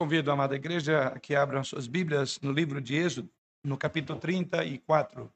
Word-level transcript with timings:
Convido 0.00 0.30
a 0.30 0.32
amada 0.32 0.56
igreja 0.56 1.08
a 1.08 1.20
que 1.20 1.36
abram 1.36 1.62
suas 1.62 1.86
Bíblias 1.86 2.40
no 2.40 2.52
livro 2.52 2.80
de 2.80 2.94
Êxodo, 2.96 3.30
no 3.62 3.76
capítulo 3.76 4.18
34. 4.18 5.30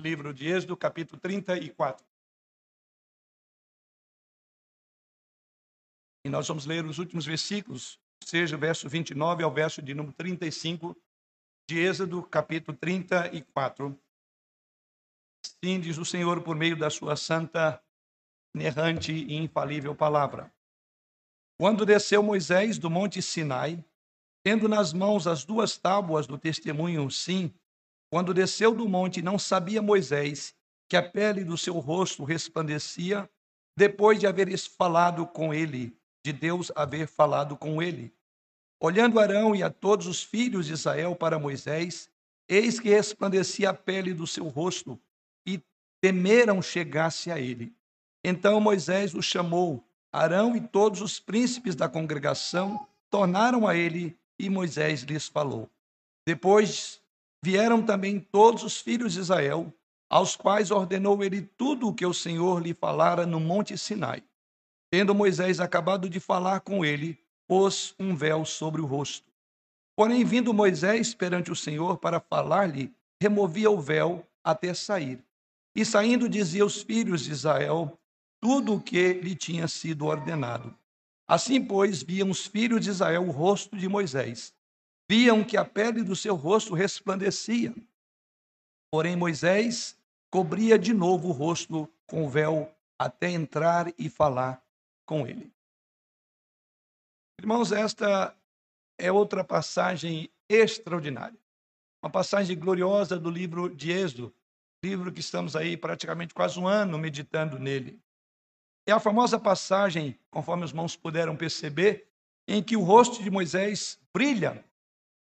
Livro 0.00 0.32
de 0.32 0.46
Êxodo, 0.46 0.74
capítulo 0.74 1.20
34. 1.20 2.02
E 6.24 6.30
nós 6.30 6.48
vamos 6.48 6.64
ler 6.64 6.86
os 6.86 6.98
últimos 6.98 7.26
versículos, 7.26 8.00
seja 8.24 8.56
o 8.56 8.58
verso 8.58 8.88
29 8.88 9.42
ao 9.42 9.52
verso 9.52 9.82
de 9.82 9.92
número 9.92 10.14
35 10.14 10.96
de 11.70 11.78
Êxodo, 11.78 12.20
capítulo 12.24 12.76
34. 12.76 13.96
Sim, 15.64 15.78
diz 15.78 15.98
o 15.98 16.04
Senhor 16.04 16.42
por 16.42 16.56
meio 16.56 16.76
da 16.76 16.90
sua 16.90 17.14
santa, 17.14 17.80
inerrante 18.52 19.12
e 19.12 19.36
infalível 19.36 19.94
palavra. 19.94 20.52
Quando 21.60 21.86
desceu 21.86 22.24
Moisés 22.24 22.76
do 22.76 22.90
monte 22.90 23.22
Sinai, 23.22 23.84
tendo 24.42 24.68
nas 24.68 24.92
mãos 24.92 25.28
as 25.28 25.44
duas 25.44 25.78
tábuas 25.78 26.26
do 26.26 26.36
testemunho, 26.36 27.08
sim, 27.08 27.54
quando 28.10 28.34
desceu 28.34 28.74
do 28.74 28.88
monte, 28.88 29.22
não 29.22 29.38
sabia 29.38 29.80
Moisés 29.80 30.52
que 30.88 30.96
a 30.96 31.08
pele 31.08 31.44
do 31.44 31.56
seu 31.56 31.78
rosto 31.78 32.24
resplandecia, 32.24 33.30
depois 33.76 34.18
de 34.18 34.26
haver 34.26 34.58
falado 34.58 35.24
com 35.24 35.54
ele, 35.54 35.96
de 36.24 36.32
Deus 36.32 36.72
haver 36.74 37.06
falado 37.06 37.56
com 37.56 37.80
ele. 37.80 38.12
Olhando 38.82 39.20
Arão 39.20 39.54
e 39.54 39.62
a 39.62 39.68
todos 39.68 40.06
os 40.06 40.22
filhos 40.22 40.66
de 40.66 40.72
Israel 40.72 41.14
para 41.14 41.38
Moisés, 41.38 42.10
eis 42.48 42.80
que 42.80 42.88
resplandecia 42.88 43.70
a 43.70 43.74
pele 43.74 44.14
do 44.14 44.26
seu 44.26 44.48
rosto, 44.48 44.98
e 45.46 45.62
temeram 46.00 46.62
chegasse 46.62 47.30
a 47.30 47.38
ele. 47.38 47.74
Então 48.24 48.58
Moisés 48.58 49.14
o 49.14 49.20
chamou. 49.20 49.84
Arão 50.10 50.56
e 50.56 50.60
todos 50.60 51.02
os 51.02 51.20
príncipes 51.20 51.76
da 51.76 51.88
congregação 51.88 52.88
tornaram 53.10 53.68
a 53.68 53.76
ele, 53.76 54.18
e 54.38 54.48
Moisés 54.48 55.02
lhes 55.02 55.28
falou. 55.28 55.68
Depois 56.26 57.02
vieram 57.44 57.82
também 57.82 58.18
todos 58.18 58.62
os 58.64 58.80
filhos 58.80 59.12
de 59.12 59.20
Israel, 59.20 59.72
aos 60.08 60.34
quais 60.34 60.70
ordenou 60.70 61.22
ele 61.22 61.42
tudo 61.42 61.88
o 61.88 61.94
que 61.94 62.06
o 62.06 62.14
Senhor 62.14 62.62
lhe 62.62 62.72
falara 62.72 63.26
no 63.26 63.38
monte 63.38 63.76
Sinai. 63.76 64.22
Tendo 64.90 65.14
Moisés 65.14 65.60
acabado 65.60 66.08
de 66.08 66.18
falar 66.18 66.60
com 66.60 66.84
ele, 66.84 67.18
pôs 67.50 67.96
um 67.98 68.14
véu 68.14 68.44
sobre 68.44 68.80
o 68.80 68.86
rosto. 68.86 69.26
Porém, 69.96 70.24
vindo 70.24 70.54
Moisés 70.54 71.12
perante 71.12 71.50
o 71.50 71.56
Senhor 71.56 71.98
para 71.98 72.20
falar-lhe, 72.20 72.94
removia 73.20 73.68
o 73.68 73.80
véu 73.80 74.24
até 74.44 74.72
sair. 74.72 75.20
E 75.74 75.84
saindo, 75.84 76.28
dizia 76.28 76.62
aos 76.62 76.80
filhos 76.80 77.22
de 77.22 77.32
Israel 77.32 77.98
tudo 78.40 78.74
o 78.74 78.80
que 78.80 79.14
lhe 79.14 79.34
tinha 79.34 79.66
sido 79.66 80.06
ordenado. 80.06 80.72
Assim, 81.26 81.60
pois, 81.60 82.04
viam 82.04 82.30
os 82.30 82.46
filhos 82.46 82.84
de 82.84 82.90
Israel 82.90 83.26
o 83.26 83.32
rosto 83.32 83.76
de 83.76 83.88
Moisés. 83.88 84.54
Viam 85.10 85.42
que 85.42 85.56
a 85.56 85.64
pele 85.64 86.04
do 86.04 86.14
seu 86.14 86.36
rosto 86.36 86.72
resplandecia. 86.72 87.74
Porém, 88.92 89.16
Moisés 89.16 89.98
cobria 90.30 90.78
de 90.78 90.94
novo 90.94 91.30
o 91.30 91.32
rosto 91.32 91.92
com 92.06 92.24
o 92.24 92.28
véu 92.28 92.72
até 92.96 93.28
entrar 93.28 93.92
e 93.98 94.08
falar 94.08 94.64
com 95.04 95.26
ele. 95.26 95.52
Irmãos, 97.40 97.72
esta 97.72 98.36
é 98.98 99.10
outra 99.10 99.42
passagem 99.42 100.28
extraordinária. 100.46 101.38
Uma 102.02 102.10
passagem 102.10 102.54
gloriosa 102.54 103.18
do 103.18 103.30
livro 103.30 103.74
de 103.74 103.90
Êxodo, 103.90 104.30
livro 104.84 105.10
que 105.10 105.20
estamos 105.20 105.56
aí 105.56 105.74
praticamente 105.74 106.34
quase 106.34 106.60
um 106.60 106.68
ano 106.68 106.98
meditando 106.98 107.58
nele. 107.58 107.98
É 108.86 108.92
a 108.92 109.00
famosa 109.00 109.38
passagem, 109.38 110.18
conforme 110.30 110.64
os 110.64 110.70
irmãos 110.70 110.96
puderam 110.96 111.34
perceber, 111.34 112.08
em 112.46 112.62
que 112.62 112.76
o 112.76 112.82
rosto 112.82 113.22
de 113.22 113.30
Moisés 113.30 113.98
brilha. 114.12 114.62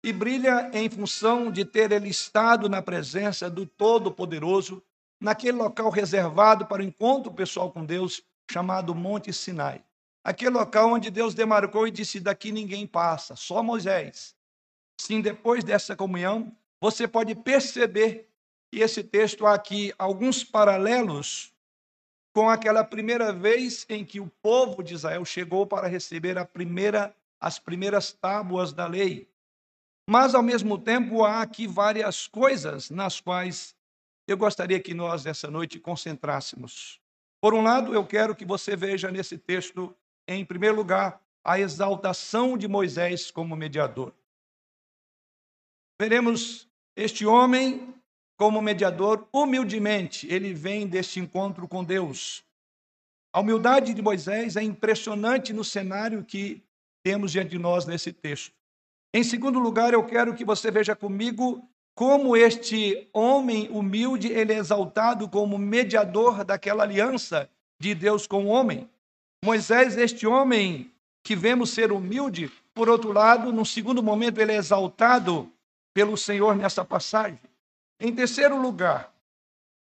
E 0.03 0.11
brilha 0.11 0.71
em 0.73 0.89
função 0.89 1.51
de 1.51 1.63
ter 1.63 1.91
ele 1.91 2.09
estado 2.09 2.67
na 2.67 2.81
presença 2.81 3.47
do 3.47 3.63
Todo-Poderoso, 3.63 4.81
naquele 5.21 5.59
local 5.59 5.91
reservado 5.91 6.65
para 6.65 6.81
o 6.81 6.85
encontro 6.85 7.31
pessoal 7.31 7.71
com 7.71 7.85
Deus, 7.85 8.23
chamado 8.49 8.95
Monte 8.95 9.31
Sinai 9.31 9.85
aquele 10.27 10.51
local 10.51 10.91
onde 10.91 11.09
Deus 11.09 11.33
demarcou 11.33 11.87
e 11.87 11.91
disse: 11.91 12.19
daqui 12.19 12.51
ninguém 12.51 12.85
passa, 12.85 13.33
só 13.37 13.63
Moisés. 13.63 14.35
Sim, 14.99 15.21
depois 15.21 15.63
dessa 15.63 15.95
comunhão, 15.95 16.53
você 16.81 17.07
pode 17.07 17.33
perceber 17.33 18.27
que 18.69 18.81
esse 18.81 19.01
texto 19.01 19.45
há 19.45 19.53
aqui 19.53 19.93
alguns 19.97 20.43
paralelos 20.43 21.53
com 22.35 22.49
aquela 22.49 22.83
primeira 22.83 23.31
vez 23.31 23.85
em 23.87 24.03
que 24.03 24.19
o 24.19 24.27
povo 24.41 24.83
de 24.83 24.95
Israel 24.95 25.23
chegou 25.23 25.65
para 25.65 25.87
receber 25.87 26.43
primeira, 26.47 27.15
as 27.39 27.57
primeiras 27.57 28.11
tábuas 28.11 28.73
da 28.73 28.85
lei. 28.85 29.29
Mas, 30.09 30.35
ao 30.35 30.43
mesmo 30.43 30.77
tempo, 30.77 31.23
há 31.23 31.41
aqui 31.41 31.67
várias 31.67 32.27
coisas 32.27 32.89
nas 32.89 33.21
quais 33.21 33.73
eu 34.27 34.37
gostaria 34.37 34.79
que 34.79 34.93
nós, 34.93 35.25
essa 35.25 35.49
noite, 35.49 35.79
concentrássemos. 35.79 36.99
Por 37.39 37.53
um 37.53 37.61
lado, 37.61 37.93
eu 37.93 38.05
quero 38.05 38.35
que 38.35 38.43
você 38.43 38.75
veja 38.75 39.09
nesse 39.09 39.37
texto 39.37 39.95
em 40.27 40.43
primeiro 40.43 40.75
lugar, 40.75 41.21
a 41.43 41.59
exaltação 41.59 42.57
de 42.57 42.67
Moisés 42.67 43.31
como 43.31 43.55
mediador. 43.55 44.13
Veremos 45.99 46.67
este 46.95 47.25
homem 47.25 47.93
como 48.37 48.61
mediador 48.61 49.27
humildemente, 49.33 50.27
ele 50.31 50.53
vem 50.53 50.85
deste 50.85 51.19
encontro 51.19 51.67
com 51.67 51.83
Deus. 51.83 52.43
A 53.33 53.39
humildade 53.39 53.93
de 53.93 54.01
Moisés 54.01 54.55
é 54.55 54.61
impressionante 54.61 55.53
no 55.53 55.63
cenário 55.63 56.23
que 56.23 56.63
temos 57.03 57.31
diante 57.31 57.51
de 57.51 57.57
nós 57.57 57.85
nesse 57.85 58.11
texto. 58.11 58.53
Em 59.13 59.23
segundo 59.23 59.57
lugar, 59.57 59.93
eu 59.93 60.05
quero 60.05 60.35
que 60.35 60.45
você 60.45 60.69
veja 60.69 60.95
comigo 60.95 61.67
como 61.95 62.37
este 62.37 63.09
homem 63.11 63.69
humilde 63.69 64.27
ele 64.27 64.53
é 64.53 64.57
exaltado 64.57 65.27
como 65.27 65.57
mediador 65.57 66.43
daquela 66.43 66.83
aliança 66.83 67.49
de 67.79 67.95
Deus 67.95 68.27
com 68.27 68.45
o 68.45 68.49
homem. 68.49 68.87
Moisés, 69.43 69.97
este 69.97 70.25
homem 70.25 70.91
que 71.23 71.35
vemos 71.35 71.71
ser 71.71 71.91
humilde, 71.91 72.51
por 72.73 72.89
outro 72.89 73.11
lado, 73.11 73.51
no 73.51 73.65
segundo 73.65 74.01
momento, 74.01 74.39
ele 74.39 74.53
é 74.53 74.55
exaltado 74.55 75.51
pelo 75.93 76.15
Senhor 76.17 76.55
nessa 76.55 76.85
passagem. 76.85 77.39
Em 77.99 78.13
terceiro 78.13 78.59
lugar, 78.61 79.13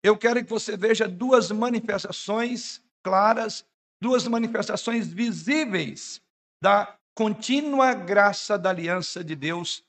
eu 0.03 0.17
quero 0.17 0.43
que 0.43 0.49
você 0.49 0.75
veja 0.75 1.07
duas 1.07 1.51
manifestações 1.51 2.81
claras, 3.03 3.65
duas 4.01 4.27
manifestações 4.27 5.07
visíveis 5.07 6.21
da 6.61 6.97
contínua 7.15 7.93
graça 7.93 8.57
da 8.57 8.69
aliança 8.69 9.23
de 9.23 9.35
Deus 9.35 9.83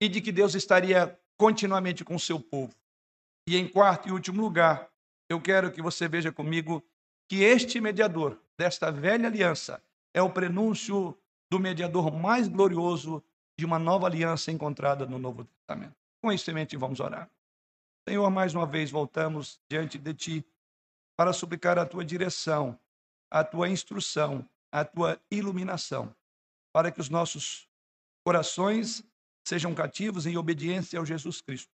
e 0.00 0.08
de 0.08 0.20
que 0.20 0.32
Deus 0.32 0.54
estaria 0.54 1.18
continuamente 1.38 2.04
com 2.04 2.14
o 2.14 2.20
seu 2.20 2.40
povo. 2.40 2.74
E 3.48 3.56
em 3.56 3.68
quarto 3.68 4.08
e 4.08 4.12
último 4.12 4.40
lugar, 4.40 4.90
eu 5.28 5.40
quero 5.40 5.70
que 5.70 5.82
você 5.82 6.08
veja 6.08 6.32
comigo 6.32 6.82
que 7.28 7.42
este 7.42 7.80
mediador, 7.80 8.38
desta 8.60 8.92
velha 8.92 9.26
aliança 9.26 9.82
é 10.12 10.20
o 10.20 10.28
prenúncio 10.28 11.16
do 11.50 11.58
mediador 11.58 12.12
mais 12.12 12.46
glorioso 12.46 13.24
de 13.58 13.64
uma 13.64 13.78
nova 13.78 14.06
aliança 14.06 14.52
encontrada 14.52 15.06
no 15.06 15.18
Novo 15.18 15.46
Testamento. 15.46 15.96
Com 16.22 16.30
isso, 16.30 16.44
semente, 16.44 16.76
vamos 16.76 17.00
orar. 17.00 17.30
Senhor, 18.06 18.30
mais 18.30 18.54
uma 18.54 18.66
vez 18.66 18.90
voltamos 18.90 19.58
diante 19.66 19.96
de 19.96 20.12
Ti 20.12 20.46
para 21.16 21.32
suplicar 21.32 21.78
a 21.78 21.86
Tua 21.86 22.04
direção, 22.04 22.78
a 23.30 23.42
Tua 23.42 23.66
instrução, 23.66 24.46
a 24.70 24.84
Tua 24.84 25.18
iluminação, 25.30 26.14
para 26.70 26.92
que 26.92 27.00
os 27.00 27.08
nossos 27.08 27.66
corações 28.22 29.02
sejam 29.42 29.74
cativos 29.74 30.26
em 30.26 30.36
obediência 30.36 30.98
ao 30.98 31.06
Jesus 31.06 31.40
Cristo, 31.40 31.72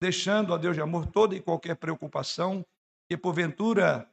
deixando 0.00 0.54
a 0.54 0.56
Deus 0.56 0.76
de 0.76 0.80
amor 0.80 1.08
toda 1.08 1.36
e 1.36 1.42
qualquer 1.42 1.76
preocupação 1.76 2.64
que 3.06 3.18
porventura 3.18 4.10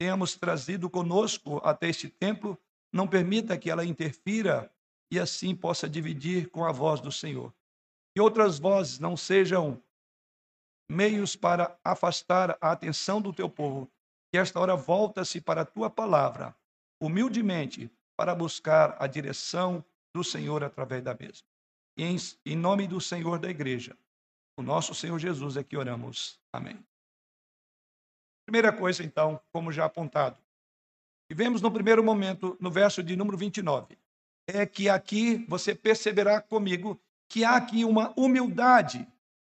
tenhamos 0.00 0.34
trazido 0.34 0.88
conosco 0.88 1.60
até 1.62 1.90
este 1.90 2.08
templo, 2.08 2.58
não 2.90 3.06
permita 3.06 3.58
que 3.58 3.70
ela 3.70 3.84
interfira 3.84 4.72
e 5.12 5.20
assim 5.20 5.54
possa 5.54 5.86
dividir 5.86 6.48
com 6.48 6.64
a 6.64 6.72
voz 6.72 7.02
do 7.02 7.12
Senhor. 7.12 7.52
Que 8.14 8.20
outras 8.20 8.58
vozes 8.58 8.98
não 8.98 9.14
sejam 9.14 9.80
meios 10.90 11.36
para 11.36 11.78
afastar 11.84 12.56
a 12.62 12.72
atenção 12.72 13.20
do 13.20 13.30
teu 13.30 13.48
povo. 13.50 13.90
Que 14.32 14.38
esta 14.38 14.58
hora 14.58 14.74
volta-se 14.74 15.38
para 15.38 15.60
a 15.62 15.66
tua 15.66 15.90
palavra, 15.90 16.56
humildemente, 16.98 17.90
para 18.16 18.34
buscar 18.34 18.96
a 18.98 19.06
direção 19.06 19.84
do 20.14 20.24
Senhor 20.24 20.64
através 20.64 21.02
da 21.02 21.14
mesma. 21.14 21.46
Em, 21.98 22.16
em 22.46 22.56
nome 22.56 22.86
do 22.86 23.02
Senhor 23.02 23.38
da 23.38 23.50
igreja, 23.50 23.94
o 24.58 24.62
nosso 24.62 24.94
Senhor 24.94 25.18
Jesus 25.18 25.58
é 25.58 25.62
que 25.62 25.76
oramos. 25.76 26.40
Amém. 26.52 26.82
Primeira 28.50 28.72
coisa, 28.72 29.04
então, 29.04 29.40
como 29.52 29.70
já 29.70 29.84
apontado, 29.84 30.36
e 31.30 31.34
vemos 31.34 31.62
no 31.62 31.70
primeiro 31.70 32.02
momento, 32.02 32.56
no 32.58 32.68
verso 32.68 33.00
de 33.00 33.14
número 33.14 33.36
29, 33.36 33.96
é 34.44 34.66
que 34.66 34.88
aqui 34.88 35.46
você 35.48 35.72
perceberá 35.72 36.40
comigo 36.40 37.00
que 37.28 37.44
há 37.44 37.54
aqui 37.54 37.84
uma 37.84 38.12
humildade 38.16 39.06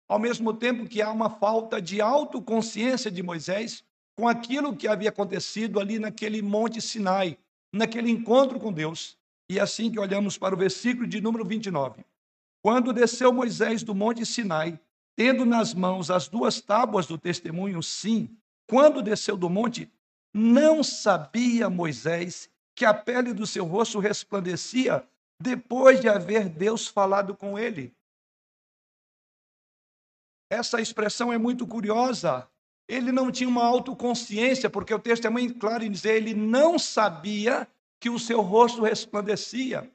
ao 0.08 0.19
mesmo 0.19 0.54
tempo 0.54 0.88
que 0.88 1.02
há 1.02 1.12
uma 1.12 1.28
falta 1.28 1.78
de 1.78 2.00
autoconsciência 2.00 3.10
de 3.10 3.22
Moisés 3.22 3.84
com 4.16 4.26
aquilo 4.26 4.75
que 4.75 4.88
havia 4.88 5.10
acontecido 5.10 5.78
ali 5.78 5.99
naquele 5.99 6.40
Monte 6.40 6.81
Sinai, 6.81 7.37
naquele 7.70 8.10
encontro 8.10 8.58
com 8.58 8.72
Deus. 8.72 9.19
E 9.46 9.60
assim 9.60 9.90
que 9.90 10.00
olhamos 10.00 10.38
para 10.38 10.54
o 10.54 10.58
versículo 10.58 11.06
de 11.06 11.20
número 11.20 11.44
29. 11.44 12.02
Quando 12.62 12.94
desceu 12.94 13.31
Moisés 13.31 13.82
do 13.82 13.94
Monte 13.94 14.25
Sinai, 14.25 14.81
tendo 15.14 15.44
nas 15.44 15.75
mãos 15.75 16.10
as 16.10 16.28
duas 16.28 16.62
tábuas 16.62 17.06
do 17.06 17.19
testemunho, 17.19 17.82
sim, 17.82 18.34
quando 18.66 19.02
desceu 19.02 19.36
do 19.36 19.48
monte, 19.48 19.90
não 20.34 20.82
sabia 20.82 21.70
Moisés 21.70 22.50
que 22.74 22.84
a 22.84 22.92
pele 22.92 23.32
do 23.32 23.46
seu 23.46 23.64
rosto 23.64 23.98
resplandecia 23.98 25.06
depois 25.40 26.00
de 26.00 26.08
haver 26.08 26.48
Deus 26.48 26.86
falado 26.86 27.34
com 27.34 27.58
ele. 27.58 27.94
Essa 30.50 30.80
expressão 30.80 31.32
é 31.32 31.38
muito 31.38 31.66
curiosa. 31.66 32.48
Ele 32.88 33.10
não 33.10 33.32
tinha 33.32 33.48
uma 33.48 33.64
autoconsciência, 33.64 34.70
porque 34.70 34.94
o 34.94 34.98
texto 34.98 35.26
é 35.26 35.30
muito 35.30 35.58
claro 35.58 35.84
em 35.84 35.90
dizer 35.90 36.14
ele 36.14 36.34
não 36.34 36.78
sabia 36.78 37.66
que 38.00 38.08
o 38.08 38.18
seu 38.18 38.40
rosto 38.40 38.82
resplandecia. 38.82 39.90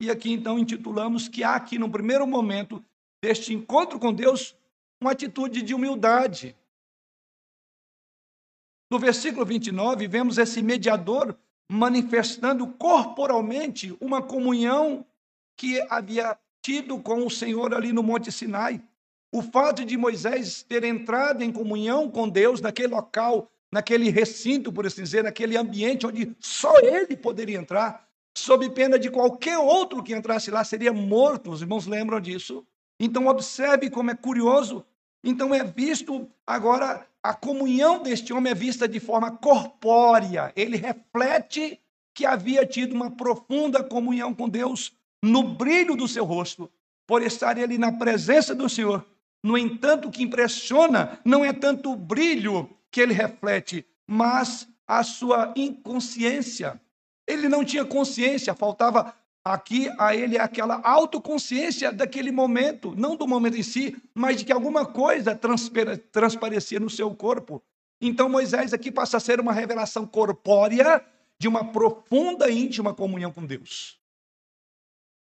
E 0.00 0.10
aqui 0.10 0.32
então 0.32 0.58
intitulamos 0.58 1.28
que 1.28 1.44
há 1.44 1.54
aqui 1.54 1.78
no 1.78 1.90
primeiro 1.90 2.26
momento 2.26 2.84
deste 3.22 3.54
encontro 3.54 4.00
com 4.00 4.12
Deus 4.12 4.56
uma 5.00 5.12
atitude 5.12 5.62
de 5.62 5.74
humildade. 5.74 6.56
No 8.92 8.98
versículo 8.98 9.46
29, 9.46 10.06
vemos 10.06 10.36
esse 10.36 10.60
mediador 10.60 11.34
manifestando 11.66 12.66
corporalmente 12.66 13.96
uma 13.98 14.20
comunhão 14.20 15.06
que 15.56 15.80
havia 15.88 16.36
tido 16.60 16.98
com 16.98 17.24
o 17.24 17.30
Senhor 17.30 17.72
ali 17.72 17.90
no 17.90 18.02
Monte 18.02 18.30
Sinai. 18.30 18.82
O 19.32 19.40
fato 19.40 19.82
de 19.82 19.96
Moisés 19.96 20.62
ter 20.62 20.84
entrado 20.84 21.42
em 21.42 21.50
comunhão 21.50 22.10
com 22.10 22.28
Deus 22.28 22.60
naquele 22.60 22.88
local, 22.88 23.50
naquele 23.72 24.10
recinto, 24.10 24.70
por 24.70 24.86
assim 24.86 25.04
dizer, 25.04 25.24
naquele 25.24 25.56
ambiente 25.56 26.06
onde 26.06 26.36
só 26.38 26.78
ele 26.80 27.16
poderia 27.16 27.56
entrar, 27.56 28.06
sob 28.36 28.68
pena 28.68 28.98
de 28.98 29.10
qualquer 29.10 29.56
outro 29.56 30.02
que 30.02 30.14
entrasse 30.14 30.50
lá 30.50 30.62
seria 30.64 30.92
morto. 30.92 31.50
Os 31.50 31.62
irmãos 31.62 31.86
lembram 31.86 32.20
disso? 32.20 32.62
Então, 33.00 33.26
observe 33.26 33.88
como 33.88 34.10
é 34.10 34.14
curioso. 34.14 34.84
Então, 35.24 35.54
é 35.54 35.64
visto 35.64 36.28
agora 36.46 37.06
a 37.22 37.32
comunhão 37.32 38.02
deste 38.02 38.32
homem 38.32 38.50
é 38.50 38.54
vista 38.54 38.88
de 38.88 38.98
forma 38.98 39.30
corpórea. 39.30 40.52
Ele 40.56 40.76
reflete 40.76 41.80
que 42.14 42.26
havia 42.26 42.66
tido 42.66 42.94
uma 42.94 43.10
profunda 43.10 43.82
comunhão 43.82 44.34
com 44.34 44.48
Deus 44.48 44.92
no 45.22 45.42
brilho 45.42 45.94
do 45.94 46.08
seu 46.08 46.24
rosto, 46.24 46.70
por 47.06 47.22
estar 47.22 47.56
ele 47.56 47.78
na 47.78 47.92
presença 47.92 48.54
do 48.54 48.68
Senhor. 48.68 49.06
No 49.42 49.56
entanto, 49.56 50.08
o 50.08 50.10
que 50.10 50.22
impressiona 50.22 51.20
não 51.24 51.44
é 51.44 51.52
tanto 51.52 51.92
o 51.92 51.96
brilho 51.96 52.68
que 52.90 53.00
ele 53.00 53.14
reflete, 53.14 53.86
mas 54.06 54.68
a 54.86 55.02
sua 55.02 55.52
inconsciência. 55.56 56.80
Ele 57.26 57.48
não 57.48 57.64
tinha 57.64 57.84
consciência, 57.84 58.54
faltava 58.54 59.14
aqui 59.44 59.90
a 59.98 60.14
ele 60.14 60.38
aquela 60.38 60.80
autoconsciência 60.84 61.92
daquele 61.92 62.30
momento, 62.30 62.94
não 62.96 63.16
do 63.16 63.26
momento 63.26 63.56
em 63.56 63.62
si, 63.62 63.96
mas 64.14 64.38
de 64.38 64.44
que 64.44 64.52
alguma 64.52 64.86
coisa 64.86 65.38
transparecia 66.12 66.78
no 66.78 66.90
seu 66.90 67.14
corpo. 67.14 67.62
Então 68.00 68.28
Moisés 68.28 68.72
aqui 68.72 68.90
passa 68.90 69.16
a 69.16 69.20
ser 69.20 69.40
uma 69.40 69.52
revelação 69.52 70.06
corpórea 70.06 71.04
de 71.38 71.48
uma 71.48 71.72
profunda 71.72 72.48
e 72.48 72.58
íntima 72.58 72.94
comunhão 72.94 73.32
com 73.32 73.44
Deus. 73.44 73.98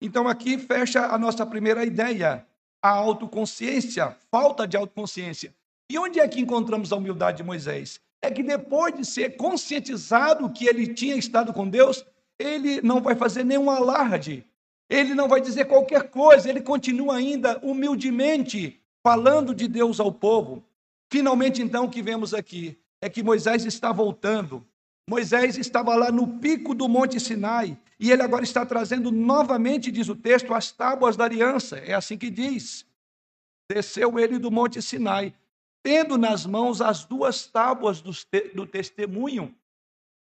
Então 0.01 0.29
aqui 0.29 0.59
fecha 0.59 1.07
a 1.07 1.19
nossa 1.19 1.47
primeira 1.47 1.85
ideia 1.85 2.47
a 2.83 2.91
autoconsciência, 2.91 4.17
falta 4.29 4.67
de 4.67 4.77
autoconsciência. 4.77 5.55
E 5.89 5.97
onde 5.99 6.19
é 6.19 6.27
que 6.27 6.41
encontramos 6.41 6.93
a 6.93 6.97
humildade 6.97 7.37
de 7.37 7.45
Moisés? 7.45 8.01
É 8.21 8.31
que 8.31 8.43
depois 8.43 8.95
de 8.95 9.05
ser 9.05 9.37
conscientizado 9.37 10.51
que 10.53 10.67
ele 10.67 10.93
tinha 10.93 11.15
estado 11.15 11.53
com 11.53 11.69
Deus, 11.69 12.05
ele 12.39 12.81
não 12.83 13.01
vai 13.01 13.15
fazer 13.15 13.45
nenhum 13.45 13.71
alarde, 13.71 14.47
ele 14.89 15.15
não 15.15 15.29
vai 15.29 15.41
dizer 15.41 15.67
qualquer 15.67 16.11
coisa, 16.11 16.49
ele 16.49 16.61
continua 16.61 17.17
ainda 17.17 17.59
humildemente 17.63 18.81
falando 19.03 19.55
de 19.55 19.67
Deus 19.67 19.99
ao 19.99 20.13
povo. 20.13 20.65
Finalmente, 21.11 21.63
então, 21.63 21.85
o 21.85 21.91
que 21.91 22.03
vemos 22.03 22.33
aqui 22.33 22.79
é 23.01 23.09
que 23.09 23.23
Moisés 23.23 23.65
está 23.65 23.93
voltando. 23.93 24.65
Moisés 25.09 25.59
estava 25.59 25.95
lá 25.95 26.13
no 26.13 26.39
pico 26.39 26.75
do 26.75 26.89
Monte 26.89 27.19
Sinai, 27.19 27.77
e 27.99 28.11
ele 28.11 28.23
agora 28.23 28.45
está 28.45 28.65
trazendo 28.65 29.11
novamente, 29.11 29.91
diz 29.91 30.09
o 30.09 30.15
texto, 30.15 30.55
as 30.55 30.71
tábuas 30.71 31.17
da 31.17 31.25
aliança. 31.25 31.79
É 31.79 31.95
assim 31.95 32.17
que 32.17 32.31
diz. 32.31 32.87
Desceu 33.71 34.19
ele 34.19 34.39
do 34.39 34.51
Monte 34.51 34.81
Sinai, 34.81 35.35
tendo 35.83 36.17
nas 36.17 36.47
mãos 36.47 36.81
as 36.81 37.05
duas 37.05 37.47
tábuas 37.47 38.01
do, 38.01 38.13
do 38.55 38.67
testemunho. 38.67 39.55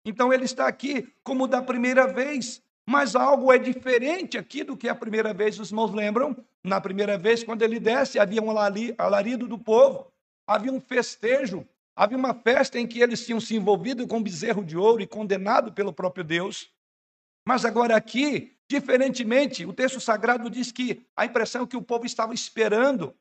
Então 0.04 0.32
ele 0.32 0.44
está 0.44 0.66
aqui 0.66 1.12
como 1.22 1.46
da 1.46 1.62
primeira 1.62 2.06
vez, 2.06 2.62
mas 2.86 3.14
algo 3.14 3.52
é 3.52 3.58
diferente 3.58 4.36
aqui 4.36 4.64
do 4.64 4.76
que 4.76 4.88
a 4.88 4.94
primeira 4.94 5.32
vez. 5.32 5.58
Os 5.58 5.70
irmãos 5.70 5.92
lembram? 5.92 6.36
Na 6.64 6.80
primeira 6.80 7.16
vez, 7.16 7.42
quando 7.42 7.62
ele 7.62 7.78
desce, 7.78 8.18
havia 8.18 8.42
um 8.42 8.50
alarido 8.50 9.46
do 9.48 9.58
povo, 9.58 10.12
havia 10.46 10.72
um 10.72 10.80
festejo, 10.80 11.66
havia 11.94 12.16
uma 12.16 12.34
festa 12.34 12.78
em 12.78 12.86
que 12.86 13.00
eles 13.00 13.24
tinham 13.24 13.40
se 13.40 13.54
envolvido 13.56 14.06
com 14.06 14.22
bezerro 14.22 14.64
de 14.64 14.76
ouro 14.76 15.02
e 15.02 15.06
condenado 15.06 15.72
pelo 15.72 15.92
próprio 15.92 16.24
Deus. 16.24 16.70
Mas 17.46 17.64
agora 17.64 17.96
aqui, 17.96 18.56
diferentemente, 18.68 19.66
o 19.66 19.72
texto 19.72 20.00
sagrado 20.00 20.48
diz 20.48 20.70
que 20.70 21.04
a 21.16 21.24
impressão 21.24 21.64
é 21.64 21.66
que 21.66 21.76
o 21.76 21.82
povo 21.82 22.06
estava 22.06 22.32
esperando, 22.32 23.14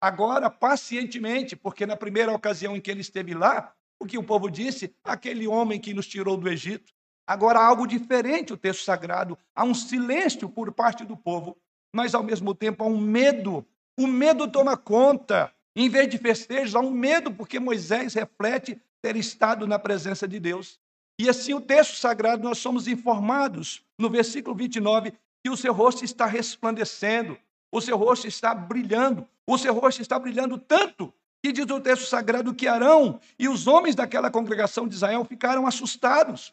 agora 0.00 0.50
pacientemente, 0.50 1.56
porque 1.56 1.86
na 1.86 1.96
primeira 1.96 2.32
ocasião 2.32 2.76
em 2.76 2.80
que 2.80 2.90
ele 2.90 3.00
esteve 3.00 3.34
lá, 3.34 3.72
o 3.98 4.06
que 4.06 4.18
o 4.18 4.22
povo 4.22 4.50
disse, 4.50 4.94
aquele 5.04 5.46
homem 5.46 5.80
que 5.80 5.94
nos 5.94 6.06
tirou 6.06 6.36
do 6.36 6.48
Egito. 6.48 6.92
Agora 7.26 7.58
há 7.58 7.66
algo 7.66 7.86
diferente 7.86 8.52
o 8.52 8.56
texto 8.56 8.84
sagrado, 8.84 9.36
há 9.54 9.64
um 9.64 9.74
silêncio 9.74 10.48
por 10.48 10.72
parte 10.72 11.04
do 11.04 11.16
povo, 11.16 11.56
mas 11.92 12.14
ao 12.14 12.22
mesmo 12.22 12.54
tempo 12.54 12.84
há 12.84 12.86
um 12.86 13.00
medo. 13.00 13.66
O 13.98 14.06
medo 14.06 14.46
toma 14.48 14.76
conta. 14.76 15.52
Em 15.74 15.88
vez 15.88 16.08
de 16.08 16.18
festejos, 16.18 16.74
há 16.74 16.80
um 16.80 16.90
medo, 16.90 17.32
porque 17.32 17.58
Moisés 17.58 18.14
reflete 18.14 18.80
ter 19.02 19.16
estado 19.16 19.66
na 19.66 19.78
presença 19.78 20.26
de 20.26 20.38
Deus. 20.38 20.78
E 21.18 21.28
assim 21.28 21.54
o 21.54 21.60
texto 21.60 21.96
sagrado 21.96 22.42
nós 22.42 22.58
somos 22.58 22.86
informados 22.86 23.82
no 23.98 24.10
versículo 24.10 24.54
29 24.54 25.12
que 25.42 25.50
o 25.50 25.56
seu 25.56 25.72
rosto 25.72 26.04
está 26.04 26.26
resplandecendo, 26.26 27.38
o 27.72 27.80
seu 27.80 27.96
rosto 27.96 28.26
está 28.26 28.54
brilhando, 28.54 29.26
o 29.46 29.56
seu 29.56 29.72
rosto 29.72 30.02
está 30.02 30.18
brilhando 30.18 30.58
tanto 30.58 31.12
que 31.42 31.52
diz 31.52 31.68
o 31.70 31.80
texto 31.80 32.06
sagrado 32.06 32.54
que 32.54 32.66
Arão 32.66 33.20
e 33.38 33.48
os 33.48 33.66
homens 33.66 33.94
daquela 33.94 34.30
congregação 34.30 34.88
de 34.88 34.94
Israel 34.94 35.24
ficaram 35.24 35.66
assustados. 35.66 36.52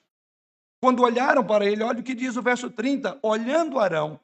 Quando 0.82 1.02
olharam 1.02 1.46
para 1.46 1.66
ele, 1.66 1.84
olha 1.84 2.02
o 2.02 2.04
que 2.04 2.13
diz 2.13 2.36
o 2.36 2.42
verso 2.42 2.70
30, 2.70 3.18
olhando 3.22 3.80
Arão 3.80 4.20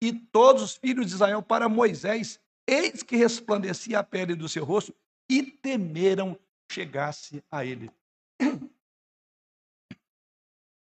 e 0.00 0.12
todos 0.12 0.62
os 0.62 0.76
filhos 0.76 1.06
de 1.06 1.14
Israel 1.14 1.42
para 1.42 1.68
Moisés, 1.68 2.40
eis 2.66 3.02
que 3.02 3.16
resplandecia 3.16 3.98
a 3.98 4.04
pele 4.04 4.34
do 4.34 4.48
seu 4.48 4.64
rosto 4.64 4.94
e 5.28 5.42
temeram 5.42 6.38
chegasse 6.70 7.42
a 7.50 7.64
ele. 7.64 7.90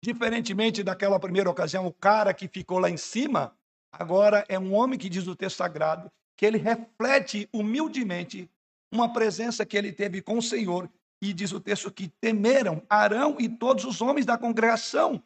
Diferentemente 0.03 0.83
daquela 0.83 1.21
primeira 1.21 1.51
ocasião, 1.51 1.87
o 1.87 1.93
cara 1.93 2.35
que 2.35 2.49
ficou 2.49 2.79
lá 2.79 2.91
em 2.91 2.97
cima, 2.97 3.57
agora 3.93 4.45
é 4.49 4.59
um 4.59 4.75
homem 4.75 4.99
que 4.99 5.09
diz 5.09 5.27
o 5.27 5.37
texto 5.37 5.59
sagrado, 5.59 6.11
que 6.37 6.45
ele 6.45 6.59
reflete 6.59 7.49
humildemente 7.53 8.51
uma 8.93 9.13
presença 9.13 9.65
que 9.65 9.77
ele 9.77 9.91
teve 9.93 10.21
com 10.21 10.39
o 10.39 10.43
Senhor. 10.43 10.89
E 11.21 11.33
diz 11.33 11.53
o 11.53 11.61
texto 11.61 11.91
que 11.91 12.09
temeram 12.09 12.85
Arão 12.89 13.37
e 13.41 13.49
todos 13.49 13.85
os 13.85 14.01
homens 14.01 14.27
da 14.27 14.37
congregação. 14.37 15.23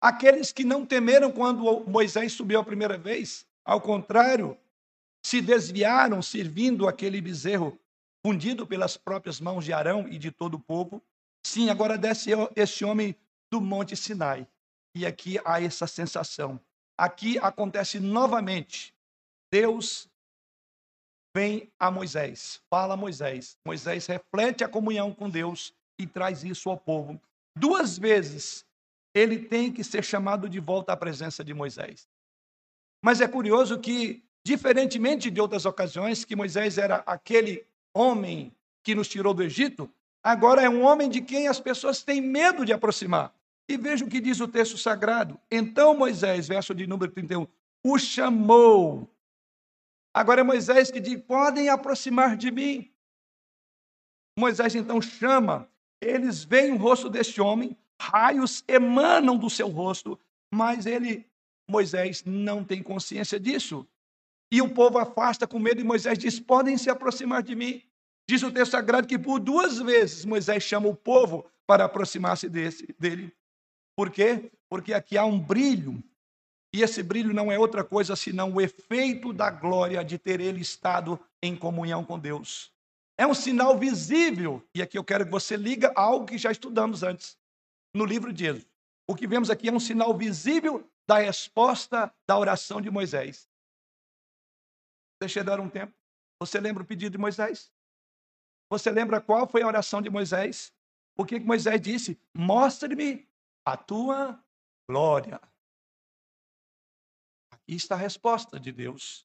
Aqueles 0.00 0.50
que 0.52 0.64
não 0.64 0.86
temeram 0.86 1.30
quando 1.30 1.84
Moisés 1.88 2.32
subiu 2.32 2.58
a 2.58 2.64
primeira 2.64 2.96
vez, 2.96 3.46
ao 3.64 3.80
contrário, 3.80 4.56
se 5.24 5.40
desviaram 5.40 6.20
servindo 6.20 6.88
aquele 6.88 7.20
bezerro 7.20 7.78
fundido 8.24 8.66
pelas 8.66 8.96
próprias 8.96 9.40
mãos 9.40 9.64
de 9.64 9.72
Arão 9.72 10.08
e 10.08 10.18
de 10.18 10.30
todo 10.30 10.54
o 10.54 10.60
povo. 10.60 11.02
Sim, 11.44 11.70
agora 11.70 11.98
desce 11.98 12.30
este 12.56 12.84
homem 12.84 13.14
do 13.50 13.60
Monte 13.60 13.96
Sinai. 13.96 14.46
E 14.96 15.06
aqui 15.06 15.38
há 15.44 15.60
essa 15.60 15.86
sensação. 15.86 16.60
Aqui 16.98 17.38
acontece 17.38 17.98
novamente. 17.98 18.94
Deus 19.52 20.08
vem 21.34 21.70
a 21.78 21.90
Moisés, 21.90 22.60
fala 22.70 22.94
a 22.94 22.96
Moisés. 22.96 23.56
Moisés 23.66 24.06
reflete 24.06 24.64
a 24.64 24.68
comunhão 24.68 25.12
com 25.12 25.28
Deus 25.28 25.74
e 25.98 26.06
traz 26.06 26.44
isso 26.44 26.68
ao 26.70 26.76
povo. 26.76 27.20
Duas 27.56 27.98
vezes 27.98 28.64
ele 29.14 29.38
tem 29.38 29.72
que 29.72 29.84
ser 29.84 30.02
chamado 30.02 30.48
de 30.48 30.58
volta 30.58 30.92
à 30.92 30.96
presença 30.96 31.44
de 31.44 31.52
Moisés. 31.52 32.08
Mas 33.04 33.20
é 33.20 33.28
curioso 33.28 33.78
que, 33.78 34.22
diferentemente 34.44 35.30
de 35.30 35.40
outras 35.40 35.66
ocasiões, 35.66 36.24
que 36.24 36.36
Moisés 36.36 36.78
era 36.78 36.96
aquele 37.06 37.66
homem 37.94 38.52
que 38.82 38.94
nos 38.94 39.08
tirou 39.08 39.34
do 39.34 39.42
Egito, 39.42 39.90
Agora 40.22 40.62
é 40.62 40.68
um 40.68 40.82
homem 40.82 41.08
de 41.08 41.20
quem 41.20 41.48
as 41.48 41.58
pessoas 41.58 42.02
têm 42.02 42.20
medo 42.20 42.64
de 42.64 42.72
aproximar. 42.72 43.34
E 43.68 43.76
veja 43.76 44.04
o 44.04 44.08
que 44.08 44.20
diz 44.20 44.40
o 44.40 44.46
texto 44.46 44.78
sagrado. 44.78 45.38
Então 45.50 45.96
Moisés, 45.96 46.46
verso 46.46 46.74
de 46.74 46.86
número 46.86 47.10
31, 47.10 47.46
o 47.84 47.98
chamou 47.98 49.08
Agora 50.14 50.40
é 50.40 50.44
Moisés 50.44 50.90
que 50.90 51.00
diz: 51.00 51.20
podem 51.22 51.68
aproximar 51.68 52.36
de 52.36 52.50
mim. 52.50 52.92
Moisés 54.38 54.74
então 54.74 55.00
chama, 55.00 55.68
eles 56.00 56.42
veem 56.44 56.72
o 56.72 56.76
rosto 56.76 57.08
deste 57.08 57.40
homem, 57.40 57.76
raios 58.00 58.64
emanam 58.66 59.36
do 59.36 59.50
seu 59.50 59.68
rosto, 59.68 60.18
mas 60.52 60.86
ele, 60.86 61.26
Moisés, 61.68 62.24
não 62.24 62.64
tem 62.64 62.82
consciência 62.82 63.38
disso. 63.38 63.86
E 64.52 64.60
o 64.60 64.72
povo 64.72 64.98
afasta 64.98 65.46
com 65.46 65.58
medo, 65.58 65.80
e 65.80 65.84
Moisés 65.84 66.18
diz: 66.18 66.40
podem 66.40 66.76
se 66.76 66.90
aproximar 66.90 67.42
de 67.42 67.54
mim. 67.54 67.82
Diz 68.28 68.42
o 68.42 68.52
texto 68.52 68.72
sagrado 68.72 69.06
que 69.06 69.18
por 69.18 69.40
duas 69.40 69.78
vezes 69.78 70.24
Moisés 70.24 70.62
chama 70.62 70.88
o 70.88 70.94
povo 70.94 71.46
para 71.66 71.84
aproximar-se 71.84 72.48
dele. 72.48 73.34
Por 73.96 74.10
quê? 74.10 74.50
Porque 74.68 74.94
aqui 74.94 75.18
há 75.18 75.24
um 75.24 75.38
brilho, 75.38 76.02
e 76.74 76.82
esse 76.82 77.02
brilho 77.02 77.34
não 77.34 77.52
é 77.52 77.58
outra 77.58 77.84
coisa 77.84 78.16
senão 78.16 78.52
o 78.52 78.60
efeito 78.60 79.32
da 79.32 79.50
glória 79.50 80.02
de 80.04 80.18
ter 80.18 80.40
ele 80.40 80.60
estado 80.60 81.20
em 81.42 81.54
comunhão 81.54 82.04
com 82.04 82.18
Deus. 82.18 82.72
É 83.18 83.26
um 83.26 83.34
sinal 83.34 83.78
visível, 83.78 84.66
e 84.74 84.80
aqui 84.80 84.96
eu 84.96 85.04
quero 85.04 85.24
que 85.24 85.30
você 85.30 85.56
liga 85.56 85.92
algo 85.94 86.26
que 86.26 86.38
já 86.38 86.50
estudamos 86.50 87.02
antes, 87.02 87.36
no 87.94 88.04
livro 88.04 88.32
de 88.32 88.46
Êxodo. 88.46 88.66
O 89.06 89.14
que 89.14 89.26
vemos 89.26 89.50
aqui 89.50 89.68
é 89.68 89.72
um 89.72 89.80
sinal 89.80 90.16
visível 90.16 90.88
da 91.06 91.18
resposta 91.18 92.12
da 92.26 92.38
oração 92.38 92.80
de 92.80 92.90
Moisés. 92.90 93.48
Deixa 95.20 95.40
eu 95.40 95.44
dar 95.44 95.60
um 95.60 95.68
tempo. 95.68 95.92
Você 96.40 96.58
lembra 96.58 96.82
o 96.82 96.86
pedido 96.86 97.12
de 97.12 97.18
Moisés? 97.18 97.70
Você 98.70 98.90
lembra 98.90 99.20
qual 99.20 99.46
foi 99.46 99.62
a 99.62 99.66
oração 99.66 100.00
de 100.00 100.08
Moisés? 100.08 100.72
O 101.16 101.26
que 101.26 101.38
Moisés 101.38 101.80
disse? 101.80 102.18
Mostre-me 102.34 103.28
a 103.64 103.76
tua 103.76 104.42
glória. 104.88 105.40
Aqui 107.62 107.76
está 107.76 107.94
a 107.94 107.98
resposta 107.98 108.58
de 108.58 108.72
Deus. 108.72 109.24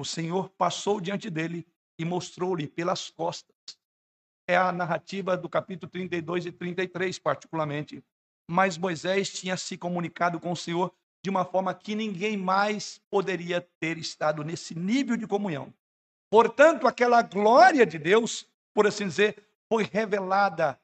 O 0.00 0.04
Senhor 0.04 0.50
passou 0.50 1.00
diante 1.00 1.30
dele 1.30 1.66
e 1.98 2.04
mostrou-lhe 2.04 2.66
pelas 2.66 3.08
costas. 3.10 3.54
É 4.48 4.56
a 4.56 4.72
narrativa 4.72 5.36
do 5.36 5.48
capítulo 5.48 5.90
32 5.90 6.46
e 6.46 6.52
33, 6.52 7.18
particularmente. 7.18 8.04
Mas 8.50 8.76
Moisés 8.76 9.32
tinha 9.32 9.56
se 9.56 9.78
comunicado 9.78 10.40
com 10.40 10.52
o 10.52 10.56
Senhor 10.56 10.92
de 11.24 11.30
uma 11.30 11.44
forma 11.44 11.72
que 11.72 11.94
ninguém 11.94 12.36
mais 12.36 13.00
poderia 13.10 13.60
ter 13.80 13.96
estado 13.96 14.44
nesse 14.44 14.78
nível 14.78 15.16
de 15.16 15.26
comunhão. 15.26 15.72
Portanto, 16.30 16.86
aquela 16.86 17.22
glória 17.22 17.86
de 17.86 17.98
Deus, 17.98 18.46
por 18.74 18.86
assim 18.86 19.06
dizer, 19.06 19.42
foi 19.68 19.84
revelada, 19.84 20.78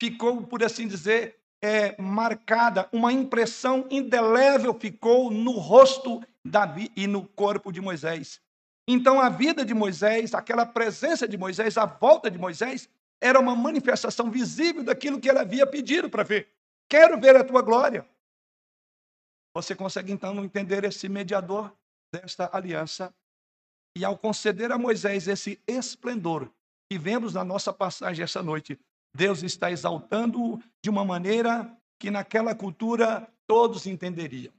ficou, 0.00 0.44
por 0.46 0.62
assim 0.62 0.88
dizer, 0.88 1.40
é, 1.64 1.96
marcada, 1.98 2.86
uma 2.92 3.10
impressão 3.10 3.86
indelével 3.90 4.78
ficou 4.78 5.30
no 5.30 5.52
rosto 5.52 6.22
Davi 6.44 6.92
e 6.94 7.06
no 7.06 7.26
corpo 7.26 7.72
de 7.72 7.80
Moisés. 7.80 8.38
Então, 8.86 9.18
a 9.18 9.30
vida 9.30 9.64
de 9.64 9.72
Moisés, 9.72 10.34
aquela 10.34 10.66
presença 10.66 11.26
de 11.26 11.38
Moisés, 11.38 11.78
a 11.78 11.86
volta 11.86 12.30
de 12.30 12.36
Moisés, 12.36 12.86
era 13.18 13.40
uma 13.40 13.56
manifestação 13.56 14.30
visível 14.30 14.84
daquilo 14.84 15.18
que 15.18 15.26
ele 15.26 15.38
havia 15.38 15.66
pedido 15.66 16.10
para 16.10 16.22
ver. 16.22 16.50
Quero 16.86 17.18
ver 17.18 17.34
a 17.34 17.42
tua 17.42 17.62
glória. 17.62 18.06
Você 19.56 19.74
consegue 19.74 20.12
então 20.12 20.44
entender 20.44 20.84
esse 20.84 21.08
mediador 21.08 21.74
desta 22.12 22.50
aliança? 22.52 23.14
E 23.96 24.04
ao 24.04 24.18
conceder 24.18 24.70
a 24.70 24.76
Moisés 24.76 25.28
esse 25.28 25.58
esplendor 25.66 26.50
que 26.90 26.98
vemos 26.98 27.32
na 27.32 27.42
nossa 27.42 27.72
passagem 27.72 28.22
essa 28.22 28.42
noite, 28.42 28.78
Deus 29.14 29.42
está 29.42 29.70
exaltando-o 29.70 30.60
de 30.82 30.90
uma 30.90 31.04
maneira 31.04 31.70
que 31.98 32.10
naquela 32.10 32.54
cultura 32.54 33.28
todos 33.46 33.86
entenderiam. 33.86 34.52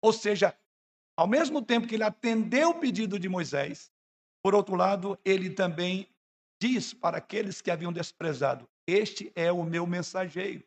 Ou 0.00 0.12
seja, 0.12 0.56
ao 1.16 1.26
mesmo 1.26 1.60
tempo 1.60 1.86
que 1.86 1.96
ele 1.96 2.04
atendeu 2.04 2.70
o 2.70 2.78
pedido 2.78 3.18
de 3.18 3.28
Moisés, 3.28 3.90
por 4.42 4.54
outro 4.54 4.76
lado, 4.76 5.18
ele 5.24 5.50
também 5.50 6.08
diz 6.62 6.94
para 6.94 7.18
aqueles 7.18 7.60
que 7.60 7.70
haviam 7.70 7.92
desprezado: 7.92 8.68
Este 8.86 9.32
é 9.34 9.50
o 9.50 9.64
meu 9.64 9.86
mensageiro. 9.86 10.62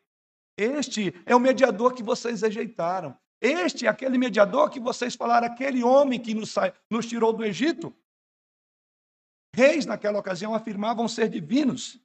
Este 0.58 1.14
é 1.24 1.34
o 1.34 1.40
mediador 1.40 1.94
que 1.94 2.02
vocês 2.02 2.42
rejeitaram. 2.42 3.16
Este 3.40 3.86
é 3.86 3.88
aquele 3.88 4.18
mediador 4.18 4.70
que 4.70 4.78
vocês 4.78 5.16
falaram, 5.16 5.46
aquele 5.46 5.82
homem 5.82 6.20
que 6.20 6.34
nos, 6.34 6.54
nos 6.90 7.06
tirou 7.06 7.32
do 7.32 7.44
Egito. 7.44 7.92
Reis, 9.54 9.84
naquela 9.84 10.18
ocasião, 10.18 10.54
afirmavam 10.54 11.08
ser 11.08 11.28
divinos. 11.28 11.98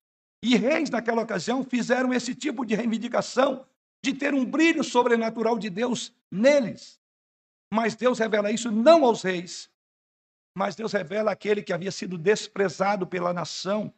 E 0.43 0.55
reis, 0.55 0.89
naquela 0.89 1.21
ocasião, 1.21 1.63
fizeram 1.63 2.13
esse 2.13 2.35
tipo 2.35 2.65
de 2.65 2.75
reivindicação 2.75 3.65
de 4.03 4.13
ter 4.13 4.33
um 4.33 4.45
brilho 4.45 4.83
sobrenatural 4.83 5.57
de 5.57 5.69
Deus 5.69 6.13
neles. 6.31 6.99
Mas 7.73 7.95
Deus 7.95 8.19
revela 8.19 8.51
isso 8.51 8.71
não 8.71 9.03
aos 9.03 9.23
reis, 9.23 9.69
mas 10.55 10.75
Deus 10.75 10.93
revela 10.93 11.31
aquele 11.31 11.61
que 11.61 11.73
havia 11.73 11.91
sido 11.91 12.17
desprezado 12.17 13.05
pela 13.05 13.33
nação. 13.33 13.93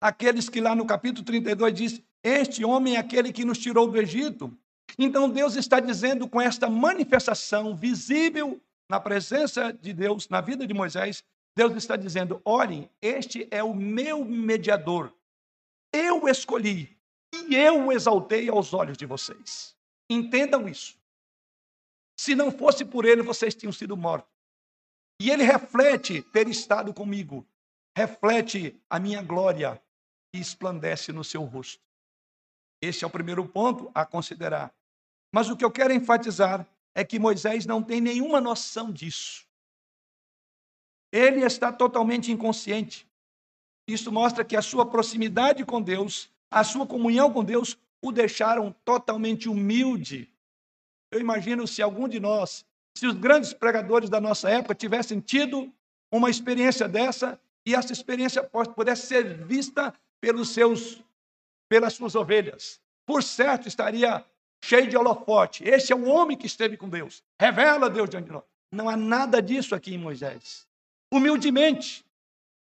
Aqueles 0.00 0.48
que 0.48 0.60
lá 0.60 0.74
no 0.74 0.86
capítulo 0.86 1.24
32 1.24 1.74
diz: 1.74 2.02
Este 2.22 2.64
homem 2.64 2.96
é 2.96 2.98
aquele 2.98 3.32
que 3.32 3.44
nos 3.44 3.58
tirou 3.58 3.90
do 3.90 3.98
Egito. 3.98 4.56
Então 4.98 5.28
Deus 5.28 5.56
está 5.56 5.80
dizendo 5.80 6.28
com 6.28 6.40
esta 6.40 6.68
manifestação 6.68 7.74
visível 7.74 8.60
na 8.88 9.00
presença 9.00 9.72
de 9.72 9.92
Deus, 9.92 10.28
na 10.28 10.40
vida 10.40 10.66
de 10.66 10.72
Moisés, 10.72 11.24
Deus 11.56 11.74
está 11.74 11.96
dizendo: 11.96 12.40
olhem, 12.44 12.90
este 13.00 13.48
é 13.50 13.64
o 13.64 13.74
meu 13.74 14.24
mediador. 14.24 15.12
Eu 15.92 16.28
escolhi 16.28 16.96
e 17.32 17.56
eu 17.56 17.86
o 17.86 17.92
exaltei 17.92 18.48
aos 18.48 18.74
olhos 18.74 18.98
de 18.98 19.06
vocês. 19.06 19.74
Entendam 20.10 20.68
isso. 20.68 20.98
Se 22.18 22.34
não 22.34 22.50
fosse 22.50 22.84
por 22.84 23.04
ele, 23.04 23.22
vocês 23.22 23.54
tinham 23.54 23.72
sido 23.72 23.96
mortos. 23.96 24.30
E 25.20 25.30
ele 25.30 25.42
reflete 25.42 26.20
ter 26.22 26.46
estado 26.48 26.92
comigo, 26.92 27.46
reflete 27.96 28.78
a 28.90 29.00
minha 29.00 29.22
glória 29.22 29.82
e 30.34 30.40
esplandece 30.40 31.10
no 31.10 31.24
seu 31.24 31.42
rosto. 31.44 31.82
Este 32.82 33.04
é 33.04 33.06
o 33.06 33.10
primeiro 33.10 33.46
ponto 33.48 33.90
a 33.94 34.04
considerar. 34.04 34.74
Mas 35.32 35.48
o 35.48 35.56
que 35.56 35.64
eu 35.64 35.70
quero 35.70 35.92
enfatizar 35.92 36.66
é 36.94 37.02
que 37.02 37.18
Moisés 37.18 37.64
não 37.64 37.82
tem 37.82 38.00
nenhuma 38.00 38.40
noção 38.40 38.92
disso. 38.92 39.45
Ele 41.16 41.42
está 41.44 41.72
totalmente 41.72 42.30
inconsciente. 42.30 43.08
Isso 43.88 44.12
mostra 44.12 44.44
que 44.44 44.54
a 44.54 44.60
sua 44.60 44.84
proximidade 44.84 45.64
com 45.64 45.80
Deus, 45.80 46.28
a 46.50 46.62
sua 46.62 46.86
comunhão 46.86 47.32
com 47.32 47.42
Deus, 47.42 47.78
o 48.02 48.12
deixaram 48.12 48.74
totalmente 48.84 49.48
humilde. 49.48 50.30
Eu 51.10 51.18
imagino 51.18 51.66
se 51.66 51.80
algum 51.80 52.06
de 52.06 52.20
nós, 52.20 52.66
se 52.94 53.06
os 53.06 53.14
grandes 53.14 53.54
pregadores 53.54 54.10
da 54.10 54.20
nossa 54.20 54.50
época 54.50 54.74
tivessem 54.74 55.18
tido 55.18 55.72
uma 56.12 56.28
experiência 56.28 56.86
dessa 56.86 57.40
e 57.64 57.74
essa 57.74 57.94
experiência 57.94 58.42
pudesse 58.74 59.06
ser 59.06 59.42
vista 59.42 59.94
pelos 60.20 60.50
seus, 60.50 61.02
pelas 61.66 61.94
suas 61.94 62.14
ovelhas. 62.14 62.78
Por 63.06 63.22
certo, 63.22 63.68
estaria 63.68 64.22
cheio 64.62 64.88
de 64.88 64.96
holofote. 64.96 65.64
Esse 65.64 65.92
é 65.92 65.96
o 65.96 66.06
homem 66.08 66.36
que 66.36 66.46
esteve 66.46 66.76
com 66.76 66.90
Deus. 66.90 67.24
Revela 67.40 67.88
Deus 67.88 68.10
diante 68.10 68.26
de 68.26 68.32
nós. 68.32 68.44
Não 68.70 68.88
há 68.88 68.96
nada 68.96 69.40
disso 69.40 69.74
aqui 69.74 69.94
em 69.94 69.98
Moisés. 69.98 70.66
Humildemente, 71.12 72.04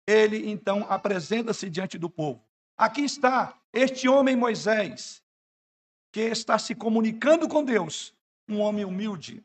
ele 0.06 0.50
então 0.50 0.86
apresenta-se 0.88 1.68
diante 1.68 1.98
do 1.98 2.08
povo. 2.08 2.42
Aqui 2.76 3.02
está 3.02 3.58
este 3.72 4.08
homem 4.08 4.34
Moisés, 4.34 5.22
que 6.12 6.22
está 6.22 6.58
se 6.58 6.74
comunicando 6.74 7.48
com 7.48 7.62
Deus, 7.62 8.14
um 8.48 8.58
homem 8.60 8.84
humilde. 8.84 9.44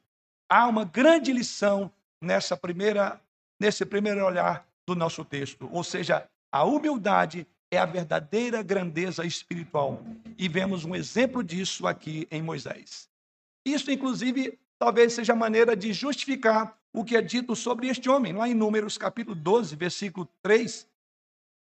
Há 0.49 0.67
uma 0.67 0.85
grande 0.85 1.31
lição 1.31 1.91
nessa 2.21 2.55
primeira, 2.55 3.21
nesse 3.59 3.85
primeiro 3.85 4.25
olhar 4.25 4.67
do 4.87 4.95
nosso 4.95 5.25
texto, 5.25 5.69
ou 5.71 5.83
seja, 5.83 6.27
a 6.51 6.63
humildade 6.63 7.45
é 7.71 7.77
a 7.77 7.85
verdadeira 7.85 8.63
grandeza 8.63 9.25
espiritual. 9.25 10.01
E 10.37 10.47
vemos 10.47 10.85
um 10.85 10.95
exemplo 10.95 11.43
disso 11.43 11.87
aqui 11.87 12.27
em 12.31 12.41
Moisés. 12.41 13.09
Isso, 13.65 13.91
inclusive, 13.91 14.57
talvez 14.79 15.13
seja 15.13 15.33
a 15.33 15.35
maneira 15.35 15.75
de 15.75 15.91
justificar 15.91 16.77
o 16.95 17.03
que 17.03 17.17
é 17.17 17.21
dito 17.21 17.55
sobre 17.57 17.87
este 17.87 18.09
homem, 18.09 18.31
lá 18.31 18.47
em 18.47 18.53
Números 18.53 18.97
capítulo 18.97 19.35
12, 19.35 19.75
versículo 19.75 20.25
3. 20.41 20.87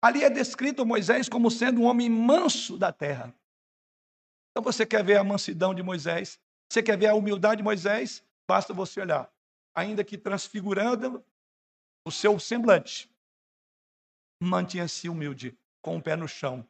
Ali 0.01 0.25
é 0.25 0.29
descrito 0.29 0.85
Moisés 0.85 1.29
como 1.29 1.49
sendo 1.49 1.81
um 1.81 1.85
homem 1.85 2.09
manso 2.09 2.77
da 2.77 2.91
terra. 2.91 3.33
Então 4.51 4.61
você 4.61 4.85
quer 4.85 5.01
ver 5.05 5.15
a 5.15 5.23
mansidão 5.23 5.73
de 5.73 5.81
Moisés? 5.81 6.37
Você 6.69 6.83
quer 6.83 6.97
ver 6.97 7.07
a 7.07 7.15
humildade 7.15 7.57
de 7.57 7.63
Moisés? 7.63 8.21
Basta 8.45 8.73
você 8.73 8.99
olhar. 8.99 9.31
Ainda 9.73 10.03
que 10.03 10.17
transfigurando 10.17 11.23
o 12.05 12.11
seu 12.11 12.37
semblante, 12.37 13.09
mantinha-se 14.43 15.07
humilde, 15.07 15.57
com 15.81 15.95
o 15.95 16.01
pé 16.01 16.17
no 16.17 16.27
chão. 16.27 16.67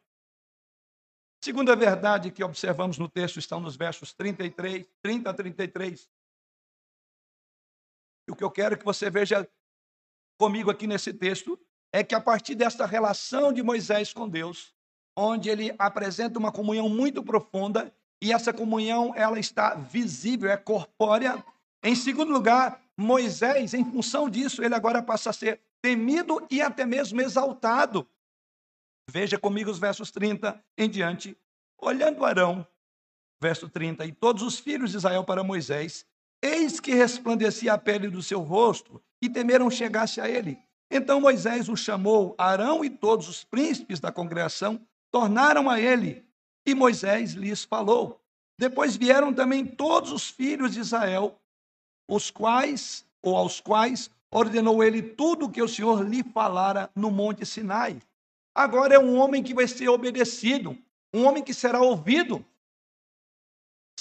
Segunda 1.42 1.74
verdade 1.74 2.30
que 2.30 2.44
observamos 2.44 2.96
no 2.96 3.08
texto 3.08 3.40
estão 3.40 3.58
nos 3.58 3.74
versos 3.74 4.12
33, 4.12 4.86
30 5.02 5.30
a 5.30 5.34
33. 5.34 6.08
E 8.28 8.32
o 8.32 8.36
que 8.36 8.44
eu 8.44 8.50
quero 8.50 8.76
que 8.76 8.84
você 8.84 9.10
veja 9.10 9.48
comigo 10.38 10.70
aqui 10.70 10.86
nesse 10.86 11.12
texto 11.12 11.58
é 11.92 12.02
que 12.02 12.14
a 12.14 12.20
partir 12.20 12.54
desta 12.54 12.86
relação 12.86 13.52
de 13.52 13.62
Moisés 13.62 14.12
com 14.12 14.28
Deus, 14.28 14.74
onde 15.16 15.50
ele 15.50 15.74
apresenta 15.78 16.38
uma 16.38 16.50
comunhão 16.50 16.88
muito 16.88 17.22
profunda, 17.22 17.92
e 18.22 18.32
essa 18.32 18.52
comunhão 18.52 19.12
ela 19.16 19.38
está 19.38 19.74
visível, 19.74 20.50
é 20.50 20.56
corpórea, 20.56 21.44
Em 21.84 21.96
segundo 21.96 22.32
lugar, 22.32 22.80
Moisés, 22.96 23.74
em 23.74 23.84
função 23.84 24.30
disso, 24.30 24.62
ele 24.62 24.74
agora 24.74 25.02
passa 25.02 25.30
a 25.30 25.32
ser 25.32 25.60
temido 25.82 26.46
e 26.48 26.62
até 26.62 26.86
mesmo 26.86 27.20
exaltado. 27.20 28.08
Veja 29.10 29.36
comigo 29.36 29.68
os 29.68 29.80
versos 29.80 30.12
30 30.12 30.64
em 30.78 30.88
diante. 30.88 31.36
Olhando 31.76 32.24
Arão, 32.24 32.64
verso 33.42 33.68
30, 33.68 34.06
e 34.06 34.12
todos 34.12 34.44
os 34.44 34.60
filhos 34.60 34.92
de 34.92 34.98
Israel 34.98 35.24
para 35.24 35.42
Moisés, 35.42 36.06
eis 36.42 36.80
que 36.80 36.94
resplandecia 36.94 37.72
a 37.72 37.78
pele 37.78 38.08
do 38.08 38.22
seu 38.22 38.40
rosto, 38.40 39.00
e 39.22 39.30
temeram 39.30 39.70
chegasse 39.70 40.20
a 40.20 40.28
ele. 40.28 40.58
Então 40.90 41.20
Moisés 41.20 41.68
o 41.68 41.76
chamou, 41.76 42.34
Arão 42.36 42.84
e 42.84 42.90
todos 42.90 43.28
os 43.28 43.44
príncipes 43.44 44.00
da 44.00 44.10
congregação 44.10 44.80
tornaram 45.12 45.70
a 45.70 45.80
ele, 45.80 46.24
e 46.66 46.74
Moisés 46.74 47.32
lhes 47.32 47.64
falou. 47.64 48.20
Depois 48.58 48.96
vieram 48.96 49.32
também 49.32 49.64
todos 49.64 50.12
os 50.12 50.28
filhos 50.28 50.72
de 50.72 50.80
Israel, 50.80 51.40
os 52.08 52.30
quais, 52.30 53.06
ou 53.22 53.36
aos 53.36 53.60
quais, 53.60 54.10
ordenou 54.30 54.82
ele 54.82 55.02
tudo 55.02 55.46
o 55.46 55.50
que 55.50 55.62
o 55.62 55.68
Senhor 55.68 56.06
lhe 56.06 56.22
falara 56.22 56.90
no 56.94 57.10
monte 57.10 57.46
Sinai. 57.46 58.00
Agora 58.54 58.94
é 58.94 58.98
um 58.98 59.18
homem 59.18 59.42
que 59.42 59.54
vai 59.54 59.66
ser 59.68 59.88
obedecido, 59.88 60.76
um 61.14 61.24
homem 61.24 61.42
que 61.42 61.54
será 61.54 61.80
ouvido. 61.80 62.44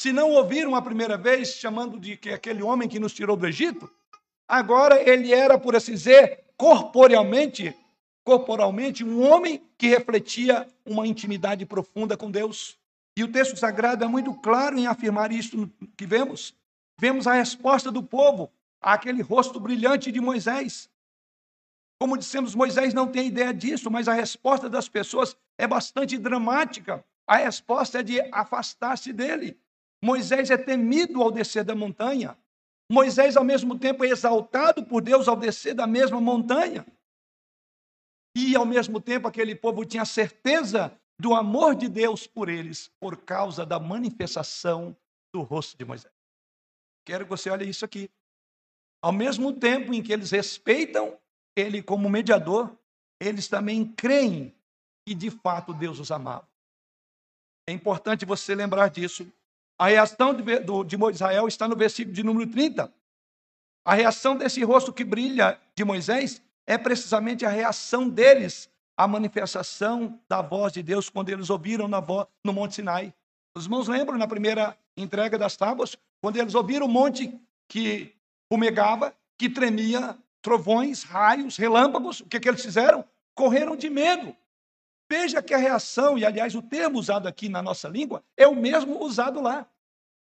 Se 0.01 0.11
não 0.11 0.31
ouviram 0.31 0.73
a 0.73 0.81
primeira 0.81 1.15
vez, 1.15 1.49
chamando 1.49 1.99
de 1.99 2.17
que 2.17 2.31
aquele 2.31 2.63
homem 2.63 2.89
que 2.89 2.99
nos 2.99 3.13
tirou 3.13 3.37
do 3.37 3.45
Egito, 3.45 3.87
agora 4.47 4.99
ele 5.07 5.31
era, 5.31 5.59
por 5.59 5.75
assim 5.75 5.91
dizer, 5.91 6.43
corporealmente, 6.57 7.75
corporalmente, 8.23 9.03
um 9.03 9.21
homem 9.21 9.61
que 9.77 9.89
refletia 9.89 10.67
uma 10.83 11.05
intimidade 11.05 11.67
profunda 11.67 12.17
com 12.17 12.31
Deus. 12.31 12.79
E 13.15 13.23
o 13.23 13.31
texto 13.31 13.55
sagrado 13.55 14.03
é 14.03 14.07
muito 14.07 14.33
claro 14.33 14.75
em 14.75 14.87
afirmar 14.87 15.31
isso 15.31 15.71
que 15.95 16.07
vemos. 16.07 16.55
Vemos 16.99 17.27
a 17.27 17.33
resposta 17.33 17.91
do 17.91 18.01
povo 18.01 18.51
àquele 18.81 19.21
rosto 19.21 19.59
brilhante 19.59 20.11
de 20.11 20.19
Moisés. 20.19 20.89
Como 21.99 22.17
dissemos, 22.17 22.55
Moisés 22.55 22.91
não 22.91 23.05
tem 23.05 23.27
ideia 23.27 23.53
disso, 23.53 23.91
mas 23.91 24.07
a 24.07 24.15
resposta 24.15 24.67
das 24.67 24.89
pessoas 24.89 25.37
é 25.59 25.67
bastante 25.67 26.17
dramática. 26.17 27.05
A 27.27 27.35
resposta 27.35 27.99
é 27.99 28.03
de 28.03 28.19
afastar-se 28.31 29.13
dele. 29.13 29.60
Moisés 30.03 30.49
é 30.49 30.57
temido 30.57 31.21
ao 31.21 31.31
descer 31.31 31.63
da 31.63 31.75
montanha. 31.75 32.37
Moisés, 32.91 33.37
ao 33.37 33.43
mesmo 33.43 33.77
tempo, 33.77 34.03
é 34.03 34.09
exaltado 34.09 34.85
por 34.85 35.01
Deus 35.01 35.27
ao 35.27 35.35
descer 35.35 35.73
da 35.73 35.87
mesma 35.87 36.19
montanha. 36.19 36.85
E, 38.35 38.55
ao 38.55 38.65
mesmo 38.65 38.99
tempo, 38.99 39.27
aquele 39.27 39.55
povo 39.55 39.85
tinha 39.85 40.05
certeza 40.05 40.97
do 41.19 41.35
amor 41.35 41.75
de 41.75 41.87
Deus 41.87 42.25
por 42.25 42.49
eles, 42.49 42.89
por 42.99 43.17
causa 43.17 43.65
da 43.65 43.79
manifestação 43.79 44.97
do 45.33 45.41
rosto 45.41 45.77
de 45.77 45.85
Moisés. 45.85 46.13
Quero 47.05 47.25
que 47.25 47.29
você 47.29 47.49
olhe 47.49 47.69
isso 47.69 47.85
aqui. 47.85 48.09
Ao 49.03 49.11
mesmo 49.11 49.53
tempo 49.53 49.93
em 49.93 50.01
que 50.01 50.11
eles 50.11 50.31
respeitam 50.31 51.17
ele, 51.55 51.81
como 51.81 52.09
mediador, 52.09 52.75
eles 53.19 53.47
também 53.47 53.85
creem 53.85 54.55
que 55.05 55.13
de 55.13 55.29
fato 55.29 55.73
Deus 55.73 55.99
os 55.99 56.11
amava. 56.11 56.47
É 57.67 57.71
importante 57.71 58.25
você 58.25 58.55
lembrar 58.55 58.89
disso. 58.89 59.31
A 59.81 59.87
reação 59.87 60.31
de, 60.31 60.59
do, 60.59 60.83
de 60.83 60.95
está 61.47 61.67
no 61.67 61.75
versículo 61.75 62.13
de 62.13 62.21
número 62.21 62.47
30. 62.51 62.93
A 63.83 63.95
reação 63.95 64.37
desse 64.37 64.63
rosto 64.63 64.93
que 64.93 65.03
brilha 65.03 65.59
de 65.75 65.83
Moisés 65.83 66.39
é 66.67 66.77
precisamente 66.77 67.47
a 67.47 67.49
reação 67.49 68.07
deles 68.07 68.69
à 68.95 69.07
manifestação 69.07 70.21
da 70.29 70.39
voz 70.39 70.71
de 70.71 70.83
Deus 70.83 71.09
quando 71.09 71.29
eles 71.29 71.49
ouviram 71.49 71.87
voz, 71.99 72.27
no 72.45 72.53
Monte 72.53 72.75
Sinai. 72.75 73.11
Os 73.57 73.65
irmãos 73.65 73.87
lembram 73.87 74.19
na 74.19 74.27
primeira 74.27 74.77
entrega 74.95 75.35
das 75.35 75.57
tábuas, 75.57 75.97
quando 76.21 76.37
eles 76.37 76.53
ouviram 76.53 76.85
o 76.85 76.87
monte 76.87 77.35
que 77.67 78.13
fumegava, 78.53 79.15
que 79.35 79.49
tremia, 79.49 80.15
trovões, 80.43 81.01
raios, 81.01 81.57
relâmpagos, 81.57 82.19
o 82.19 82.25
que, 82.25 82.39
que 82.39 82.47
eles 82.47 82.61
fizeram? 82.61 83.03
Correram 83.33 83.75
de 83.75 83.89
medo. 83.89 84.35
Veja 85.11 85.43
que 85.43 85.53
a 85.53 85.57
reação, 85.57 86.17
e 86.17 86.25
aliás 86.25 86.55
o 86.55 86.61
termo 86.61 86.97
usado 86.97 87.27
aqui 87.27 87.49
na 87.49 87.61
nossa 87.61 87.89
língua, 87.89 88.23
é 88.37 88.47
o 88.47 88.55
mesmo 88.55 89.03
usado 89.03 89.41
lá. 89.41 89.67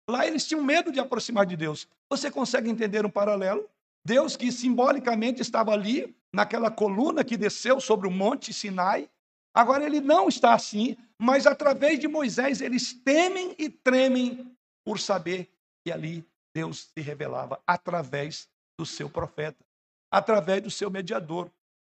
Lá 0.10 0.28
eles 0.28 0.46
tinham 0.46 0.62
medo 0.62 0.92
de 0.92 1.00
aproximar 1.00 1.46
de 1.46 1.56
Deus. 1.56 1.88
Você 2.10 2.30
consegue 2.30 2.70
entender 2.70 3.06
um 3.06 3.10
paralelo? 3.10 3.70
Deus 4.06 4.36
que 4.36 4.52
simbolicamente 4.52 5.42
estava 5.42 5.72
ali, 5.72 6.14
naquela 6.36 6.70
coluna 6.70 7.24
que 7.24 7.38
desceu 7.38 7.80
sobre 7.80 8.10
o 8.10 8.12
monte 8.12 8.54
Sinai, 8.54 9.10
agora 9.56 9.86
ele 9.86 10.02
não 10.02 10.28
está 10.28 10.54
assim, 10.54 10.98
mas 11.18 11.48
através 11.48 11.98
de 11.98 12.10
Moisés 12.10 12.60
eles 12.60 12.92
temem 12.92 13.56
e 13.58 13.70
tremem 13.70 14.54
por 14.86 15.00
saber 15.00 15.50
que 15.86 15.94
ali 15.94 16.28
Deus 16.54 16.90
se 16.94 17.00
revelava 17.00 17.58
através 17.66 18.50
do 18.78 18.86
seu 18.86 19.10
profeta 19.10 19.64
através 20.12 20.62
do 20.62 20.70
seu 20.70 20.92
mediador, 20.92 21.50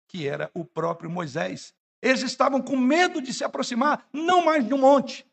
que 0.09 0.27
era 0.27 0.51
o 0.53 0.65
próprio 0.65 1.09
Moisés. 1.09 1.73
Eles 2.01 2.21
estavam 2.21 2.61
com 2.61 2.77
medo 2.77 3.21
de 3.21 3.33
se 3.33 3.43
aproximar, 3.43 4.07
não 4.13 4.45
mais 4.45 4.65
de 4.65 4.73
um 4.73 4.77
monte, 4.77 5.25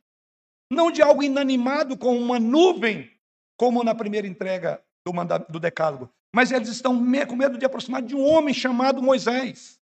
não 0.70 0.90
de 0.90 1.00
algo 1.00 1.22
inanimado 1.22 1.96
com 1.96 2.18
uma 2.18 2.40
nuvem, 2.40 3.11
como 3.57 3.85
na 3.85 3.94
primeira 3.94 4.26
entrega 4.26 4.83
do, 5.05 5.12
do 5.48 5.61
Decálogo, 5.61 6.11
mas 6.35 6.50
eles 6.50 6.68
estão 6.68 6.96
com 7.26 7.37
medo 7.37 7.57
de 7.57 7.64
aproximar 7.64 8.02
de 8.02 8.14
um 8.14 8.24
homem 8.24 8.52
chamado 8.52 9.02
Moisés. 9.02 9.81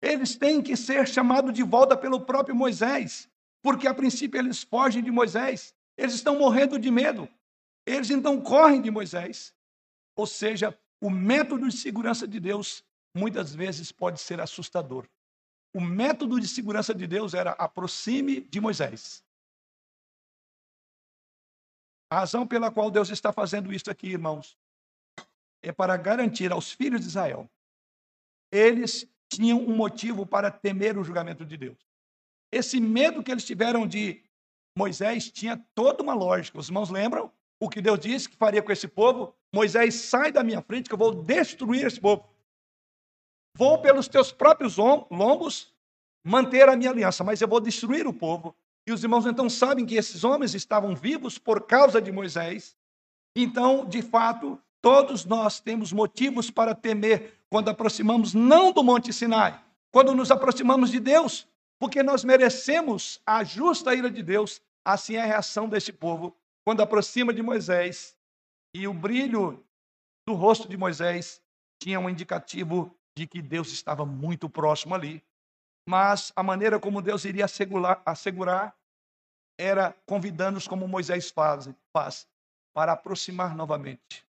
Eles 0.00 0.36
têm 0.36 0.62
que 0.62 0.76
ser 0.76 1.06
chamados 1.06 1.52
de 1.52 1.62
volta 1.62 1.96
pelo 1.96 2.20
próprio 2.20 2.54
Moisés, 2.54 3.28
porque 3.62 3.86
a 3.86 3.94
princípio 3.94 4.38
eles 4.38 4.62
fogem 4.62 5.02
de 5.02 5.10
Moisés, 5.10 5.74
eles 5.96 6.14
estão 6.14 6.38
morrendo 6.38 6.78
de 6.78 6.90
medo. 6.90 7.28
Eles 7.86 8.10
então 8.10 8.40
correm 8.40 8.80
de 8.80 8.90
Moisés. 8.90 9.54
Ou 10.16 10.26
seja, 10.26 10.76
o 11.00 11.10
método 11.10 11.68
de 11.68 11.76
segurança 11.76 12.26
de 12.26 12.38
Deus 12.38 12.84
muitas 13.14 13.54
vezes 13.54 13.90
pode 13.92 14.20
ser 14.20 14.40
assustador. 14.40 15.06
O 15.74 15.80
método 15.80 16.38
de 16.38 16.46
segurança 16.46 16.94
de 16.94 17.06
Deus 17.06 17.32
era 17.34 17.52
aproxime 17.52 18.40
de 18.40 18.60
Moisés. 18.60 19.24
A 22.10 22.20
razão 22.20 22.46
pela 22.46 22.70
qual 22.70 22.90
Deus 22.90 23.08
está 23.08 23.32
fazendo 23.32 23.72
isso 23.72 23.90
aqui, 23.90 24.08
irmãos, 24.08 24.58
é 25.62 25.72
para 25.72 25.96
garantir 25.96 26.52
aos 26.52 26.70
filhos 26.70 27.00
de 27.00 27.06
Israel. 27.06 27.50
Eles 28.52 29.08
tinham 29.32 29.58
um 29.58 29.74
motivo 29.74 30.26
para 30.26 30.50
temer 30.50 30.98
o 30.98 31.04
julgamento 31.04 31.44
de 31.44 31.56
Deus. 31.56 31.78
Esse 32.52 32.78
medo 32.78 33.22
que 33.22 33.30
eles 33.30 33.46
tiveram 33.46 33.86
de 33.86 34.22
Moisés 34.76 35.30
tinha 35.30 35.56
toda 35.74 36.02
uma 36.02 36.12
lógica. 36.12 36.58
Os 36.58 36.68
irmãos 36.68 36.90
lembram 36.90 37.32
o 37.58 37.68
que 37.68 37.80
Deus 37.80 37.98
disse 37.98 38.28
que 38.28 38.36
faria 38.36 38.62
com 38.62 38.72
esse 38.72 38.88
povo? 38.88 39.34
Moisés, 39.54 39.94
sai 39.94 40.32
da 40.32 40.42
minha 40.42 40.60
frente 40.60 40.88
que 40.88 40.94
eu 40.94 40.98
vou 40.98 41.14
destruir 41.14 41.86
esse 41.86 42.00
povo. 42.00 42.28
Vou 43.56 43.78
pelos 43.78 44.08
teus 44.08 44.32
próprios 44.32 44.76
lombos 44.76 45.72
manter 46.24 46.68
a 46.68 46.76
minha 46.76 46.90
aliança, 46.90 47.22
mas 47.22 47.40
eu 47.40 47.48
vou 47.48 47.60
destruir 47.60 48.06
o 48.06 48.12
povo. 48.12 48.54
E 48.86 48.92
os 48.92 49.02
irmãos 49.02 49.26
então 49.26 49.48
sabem 49.48 49.86
que 49.86 49.94
esses 49.94 50.24
homens 50.24 50.54
estavam 50.54 50.94
vivos 50.94 51.38
por 51.38 51.66
causa 51.66 52.00
de 52.00 52.10
Moisés. 52.10 52.76
Então, 53.36 53.84
de 53.84 54.02
fato, 54.02 54.60
todos 54.80 55.24
nós 55.24 55.60
temos 55.60 55.92
motivos 55.92 56.50
para 56.50 56.74
temer 56.74 57.38
quando 57.48 57.68
aproximamos 57.68 58.34
não 58.34 58.72
do 58.72 58.82
Monte 58.82 59.12
Sinai, 59.12 59.62
quando 59.90 60.14
nos 60.14 60.30
aproximamos 60.30 60.90
de 60.90 60.98
Deus, 60.98 61.46
porque 61.78 62.02
nós 62.02 62.24
merecemos 62.24 63.20
a 63.26 63.44
justa 63.44 63.94
ira 63.94 64.10
de 64.10 64.22
Deus. 64.22 64.60
Assim 64.84 65.14
é 65.14 65.22
a 65.22 65.26
reação 65.26 65.68
deste 65.68 65.92
povo 65.92 66.36
quando 66.64 66.80
aproxima 66.80 67.32
de 67.32 67.42
Moisés 67.42 68.16
e 68.74 68.88
o 68.88 68.94
brilho 68.94 69.64
do 70.26 70.34
rosto 70.34 70.68
de 70.68 70.76
Moisés 70.76 71.42
tinha 71.80 72.00
um 72.00 72.08
indicativo 72.08 72.96
de 73.16 73.26
que 73.26 73.42
Deus 73.42 73.72
estava 73.72 74.04
muito 74.04 74.48
próximo 74.48 74.94
ali. 74.94 75.22
Mas 75.88 76.32
a 76.34 76.42
maneira 76.42 76.78
como 76.78 77.02
Deus 77.02 77.24
iria 77.24 77.44
assegurar, 77.44 78.02
assegurar 78.06 78.76
era 79.58 79.94
convidando-nos, 80.06 80.66
como 80.66 80.88
Moisés 80.88 81.30
faz, 81.30 81.68
faz, 81.92 82.26
para 82.72 82.92
aproximar 82.92 83.54
novamente. 83.54 84.24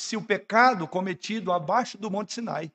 Se 0.00 0.16
o 0.16 0.22
pecado 0.22 0.86
cometido 0.86 1.52
abaixo 1.52 1.98
do 1.98 2.10
Monte 2.10 2.32
Sinai, 2.32 2.72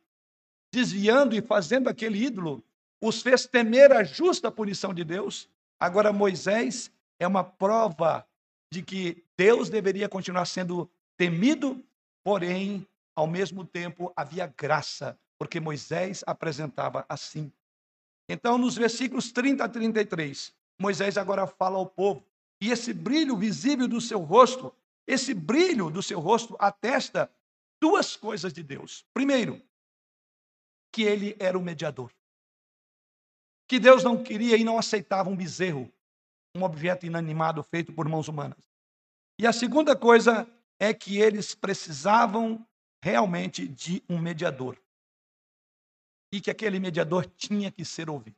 desviando 0.74 1.36
e 1.36 1.42
fazendo 1.42 1.90
aquele 1.90 2.24
ídolo, 2.24 2.64
os 3.02 3.22
fez 3.22 3.46
temer 3.46 3.92
a 3.92 4.04
justa 4.04 4.52
punição 4.52 4.94
de 4.94 5.04
Deus, 5.04 5.50
agora 5.80 6.14
Moisés 6.14 6.92
é 7.20 7.28
uma 7.28 7.44
prova 7.44 8.26
de 8.72 8.82
que 8.82 9.24
Deus 9.38 9.70
deveria 9.70 10.10
continuar 10.10 10.46
sendo 10.46 10.90
temido, 11.18 11.84
porém, 12.24 12.88
ao 13.16 13.28
mesmo 13.28 13.66
tempo, 13.66 14.12
havia 14.16 14.48
graça, 14.48 15.20
porque 15.38 15.60
Moisés 15.60 16.24
apresentava 16.26 17.06
assim. 17.08 17.52
Então, 18.28 18.58
nos 18.58 18.76
versículos 18.76 19.32
30 19.32 19.64
a 19.64 19.70
33, 19.70 20.54
Moisés 20.80 21.18
agora 21.18 21.46
fala 21.46 21.78
ao 21.78 21.86
povo, 21.86 22.26
e 22.62 22.72
esse 22.72 22.94
brilho 22.94 23.36
visível 23.36 23.88
do 23.88 24.00
seu 24.00 24.20
rosto, 24.20 24.74
esse 25.06 25.34
brilho 25.34 25.90
do 25.90 26.02
seu 26.02 26.20
rosto 26.20 26.56
atesta 26.60 27.30
duas 27.82 28.16
coisas 28.16 28.54
de 28.54 28.64
Deus. 28.64 29.06
Primeiro, 29.14 29.62
que 30.92 31.04
ele 31.04 31.36
era 31.40 31.58
o 31.58 31.62
mediador. 31.62 32.12
Que 33.68 33.80
Deus 33.80 34.04
não 34.04 34.24
queria 34.24 34.56
e 34.56 34.64
não 34.64 34.78
aceitava 34.78 35.30
um 35.30 35.36
bezerro, 35.36 35.92
um 36.56 36.64
objeto 36.64 37.06
inanimado 37.06 37.62
feito 37.64 37.92
por 37.92 38.08
mãos 38.08 38.28
humanas. 38.28 38.72
E 39.40 39.48
a 39.48 39.52
segunda 39.52 39.96
coisa 39.96 40.48
é 40.80 40.94
que 40.94 41.18
eles 41.18 41.56
precisavam 41.56 42.66
realmente 43.04 43.68
de 43.68 44.02
um 44.10 44.18
mediador. 44.18 44.78
E 46.32 46.40
que 46.40 46.50
aquele 46.50 46.80
mediador 46.80 47.26
tinha 47.26 47.70
que 47.70 47.84
ser 47.84 48.10
ouvido. 48.10 48.38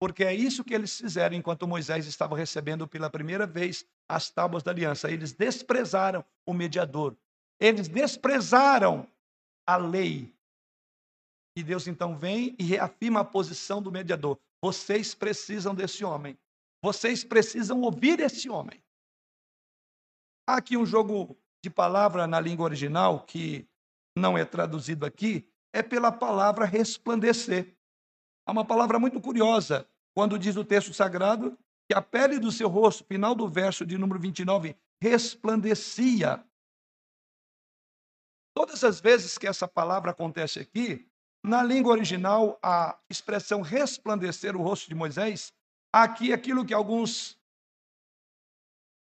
Porque 0.00 0.24
é 0.24 0.34
isso 0.34 0.64
que 0.64 0.72
eles 0.72 0.96
fizeram 0.96 1.36
enquanto 1.36 1.68
Moisés 1.68 2.06
estava 2.06 2.34
recebendo 2.34 2.88
pela 2.88 3.10
primeira 3.10 3.46
vez 3.46 3.84
as 4.08 4.30
tábuas 4.30 4.62
da 4.62 4.70
aliança. 4.70 5.10
Eles 5.10 5.32
desprezaram 5.32 6.24
o 6.46 6.54
mediador. 6.54 7.14
Eles 7.60 7.86
desprezaram 7.86 9.06
a 9.66 9.76
lei. 9.76 10.34
E 11.54 11.62
Deus 11.62 11.86
então 11.86 12.16
vem 12.16 12.56
e 12.58 12.64
reafirma 12.64 13.20
a 13.20 13.24
posição 13.24 13.82
do 13.82 13.92
mediador. 13.92 14.38
Vocês 14.62 15.14
precisam 15.14 15.74
desse 15.74 16.02
homem. 16.02 16.36
Vocês 16.82 17.22
precisam 17.22 17.82
ouvir 17.82 18.20
esse 18.20 18.48
homem. 18.48 18.82
Há 20.48 20.56
aqui 20.56 20.78
um 20.78 20.86
jogo 20.86 21.36
de 21.62 21.68
palavra 21.68 22.26
na 22.26 22.40
língua 22.40 22.64
original 22.64 23.20
que 23.20 23.68
não 24.16 24.36
é 24.36 24.44
traduzido 24.44 25.06
aqui, 25.06 25.48
é 25.72 25.82
pela 25.82 26.12
palavra 26.12 26.64
resplandecer. 26.64 27.74
Há 28.46 28.52
uma 28.52 28.64
palavra 28.64 28.98
muito 28.98 29.20
curiosa 29.20 29.88
quando 30.14 30.38
diz 30.38 30.56
o 30.56 30.64
texto 30.64 30.92
sagrado 30.92 31.58
que 31.88 31.94
a 31.94 32.02
pele 32.02 32.38
do 32.38 32.52
seu 32.52 32.68
rosto, 32.68 33.04
final 33.04 33.34
do 33.34 33.48
verso 33.48 33.84
de 33.84 33.96
número 33.96 34.20
29, 34.20 34.76
resplandecia. 35.00 36.44
Todas 38.54 38.84
as 38.84 39.00
vezes 39.00 39.38
que 39.38 39.46
essa 39.46 39.66
palavra 39.66 40.10
acontece 40.10 40.60
aqui, 40.60 41.08
na 41.44 41.62
língua 41.62 41.92
original, 41.92 42.58
a 42.62 42.98
expressão 43.10 43.62
resplandecer 43.62 44.54
o 44.54 44.62
rosto 44.62 44.88
de 44.88 44.94
Moisés, 44.94 45.52
aqui 45.92 46.32
aquilo 46.32 46.64
que 46.64 46.74
alguns 46.74 47.36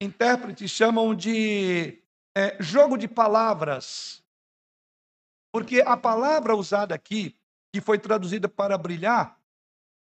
intérpretes 0.01 0.71
chamam 0.71 1.15
de 1.15 2.03
é, 2.35 2.61
jogo 2.63 2.97
de 2.97 3.07
palavras. 3.07 4.22
Porque 5.53 5.83
a 5.83 5.97
palavra 5.99 6.57
usada 6.57 6.95
aqui, 6.95 7.39
que 7.71 7.81
foi 7.81 7.99
traduzida 7.99 8.49
para 8.49 8.79
brilhar, 8.79 9.39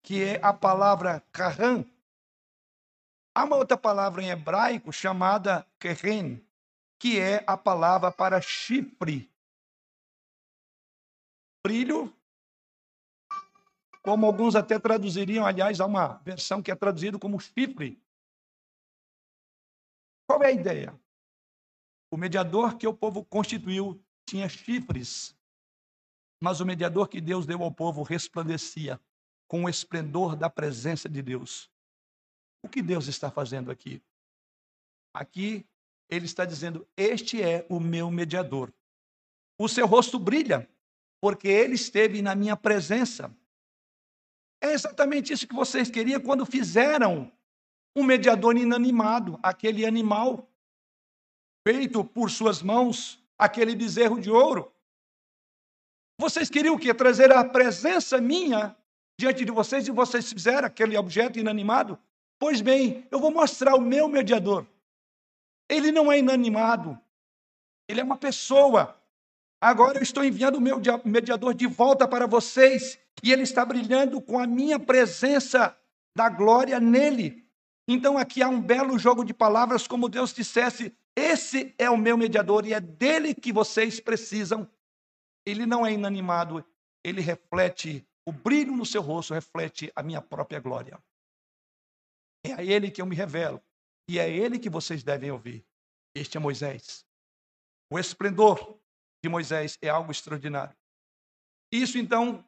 que 0.02 0.22
é 0.22 0.40
a 0.44 0.52
palavra 0.52 1.20
kahan, 1.30 1.84
há 3.32 3.44
uma 3.44 3.56
outra 3.56 3.76
palavra 3.76 4.22
em 4.22 4.28
hebraico 4.28 4.92
chamada 4.92 5.64
keren, 5.78 6.44
que 6.98 7.20
é 7.20 7.44
a 7.46 7.56
palavra 7.56 8.10
para 8.10 8.40
chifre. 8.40 9.30
Brilho, 11.64 12.12
como 14.02 14.26
alguns 14.26 14.54
até 14.54 14.78
traduziriam, 14.78 15.44
aliás, 15.44 15.80
há 15.80 15.86
uma 15.86 16.18
versão 16.18 16.62
que 16.62 16.70
é 16.70 16.74
traduzido 16.74 17.18
como 17.18 17.40
chifre. 17.40 18.00
Qual 20.28 20.42
é 20.42 20.46
a 20.46 20.52
ideia? 20.52 21.00
O 22.10 22.16
mediador 22.16 22.76
que 22.78 22.86
o 22.86 22.94
povo 22.94 23.24
constituiu 23.24 24.00
tinha 24.26 24.48
chifres, 24.48 25.34
mas 26.40 26.60
o 26.60 26.66
mediador 26.66 27.08
que 27.08 27.20
Deus 27.20 27.46
deu 27.46 27.62
ao 27.62 27.72
povo 27.72 28.02
resplandecia 28.02 29.00
com 29.48 29.64
o 29.64 29.68
esplendor 29.68 30.36
da 30.36 30.50
presença 30.50 31.08
de 31.08 31.22
Deus. 31.22 31.70
O 32.62 32.68
que 32.68 32.82
Deus 32.82 33.06
está 33.06 33.30
fazendo 33.30 33.70
aqui? 33.70 34.02
Aqui 35.14 35.64
ele 36.10 36.26
está 36.26 36.44
dizendo: 36.44 36.86
Este 36.96 37.40
é 37.40 37.64
o 37.68 37.80
meu 37.80 38.10
mediador. 38.10 38.72
O 39.58 39.68
seu 39.68 39.86
rosto 39.86 40.18
brilha, 40.18 40.68
porque 41.20 41.48
ele 41.48 41.74
esteve 41.74 42.20
na 42.20 42.34
minha 42.34 42.56
presença. 42.56 43.34
É 44.60 44.72
exatamente 44.72 45.32
isso 45.32 45.46
que 45.46 45.54
vocês 45.54 45.90
queriam 45.90 46.20
quando 46.20 46.44
fizeram 46.44 47.32
um 47.94 48.02
mediador 48.02 48.56
inanimado, 48.56 49.38
aquele 49.42 49.86
animal 49.86 50.50
feito 51.66 52.04
por 52.04 52.30
suas 52.30 52.62
mãos, 52.62 53.22
aquele 53.38 53.74
bezerro 53.74 54.20
de 54.20 54.30
ouro. 54.30 54.72
Vocês 56.18 56.48
queriam 56.48 56.74
o 56.74 56.78
quê? 56.78 56.92
Trazer 56.94 57.32
a 57.32 57.44
presença 57.44 58.20
minha 58.20 58.76
diante 59.18 59.44
de 59.44 59.52
vocês 59.52 59.86
e 59.86 59.90
vocês 59.90 60.32
fizeram 60.32 60.66
aquele 60.66 60.96
objeto 60.96 61.38
inanimado? 61.38 61.98
Pois 62.38 62.60
bem, 62.60 63.06
eu 63.10 63.18
vou 63.18 63.30
mostrar 63.30 63.74
o 63.74 63.80
meu 63.80 64.08
mediador. 64.08 64.66
Ele 65.68 65.90
não 65.90 66.10
é 66.10 66.18
inanimado, 66.18 66.98
ele 67.88 68.00
é 68.00 68.04
uma 68.04 68.16
pessoa. 68.16 68.96
Agora 69.60 69.98
eu 69.98 70.02
estou 70.02 70.24
enviando 70.24 70.56
o 70.56 70.60
meu 70.60 70.80
mediador 71.04 71.54
de 71.54 71.66
volta 71.66 72.06
para 72.06 72.26
vocês 72.26 72.98
e 73.22 73.32
ele 73.32 73.42
está 73.42 73.64
brilhando 73.64 74.20
com 74.20 74.38
a 74.38 74.46
minha 74.46 74.78
presença 74.78 75.76
da 76.14 76.28
glória 76.28 76.78
nele. 76.78 77.44
Então 77.88 78.18
aqui 78.18 78.42
há 78.42 78.48
um 78.48 78.60
belo 78.60 78.98
jogo 78.98 79.24
de 79.24 79.32
palavras, 79.32 79.86
como 79.86 80.08
Deus 80.08 80.32
dissesse: 80.32 80.94
esse 81.16 81.74
é 81.78 81.88
o 81.88 81.96
meu 81.96 82.18
mediador 82.18 82.66
e 82.66 82.74
é 82.74 82.80
dele 82.80 83.34
que 83.34 83.50
vocês 83.50 83.98
precisam. 83.98 84.70
Ele 85.46 85.64
não 85.64 85.86
é 85.86 85.92
inanimado, 85.92 86.62
ele 87.02 87.22
reflete 87.22 88.06
o 88.26 88.32
brilho 88.32 88.76
no 88.76 88.84
seu 88.84 89.00
rosto, 89.00 89.32
reflete 89.32 89.90
a 89.96 90.02
minha 90.02 90.20
própria 90.20 90.60
glória. 90.60 91.02
É 92.44 92.52
a 92.52 92.62
ele 92.62 92.90
que 92.90 93.00
eu 93.00 93.06
me 93.06 93.16
revelo 93.16 93.62
e 94.08 94.18
é 94.18 94.28
ele 94.28 94.58
que 94.58 94.68
vocês 94.68 95.02
devem 95.02 95.30
ouvir. 95.30 95.64
Este 96.14 96.36
é 96.36 96.40
Moisés. 96.40 97.06
O 97.90 97.98
esplendor 97.98 98.78
de 99.24 99.30
Moisés 99.30 99.78
é 99.80 99.88
algo 99.88 100.10
extraordinário. 100.10 100.76
Isso 101.72 101.96
então 101.96 102.44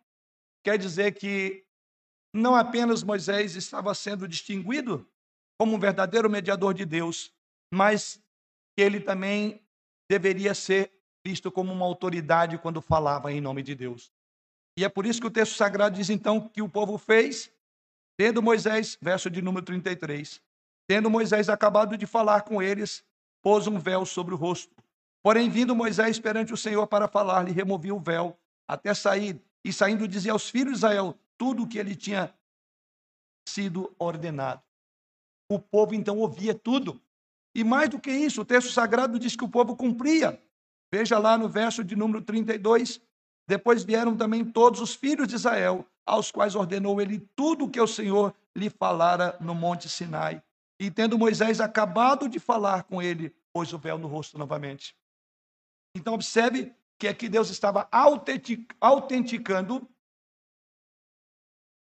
quer 0.63 0.77
dizer 0.77 1.15
que 1.15 1.65
não 2.35 2.55
apenas 2.55 3.03
Moisés 3.03 3.57
estava 3.57 3.95
sendo 3.95 4.29
distinguido 4.29 5.09
como 5.59 5.75
um 5.75 5.79
verdadeiro 5.79 6.29
mediador 6.29 6.75
de 6.75 6.85
Deus, 6.85 7.33
mas 7.73 8.23
que 8.79 8.83
ele 8.83 9.01
também 9.01 9.61
deveria 10.09 10.55
ser 10.55 10.93
visto 11.27 11.51
como 11.51 11.73
uma 11.73 11.85
autoridade 11.85 12.57
quando 12.59 12.81
falava 12.81 13.33
em 13.33 13.41
nome 13.41 13.61
de 13.61 13.75
Deus. 13.75 14.13
E 14.79 14.85
é 14.85 14.89
por 14.89 15.05
isso 15.05 15.21
que 15.21 15.27
o 15.27 15.33
texto 15.33 15.57
sagrado 15.57 15.97
diz 15.97 16.09
então 16.11 16.49
que 16.49 16.63
o 16.63 16.69
povo 16.69 16.97
fez, 16.97 17.51
tendo 18.17 18.41
Moisés, 18.41 18.97
verso 19.03 19.29
de 19.29 19.43
número 19.43 19.67
33, 19.67 20.41
tendo 20.87 21.11
Moisés 21.11 21.49
acabado 21.49 21.99
de 21.99 22.07
falar 22.07 22.43
com 22.43 22.63
eles, 22.63 23.05
pôs 23.43 23.67
um 23.67 23.81
véu 23.81 24.07
sobre 24.07 24.33
o 24.33 24.37
rosto. 24.37 24.73
Porém, 25.25 25.51
vindo 25.51 25.75
Moisés 25.75 26.21
perante 26.21 26.53
o 26.53 26.57
Senhor 26.57 26.87
para 26.87 27.09
falar-lhe, 27.09 27.51
removia 27.51 27.93
o 27.93 27.99
véu 27.99 28.39
até 28.69 28.95
sair, 28.95 29.43
e 29.65 29.73
saindo 29.73 30.07
dizia 30.07 30.31
aos 30.31 30.49
filhos 30.49 30.75
de 30.75 30.79
Israel 30.79 31.19
tudo 31.37 31.65
o 31.65 31.69
que 31.69 31.81
ele 31.81 31.97
tinha 31.97 32.33
sido 33.49 33.93
ordenado. 33.99 34.63
O 35.51 35.59
povo 35.59 35.97
então 35.97 36.19
ouvia 36.19 36.55
tudo. 36.55 37.03
E 37.59 37.65
mais 37.65 37.89
do 37.89 37.99
que 37.99 38.13
isso, 38.13 38.43
o 38.43 38.45
texto 38.45 38.71
sagrado 38.71 39.19
diz 39.19 39.35
que 39.35 39.43
o 39.43 39.49
povo 39.49 39.75
cumpria. 39.75 40.41
Veja 40.93 41.19
lá 41.19 41.37
no 41.37 41.49
verso 41.49 41.83
de 41.83 41.97
número 41.97 42.23
32. 42.23 43.01
Depois 43.49 43.83
vieram 43.83 44.17
também 44.17 44.45
todos 44.45 44.81
os 44.81 44.95
filhos 44.95 45.27
de 45.27 45.35
Israel, 45.35 45.85
aos 46.07 46.31
quais 46.31 46.55
ordenou 46.55 47.01
ele 47.01 47.19
tudo 47.35 47.65
o 47.65 47.69
que 47.69 47.81
o 47.81 47.87
Senhor 47.89 48.33
lhe 48.55 48.71
falara 48.71 49.37
no 49.41 49.57
monte 49.57 49.89
Sinai. 49.89 50.41
E 50.79 50.89
tendo 50.89 51.19
Moisés 51.19 51.61
acabado 51.61 52.29
de 52.29 52.39
falar 52.39 52.85
com 52.85 53.03
ele, 53.03 53.35
pôs 53.53 53.73
o 53.73 53.79
véu 53.79 53.99
no 53.99 54.07
rosto 54.07 54.39
novamente. 54.39 54.95
Então, 55.97 56.15
observe 56.15 56.73
que 56.97 57.09
aqui 57.09 57.29
Deus 57.29 57.51
estava 57.51 57.89
autenticando 58.81 59.85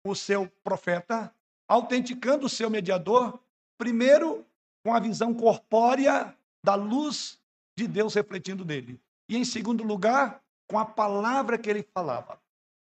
o 0.03 0.15
seu 0.15 0.49
profeta, 0.63 1.31
autenticando 1.69 2.47
o 2.47 2.49
seu 2.49 2.67
mediador, 2.67 3.39
Primeiro, 3.77 4.43
com 4.87 4.93
a 4.93 5.01
visão 5.01 5.33
corpórea 5.33 6.33
da 6.63 6.73
luz 6.73 7.37
de 7.77 7.85
Deus 7.89 8.13
refletindo 8.13 8.63
nele. 8.63 8.97
E 9.27 9.35
em 9.35 9.43
segundo 9.43 9.83
lugar, 9.83 10.41
com 10.65 10.79
a 10.79 10.85
palavra 10.85 11.57
que 11.57 11.69
ele 11.69 11.85
falava. 11.93 12.39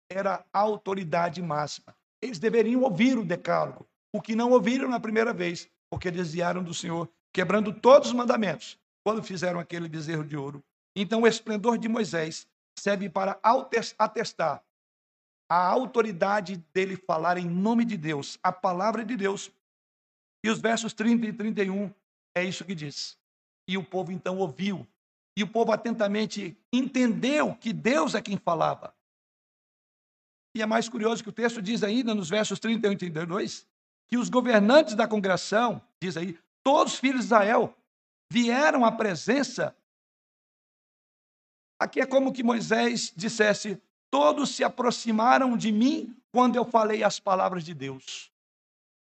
Era 0.08 0.46
a 0.54 0.60
autoridade 0.60 1.42
máxima. 1.42 1.96
Eles 2.22 2.38
deveriam 2.38 2.84
ouvir 2.84 3.18
o 3.18 3.26
decálogo, 3.26 3.88
o 4.14 4.22
que 4.22 4.36
não 4.36 4.52
ouviram 4.52 4.88
na 4.88 5.00
primeira 5.00 5.34
vez, 5.34 5.68
porque 5.90 6.12
desviaram 6.12 6.64
do 6.64 6.72
Senhor, 6.72 7.10
quebrando 7.34 7.74
todos 7.74 8.10
os 8.10 8.14
mandamentos, 8.14 8.78
quando 9.04 9.24
fizeram 9.24 9.60
aquele 9.60 9.90
bezerro 9.90 10.24
de 10.24 10.38
ouro. 10.38 10.64
Então, 10.96 11.24
o 11.24 11.28
esplendor 11.28 11.80
de 11.80 11.90
Moisés 11.90 12.46
serve 12.78 13.10
para 13.10 13.40
atestar 13.98 14.64
a 15.50 15.66
autoridade 15.66 16.64
dele 16.72 16.96
falar 16.96 17.40
em 17.40 17.50
nome 17.50 17.86
de 17.86 17.98
Deus, 17.98 18.38
a 18.44 18.52
palavra 18.52 19.04
de 19.04 19.18
Deus, 19.18 19.52
e 20.44 20.50
os 20.50 20.60
versos 20.60 20.94
30 20.94 21.28
e 21.28 21.34
31 21.34 21.94
é 22.36 22.44
isso 22.44 22.64
que 22.64 22.76
diz. 22.76 23.18
E 23.68 23.78
o 23.78 23.84
povo 23.84 24.12
então 24.12 24.38
ouviu. 24.38 24.88
E 25.36 25.44
o 25.44 25.48
povo 25.48 25.72
atentamente 25.72 26.58
entendeu 26.72 27.56
que 27.56 27.74
Deus 27.74 28.16
é 28.16 28.22
quem 28.22 28.38
falava. 28.38 28.94
E 30.56 30.62
é 30.62 30.66
mais 30.66 30.90
curioso 30.90 31.22
que 31.22 31.30
o 31.30 31.34
texto 31.34 31.62
diz 31.62 31.84
ainda 31.84 32.16
nos 32.16 32.30
versos 32.30 32.60
31 32.60 32.94
e 32.94 32.98
32 32.98 33.68
que 34.08 34.18
os 34.18 34.30
governantes 34.30 34.96
da 34.96 35.08
congregação, 35.08 35.82
diz 36.02 36.16
aí, 36.16 36.40
todos 36.64 36.94
os 36.94 37.00
filhos 37.00 37.20
de 37.20 37.26
Israel 37.26 37.78
vieram 38.32 38.86
à 38.86 38.92
presença. 38.92 39.76
Aqui 41.80 42.00
é 42.00 42.06
como 42.06 42.34
que 42.34 42.44
Moisés 42.44 43.14
dissesse: 43.16 43.80
todos 44.10 44.56
se 44.56 44.64
aproximaram 44.64 45.58
de 45.58 45.72
mim 45.72 46.16
quando 46.32 46.56
eu 46.56 46.66
falei 46.66 47.04
as 47.04 47.20
palavras 47.20 47.64
de 47.64 47.74
Deus. 47.74 48.32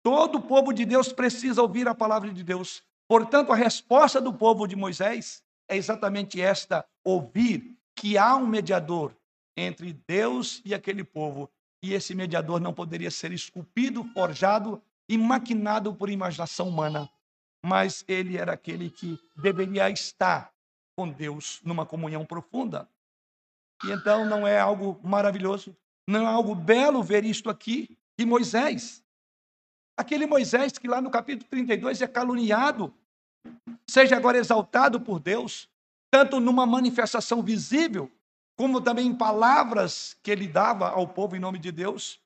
Todo 0.02 0.38
o 0.38 0.42
povo 0.42 0.72
de 0.72 0.84
Deus 0.84 1.12
precisa 1.12 1.62
ouvir 1.62 1.86
a 1.86 1.94
palavra 1.94 2.32
de 2.32 2.42
Deus. 2.42 2.82
Portanto, 3.08 3.52
a 3.52 3.56
resposta 3.56 4.20
do 4.20 4.32
povo 4.32 4.66
de 4.66 4.74
Moisés 4.74 5.42
é 5.68 5.76
exatamente 5.76 6.40
esta: 6.40 6.84
ouvir 7.04 7.76
que 7.94 8.18
há 8.18 8.34
um 8.34 8.46
mediador 8.46 9.14
entre 9.56 9.92
Deus 10.08 10.60
e 10.64 10.74
aquele 10.74 11.04
povo, 11.04 11.50
e 11.82 11.92
esse 11.92 12.14
mediador 12.14 12.60
não 12.60 12.72
poderia 12.72 13.10
ser 13.10 13.32
esculpido, 13.32 14.04
forjado 14.14 14.82
e 15.08 15.18
maquinado 15.18 15.94
por 15.94 16.08
imaginação 16.08 16.68
humana, 16.68 17.08
mas 17.64 18.04
ele 18.08 18.38
era 18.38 18.52
aquele 18.52 18.90
que 18.90 19.18
deveria 19.36 19.90
estar 19.90 20.52
com 20.96 21.08
Deus 21.08 21.60
numa 21.64 21.84
comunhão 21.84 22.24
profunda. 22.24 22.88
E 23.84 23.90
então 23.90 24.24
não 24.24 24.46
é 24.46 24.58
algo 24.58 25.00
maravilhoso, 25.02 25.76
não 26.08 26.22
é 26.22 26.32
algo 26.32 26.54
belo 26.54 27.02
ver 27.02 27.24
isto 27.24 27.50
aqui, 27.50 27.98
que 28.16 28.24
Moisés, 28.24 29.01
aquele 29.96 30.26
Moisés 30.26 30.78
que 30.78 30.88
lá 30.88 31.00
no 31.00 31.11
capítulo 31.11 31.48
32 31.50 32.02
é 32.02 32.07
caluniado, 32.07 32.92
seja 33.88 34.16
agora 34.16 34.38
exaltado 34.38 35.00
por 35.00 35.18
Deus, 35.18 35.68
tanto 36.11 36.40
numa 36.40 36.66
manifestação 36.66 37.42
visível, 37.42 38.11
como 38.57 38.81
também 38.81 39.07
em 39.07 39.16
palavras 39.16 40.16
que 40.22 40.31
ele 40.31 40.46
dava 40.46 40.88
ao 40.90 41.09
povo 41.09 41.37
em 41.37 41.40
nome 41.40 41.59
de 41.59 41.72
Deus. 41.72 42.20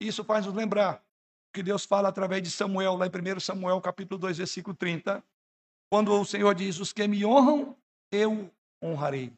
Isso 0.00 0.24
faz 0.24 0.46
nos 0.46 0.54
lembrar 0.54 1.02
que 1.52 1.62
Deus 1.62 1.84
fala 1.84 2.08
através 2.08 2.42
de 2.42 2.50
Samuel, 2.50 2.96
lá 2.96 3.06
em 3.06 3.10
1 3.10 3.40
Samuel, 3.40 3.80
capítulo 3.80 4.18
2, 4.18 4.38
versículo 4.38 4.74
30, 4.74 5.22
quando 5.90 6.12
o 6.12 6.24
Senhor 6.24 6.54
diz: 6.54 6.78
Os 6.80 6.92
que 6.92 7.06
me 7.06 7.24
honram, 7.24 7.76
eu 8.10 8.50
honrarei. 8.82 9.32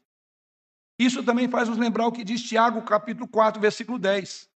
Isso 0.99 1.25
também 1.25 1.49
faz 1.49 1.69
nos 1.69 1.79
lembrar 1.79 2.07
o 2.07 2.13
que 2.13 2.23
diz 2.23 2.43
Tiago, 2.43 2.81
capítulo 2.83 3.27
4, 3.27 3.61
versículo 3.61 3.99
10. 3.99 4.49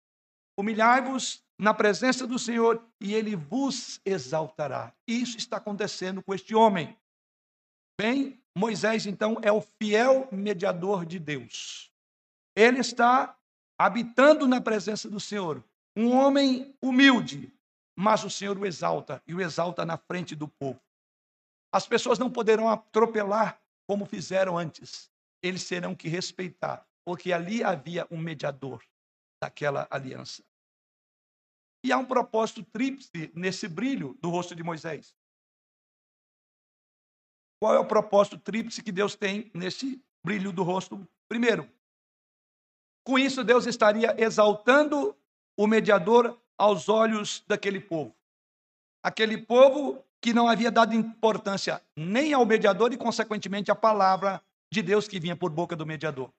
Humilhai-vos 0.59 1.43
na 1.59 1.73
presença 1.73 2.27
do 2.27 2.37
Senhor 2.37 2.83
e 2.99 3.13
ele 3.13 3.35
vos 3.35 3.99
exaltará. 4.05 4.93
Isso 5.07 5.37
está 5.37 5.57
acontecendo 5.57 6.21
com 6.21 6.33
este 6.33 6.53
homem. 6.53 6.95
Bem, 7.99 8.39
Moisés, 8.55 9.05
então, 9.05 9.37
é 9.41 9.51
o 9.51 9.61
fiel 9.61 10.27
mediador 10.31 11.05
de 11.05 11.17
Deus. 11.17 11.91
Ele 12.55 12.79
está 12.79 13.35
habitando 13.77 14.47
na 14.47 14.61
presença 14.61 15.09
do 15.09 15.19
Senhor. 15.19 15.63
Um 15.95 16.15
homem 16.15 16.75
humilde, 16.81 17.51
mas 17.95 18.23
o 18.23 18.29
Senhor 18.29 18.57
o 18.57 18.65
exalta 18.65 19.21
e 19.25 19.33
o 19.33 19.41
exalta 19.41 19.83
na 19.83 19.97
frente 19.97 20.35
do 20.35 20.47
povo. 20.47 20.79
As 21.71 21.87
pessoas 21.87 22.19
não 22.19 22.31
poderão 22.31 22.69
atropelar 22.69 23.59
como 23.87 24.05
fizeram 24.05 24.57
antes. 24.57 25.09
Eles 25.41 25.67
terão 25.67 25.95
que 25.95 26.07
respeitar, 26.07 26.85
porque 27.05 27.31
ali 27.31 27.63
havia 27.63 28.07
um 28.11 28.17
mediador 28.17 28.83
daquela 29.41 29.87
aliança. 29.89 30.43
E 31.83 31.91
há 31.91 31.97
um 31.97 32.05
propósito 32.05 32.63
tríplice 32.63 33.31
nesse 33.35 33.67
brilho 33.67 34.17
do 34.21 34.29
rosto 34.29 34.55
de 34.55 34.63
Moisés. 34.63 35.15
Qual 37.59 37.73
é 37.73 37.79
o 37.79 37.85
propósito 37.85 38.37
tríplice 38.37 38.83
que 38.83 38.91
Deus 38.91 39.15
tem 39.15 39.49
nesse 39.53 40.01
brilho 40.23 40.51
do 40.51 40.63
rosto? 40.63 41.07
Primeiro, 41.27 41.69
com 43.05 43.17
isso 43.17 43.43
Deus 43.43 43.65
estaria 43.65 44.15
exaltando 44.21 45.15
o 45.57 45.65
mediador 45.65 46.39
aos 46.57 46.89
olhos 46.89 47.43
daquele 47.47 47.79
povo. 47.79 48.15
Aquele 49.03 49.37
povo 49.37 50.03
que 50.21 50.33
não 50.33 50.47
havia 50.47 50.71
dado 50.71 50.93
importância 50.93 51.81
nem 51.95 52.33
ao 52.33 52.45
mediador 52.45 52.91
e, 52.91 52.97
consequentemente, 52.97 53.71
à 53.71 53.75
palavra 53.75 54.41
de 54.71 54.81
Deus 54.81 55.07
que 55.07 55.19
vinha 55.19 55.35
por 55.35 55.49
boca 55.49 55.75
do 55.75 55.85
mediador. 55.85 56.31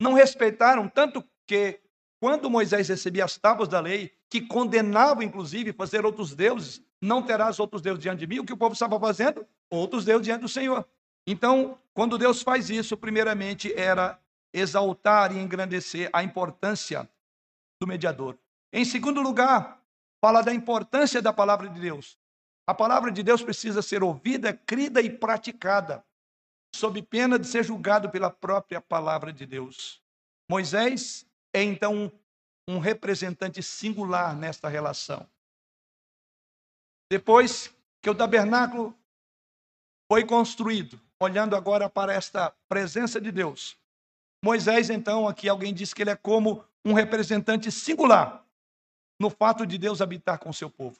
Não 0.00 0.12
respeitaram 0.12 0.88
tanto 0.88 1.26
que, 1.46 1.80
quando 2.20 2.50
Moisés 2.50 2.88
recebia 2.88 3.24
as 3.24 3.38
tábuas 3.38 3.68
da 3.68 3.80
lei, 3.80 4.12
que 4.28 4.42
condenavam, 4.42 5.22
inclusive, 5.22 5.72
fazer 5.72 6.04
outros 6.04 6.34
deuses, 6.34 6.82
não 7.00 7.22
terás 7.22 7.58
outros 7.58 7.80
deuses 7.80 8.02
diante 8.02 8.20
de 8.20 8.26
mim, 8.26 8.38
o 8.38 8.44
que 8.44 8.52
o 8.52 8.56
povo 8.58 8.74
estava 8.74 9.00
fazendo? 9.00 9.46
Outros 9.70 10.04
deuses 10.04 10.26
diante 10.26 10.42
do 10.42 10.48
Senhor. 10.48 10.86
Então, 11.26 11.78
quando 11.94 12.18
Deus 12.18 12.42
faz 12.42 12.68
isso, 12.68 12.94
primeiramente 12.94 13.72
era 13.74 14.20
exaltar 14.52 15.34
e 15.34 15.38
engrandecer 15.38 16.10
a 16.12 16.22
importância 16.22 17.08
do 17.80 17.86
mediador. 17.86 18.36
Em 18.70 18.84
segundo 18.84 19.22
lugar, 19.22 19.82
fala 20.20 20.42
da 20.42 20.52
importância 20.52 21.22
da 21.22 21.32
palavra 21.32 21.68
de 21.68 21.80
Deus. 21.80 22.18
A 22.66 22.74
palavra 22.74 23.10
de 23.10 23.22
Deus 23.22 23.42
precisa 23.42 23.80
ser 23.80 24.02
ouvida, 24.02 24.52
crida 24.52 25.00
e 25.00 25.08
praticada, 25.08 26.04
sob 26.74 27.00
pena 27.02 27.38
de 27.38 27.46
ser 27.46 27.64
julgado 27.64 28.10
pela 28.10 28.30
própria 28.30 28.80
palavra 28.80 29.32
de 29.32 29.46
Deus. 29.46 30.02
Moisés 30.48 31.26
é 31.52 31.62
então 31.62 32.12
um 32.68 32.78
representante 32.78 33.62
singular 33.62 34.36
nesta 34.36 34.68
relação. 34.68 35.28
Depois 37.10 37.74
que 38.00 38.08
o 38.08 38.14
tabernáculo 38.14 38.96
foi 40.10 40.24
construído, 40.24 41.00
olhando 41.20 41.56
agora 41.56 41.90
para 41.90 42.12
esta 42.12 42.50
presença 42.68 43.20
de 43.20 43.32
Deus, 43.32 43.76
Moisés, 44.42 44.88
então, 44.88 45.28
aqui 45.28 45.48
alguém 45.48 45.74
diz 45.74 45.92
que 45.92 46.02
ele 46.02 46.10
é 46.10 46.16
como 46.16 46.64
um 46.84 46.94
representante 46.94 47.70
singular 47.70 48.44
no 49.20 49.28
fato 49.28 49.66
de 49.66 49.76
Deus 49.76 50.00
habitar 50.00 50.38
com 50.38 50.48
o 50.48 50.54
seu 50.54 50.70
povo. 50.70 50.98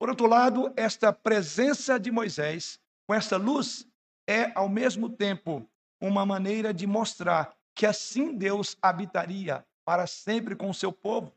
Por 0.00 0.08
outro 0.08 0.26
lado, 0.26 0.72
esta 0.76 1.12
presença 1.12 1.98
de 1.98 2.10
Moisés, 2.10 2.80
com 3.06 3.14
essa 3.14 3.36
luz, 3.36 3.86
é 4.28 4.52
ao 4.54 4.68
mesmo 4.68 5.08
tempo 5.08 5.68
uma 6.00 6.26
maneira 6.26 6.74
de 6.74 6.86
mostrar 6.86 7.56
que 7.78 7.86
assim 7.86 8.34
Deus 8.34 8.76
habitaria 8.82 9.64
para 9.84 10.04
sempre 10.08 10.56
com 10.56 10.68
o 10.68 10.74
seu 10.74 10.92
povo. 10.92 11.32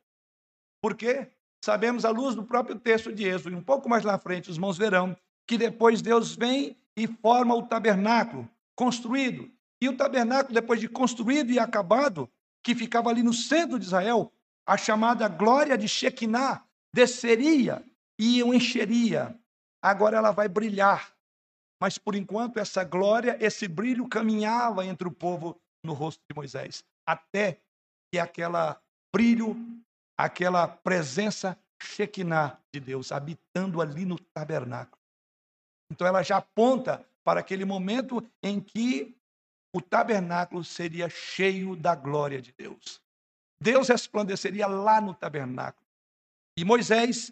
Por 0.82 0.96
quê? 0.96 1.30
Sabemos 1.64 2.04
à 2.04 2.10
luz 2.10 2.34
do 2.34 2.44
próprio 2.44 2.80
texto 2.80 3.14
de 3.14 3.28
Êxodo, 3.28 3.56
e 3.56 3.56
um 3.56 3.62
pouco 3.62 3.88
mais 3.88 4.04
lá 4.04 4.18
frente, 4.18 4.50
os 4.50 4.56
irmãos 4.56 4.76
verão 4.76 5.16
que 5.48 5.56
depois 5.56 6.02
Deus 6.02 6.36
vem 6.36 6.76
e 6.98 7.06
forma 7.06 7.54
o 7.54 7.68
tabernáculo 7.68 8.50
construído. 8.76 9.52
E 9.80 9.88
o 9.88 9.96
tabernáculo, 9.96 10.56
depois 10.56 10.80
de 10.80 10.90
construído 10.90 11.52
e 11.52 11.60
acabado, 11.60 12.28
que 12.64 12.74
ficava 12.74 13.12
ali 13.12 13.22
no 13.22 13.34
centro 13.34 13.78
de 13.78 13.86
Israel, 13.86 14.34
a 14.66 14.76
chamada 14.78 15.28
glória 15.28 15.78
de 15.78 15.88
Shekinah 15.88 16.66
desceria 16.92 17.86
e 18.18 18.42
o 18.42 18.52
encheria. 18.52 19.40
Agora 19.80 20.18
ela 20.18 20.32
vai 20.32 20.48
brilhar. 20.48 21.14
Mas 21.80 22.00
por 22.00 22.16
enquanto 22.16 22.58
essa 22.58 22.84
glória, 22.84 23.38
esse 23.40 23.68
brilho 23.68 24.08
caminhava 24.08 24.84
entre 24.84 25.08
o 25.08 25.12
povo 25.12 25.62
no 25.84 25.94
rosto 25.94 26.22
de 26.30 26.36
Moisés, 26.36 26.84
até 27.06 27.60
que 28.12 28.20
aquela 28.20 28.82
brilho, 29.14 29.56
aquela 30.18 30.68
presença 30.68 31.58
Shekinah 31.82 32.60
de 32.74 32.80
Deus 32.80 33.12
habitando 33.12 33.82
ali 33.82 34.06
no 34.06 34.20
tabernáculo. 34.20 35.02
Então 35.92 36.06
ela 36.06 36.22
já 36.24 36.38
aponta 36.38 37.06
para 37.24 37.40
aquele 37.40 37.66
momento 37.66 38.26
em 38.42 38.60
que 38.60 39.16
o 39.74 39.82
tabernáculo 39.82 40.64
seria 40.64 41.10
cheio 41.10 41.76
da 41.76 41.96
glória 41.96 42.42
de 42.42 42.52
Deus. 42.52 43.02
Deus 43.62 43.88
resplandeceria 43.90 44.68
lá 44.68 45.00
no 45.00 45.14
tabernáculo. 45.14 45.86
E 46.58 46.66
Moisés 46.66 47.32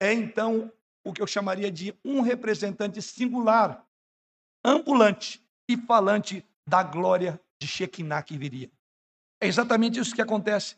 é 0.00 0.12
então 0.12 0.72
o 1.04 1.12
que 1.12 1.22
eu 1.22 1.26
chamaria 1.26 1.70
de 1.70 1.96
um 2.04 2.20
representante 2.20 3.00
singular, 3.00 3.86
ambulante 4.64 5.42
e 5.68 5.76
falante 5.76 6.44
da 6.66 6.82
glória 6.82 7.40
de 7.60 7.66
Shekinah 7.66 8.22
que 8.22 8.38
viria. 8.38 8.70
É 9.40 9.46
exatamente 9.46 9.98
isso 9.98 10.14
que 10.14 10.22
acontece. 10.22 10.76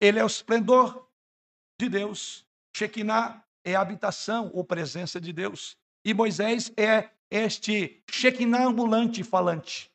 Ele 0.00 0.18
é 0.18 0.24
o 0.24 0.26
esplendor 0.26 1.08
de 1.80 1.88
Deus. 1.88 2.46
Shekinah 2.76 3.44
é 3.64 3.74
a 3.74 3.80
habitação 3.80 4.50
ou 4.54 4.64
presença 4.64 5.20
de 5.20 5.32
Deus. 5.32 5.76
E 6.04 6.14
Moisés 6.14 6.72
é 6.76 7.10
este 7.30 8.02
Shekinah 8.10 8.66
ambulante 8.66 9.24
falante. 9.24 9.90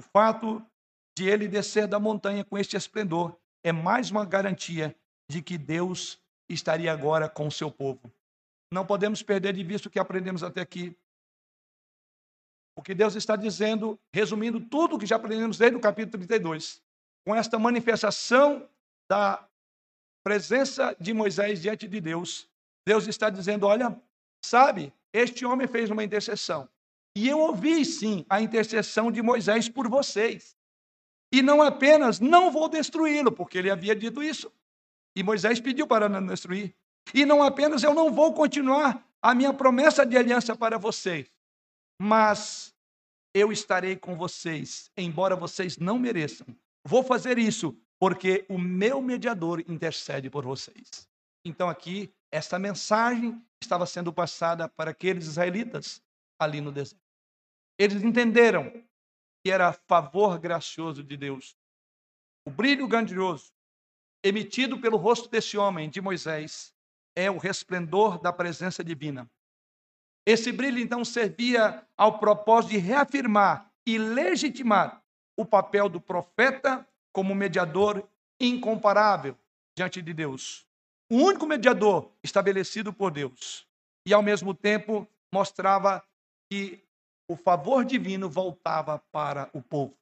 O 0.00 0.02
fato 0.02 0.64
de 1.16 1.28
ele 1.28 1.48
descer 1.48 1.88
da 1.88 1.98
montanha 1.98 2.44
com 2.44 2.56
este 2.56 2.76
esplendor 2.76 3.36
é 3.64 3.72
mais 3.72 4.10
uma 4.10 4.24
garantia 4.24 4.96
de 5.28 5.42
que 5.42 5.58
Deus 5.58 6.20
estaria 6.48 6.92
agora 6.92 7.28
com 7.28 7.48
o 7.48 7.52
seu 7.52 7.70
povo. 7.70 8.00
Não 8.72 8.86
podemos 8.86 9.22
perder 9.22 9.54
de 9.54 9.64
vista 9.64 9.88
o 9.88 9.90
que 9.90 9.98
aprendemos 9.98 10.42
até 10.42 10.60
aqui. 10.60 10.96
O 12.78 12.82
que 12.82 12.94
Deus 12.94 13.16
está 13.16 13.34
dizendo, 13.34 13.98
resumindo 14.14 14.60
tudo 14.60 14.94
o 14.94 14.98
que 15.00 15.04
já 15.04 15.16
aprendemos 15.16 15.58
desde 15.58 15.76
o 15.76 15.80
capítulo 15.80 16.24
32, 16.24 16.80
com 17.26 17.34
esta 17.34 17.58
manifestação 17.58 18.68
da 19.10 19.44
presença 20.22 20.96
de 21.00 21.12
Moisés 21.12 21.60
diante 21.60 21.88
de 21.88 22.00
Deus, 22.00 22.48
Deus 22.86 23.08
está 23.08 23.30
dizendo: 23.30 23.66
olha, 23.66 24.00
sabe, 24.40 24.92
este 25.12 25.44
homem 25.44 25.66
fez 25.66 25.90
uma 25.90 26.04
intercessão. 26.04 26.68
E 27.16 27.28
eu 27.28 27.40
ouvi 27.40 27.84
sim 27.84 28.24
a 28.30 28.40
intercessão 28.40 29.10
de 29.10 29.22
Moisés 29.22 29.68
por 29.68 29.88
vocês. 29.88 30.56
E 31.32 31.42
não 31.42 31.60
apenas 31.60 32.20
não 32.20 32.48
vou 32.48 32.68
destruí-lo, 32.68 33.32
porque 33.32 33.58
ele 33.58 33.72
havia 33.72 33.96
dito 33.96 34.22
isso. 34.22 34.52
E 35.16 35.24
Moisés 35.24 35.58
pediu 35.58 35.84
para 35.84 36.08
não 36.08 36.24
destruir. 36.24 36.76
E 37.12 37.26
não 37.26 37.42
apenas 37.42 37.82
eu 37.82 37.92
não 37.92 38.12
vou 38.12 38.32
continuar 38.32 39.04
a 39.20 39.34
minha 39.34 39.52
promessa 39.52 40.06
de 40.06 40.16
aliança 40.16 40.54
para 40.54 40.78
vocês, 40.78 41.28
mas 42.00 42.74
eu 43.34 43.52
estarei 43.52 43.96
com 43.96 44.16
vocês, 44.16 44.90
embora 44.96 45.36
vocês 45.36 45.76
não 45.76 45.98
mereçam. 45.98 46.46
Vou 46.84 47.02
fazer 47.02 47.38
isso 47.38 47.76
porque 47.98 48.46
o 48.48 48.58
meu 48.58 49.02
mediador 49.02 49.60
intercede 49.68 50.30
por 50.30 50.44
vocês. 50.44 51.08
Então 51.44 51.68
aqui 51.68 52.12
esta 52.30 52.58
mensagem 52.58 53.42
estava 53.62 53.86
sendo 53.86 54.12
passada 54.12 54.68
para 54.68 54.90
aqueles 54.92 55.26
israelitas 55.26 56.02
ali 56.38 56.60
no 56.60 56.70
deserto. 56.70 57.02
Eles 57.78 58.02
entenderam 58.02 58.70
que 59.44 59.50
era 59.50 59.72
favor 59.72 60.38
gracioso 60.38 61.02
de 61.02 61.16
Deus. 61.16 61.56
O 62.46 62.50
brilho 62.50 62.86
grandioso 62.86 63.52
emitido 64.22 64.80
pelo 64.80 64.96
rosto 64.96 65.28
desse 65.28 65.56
homem, 65.56 65.88
de 65.88 66.00
Moisés, 66.00 66.74
é 67.16 67.30
o 67.30 67.38
resplendor 67.38 68.20
da 68.20 68.32
presença 68.32 68.82
divina. 68.82 69.30
Esse 70.28 70.52
brilho, 70.52 70.78
então, 70.78 71.06
servia 71.06 71.82
ao 71.96 72.18
propósito 72.18 72.72
de 72.72 72.76
reafirmar 72.76 73.72
e 73.86 73.96
legitimar 73.96 75.02
o 75.34 75.42
papel 75.42 75.88
do 75.88 75.98
profeta 75.98 76.86
como 77.14 77.34
mediador 77.34 78.06
incomparável 78.38 79.38
diante 79.74 80.02
de 80.02 80.12
Deus. 80.12 80.66
O 81.10 81.16
único 81.16 81.46
mediador 81.46 82.12
estabelecido 82.22 82.92
por 82.92 83.10
Deus. 83.10 83.66
E, 84.06 84.12
ao 84.12 84.22
mesmo 84.22 84.52
tempo, 84.52 85.08
mostrava 85.32 86.04
que 86.52 86.84
o 87.26 87.34
favor 87.34 87.82
divino 87.82 88.28
voltava 88.28 88.98
para 89.10 89.48
o 89.54 89.62
povo. 89.62 89.96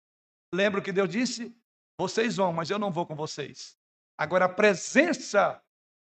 Lembra 0.52 0.80
o 0.80 0.82
que 0.82 0.90
Deus 0.90 1.08
disse? 1.08 1.54
Vocês 1.96 2.34
vão, 2.34 2.52
mas 2.52 2.68
eu 2.68 2.80
não 2.80 2.90
vou 2.90 3.06
com 3.06 3.14
vocês. 3.14 3.78
Agora, 4.18 4.46
a 4.46 4.48
presença 4.48 5.62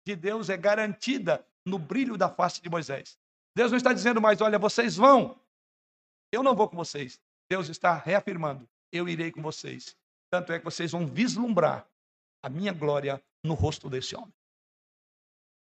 de 0.05 0.17
Deus 0.17 0.51
é 0.51 0.57
garantida 0.57 1.47
no 1.65 1.79
brilho 1.79 2.17
da 2.17 2.29
face 2.29 2.61
de 2.61 2.69
Moisés. 2.69 3.20
Deus 3.57 3.71
não 3.71 3.79
está 3.79 3.93
dizendo 3.93 4.21
mais, 4.21 4.41
olha, 4.41 4.59
vocês 4.59 4.97
vão, 4.97 5.39
eu 6.33 6.43
não 6.43 6.55
vou 6.55 6.69
com 6.69 6.77
vocês. 6.77 7.21
Deus 7.51 7.69
está 7.69 7.95
reafirmando, 7.95 8.69
eu 8.93 9.09
irei 9.09 9.33
com 9.33 9.43
vocês. 9.43 9.97
Tanto 10.31 10.53
é 10.53 10.59
que 10.59 10.65
vocês 10.65 10.93
vão 10.93 11.07
vislumbrar 11.07 11.89
a 12.43 12.49
minha 12.49 12.73
glória 12.73 13.23
no 13.45 13.55
rosto 13.55 13.91
desse 13.91 14.15
homem. 14.15 14.33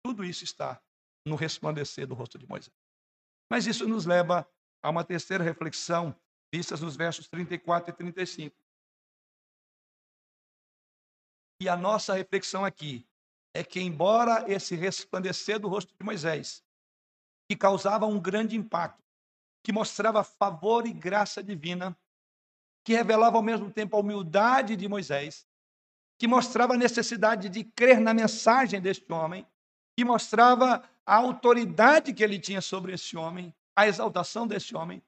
Tudo 0.06 0.24
isso 0.24 0.44
está 0.44 0.82
no 1.26 1.36
resplandecer 1.36 2.08
do 2.08 2.14
rosto 2.14 2.38
de 2.38 2.48
Moisés. 2.48 2.76
Mas 3.52 3.66
isso 3.66 3.88
nos 3.88 4.06
leva 4.06 4.48
a 4.82 4.90
uma 4.90 5.04
terceira 5.04 5.44
reflexão, 5.44 6.16
vistas 6.54 6.82
nos 6.82 6.96
versos 6.96 7.28
34 7.28 7.90
e 7.90 7.94
35. 7.94 8.56
E 11.62 11.68
a 11.68 11.76
nossa 11.76 12.14
reflexão 12.14 12.64
aqui 12.64 13.06
é 13.54 13.64
que, 13.64 13.82
embora 13.82 14.50
esse 14.50 14.76
resplandecer 14.76 15.60
do 15.60 15.68
rosto 15.68 15.94
de 15.98 16.06
Moisés, 16.06 16.64
que 17.50 17.56
causava 17.56 18.06
um 18.06 18.20
grande 18.20 18.56
impacto, 18.56 19.04
que 19.64 19.72
mostrava 19.72 20.24
favor 20.24 20.86
e 20.86 20.94
graça 20.94 21.44
divina, 21.44 21.98
que 22.86 22.94
revelava 22.94 23.38
ao 23.38 23.44
mesmo 23.44 23.72
tempo 23.72 23.98
a 23.98 24.00
humildade 24.00 24.76
de 24.76 24.88
Moisés, 24.88 25.48
que 26.20 26.28
mostrava 26.28 26.76
a 26.76 26.78
necessidade 26.78 27.50
de 27.50 27.64
crer 27.64 28.00
na 28.00 28.14
mensagem 28.14 28.80
deste 28.80 29.12
homem, 29.12 29.48
que 29.98 30.06
mostrava 30.06 30.88
a 31.04 31.16
autoridade 31.16 32.14
que 32.14 32.24
ele 32.24 32.38
tinha 32.38 32.62
sobre 32.62 32.94
esse 32.94 33.18
homem, 33.18 33.52
a 33.76 33.88
exaltação 33.88 34.46
desse 34.46 34.76
homem, 34.76 35.02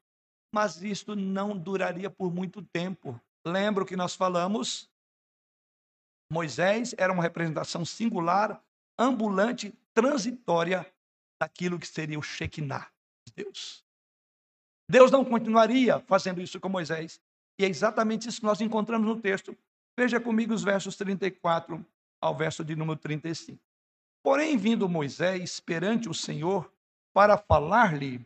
mas 0.52 0.82
isto 0.82 1.16
não 1.16 1.56
duraria 1.56 2.10
por 2.10 2.34
muito 2.34 2.64
tempo. 2.64 3.22
Lembro 3.46 3.86
que 3.86 3.96
nós 3.96 4.16
falamos 4.16 4.90
Moisés 6.32 6.96
era 6.98 7.14
uma 7.14 7.22
representação 7.22 7.86
singular, 7.86 8.60
ambulante, 8.98 9.78
transitória 9.94 10.92
daquilo 11.42 11.80
que 11.80 11.88
seria 11.88 12.20
o 12.20 12.22
Shekinah 12.22 12.88
de 13.26 13.34
Deus. 13.34 13.84
Deus 14.88 15.10
não 15.10 15.26
continuaria 15.26 16.00
fazendo 16.02 16.40
isso 16.40 16.60
com 16.60 16.70
Moisés. 16.70 17.20
E 17.60 17.66
é 17.66 17.68
exatamente 17.68 18.30
isso 18.30 18.42
que 18.42 18.46
nós 18.46 18.62
encontramos 18.62 19.08
no 19.08 19.20
texto. 19.20 19.58
Veja 19.98 20.20
comigo 20.20 20.54
os 20.54 20.64
versos 20.64 20.96
34 20.98 21.84
ao 22.22 22.36
verso 22.38 22.64
de 22.64 22.76
número 22.76 23.00
35. 23.00 23.60
Porém, 24.24 24.56
vindo 24.56 24.88
Moisés 24.88 25.60
perante 25.60 26.08
o 26.08 26.14
Senhor 26.14 26.72
para 27.12 27.40
falar-lhe, 27.40 28.24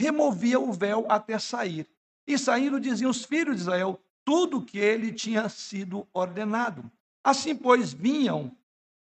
removia 0.00 0.58
o 0.58 0.72
véu 0.72 1.04
até 1.10 1.38
sair. 1.38 1.86
E 2.26 2.38
saindo 2.38 2.80
diziam 2.80 3.10
os 3.10 3.26
filhos 3.26 3.56
de 3.56 3.62
Israel 3.62 4.00
tudo 4.24 4.58
o 4.58 4.64
que 4.64 4.78
ele 4.78 5.12
tinha 5.12 5.46
sido 5.50 6.08
ordenado. 6.14 6.90
Assim, 7.22 7.54
pois, 7.54 7.92
vinham, 7.92 8.56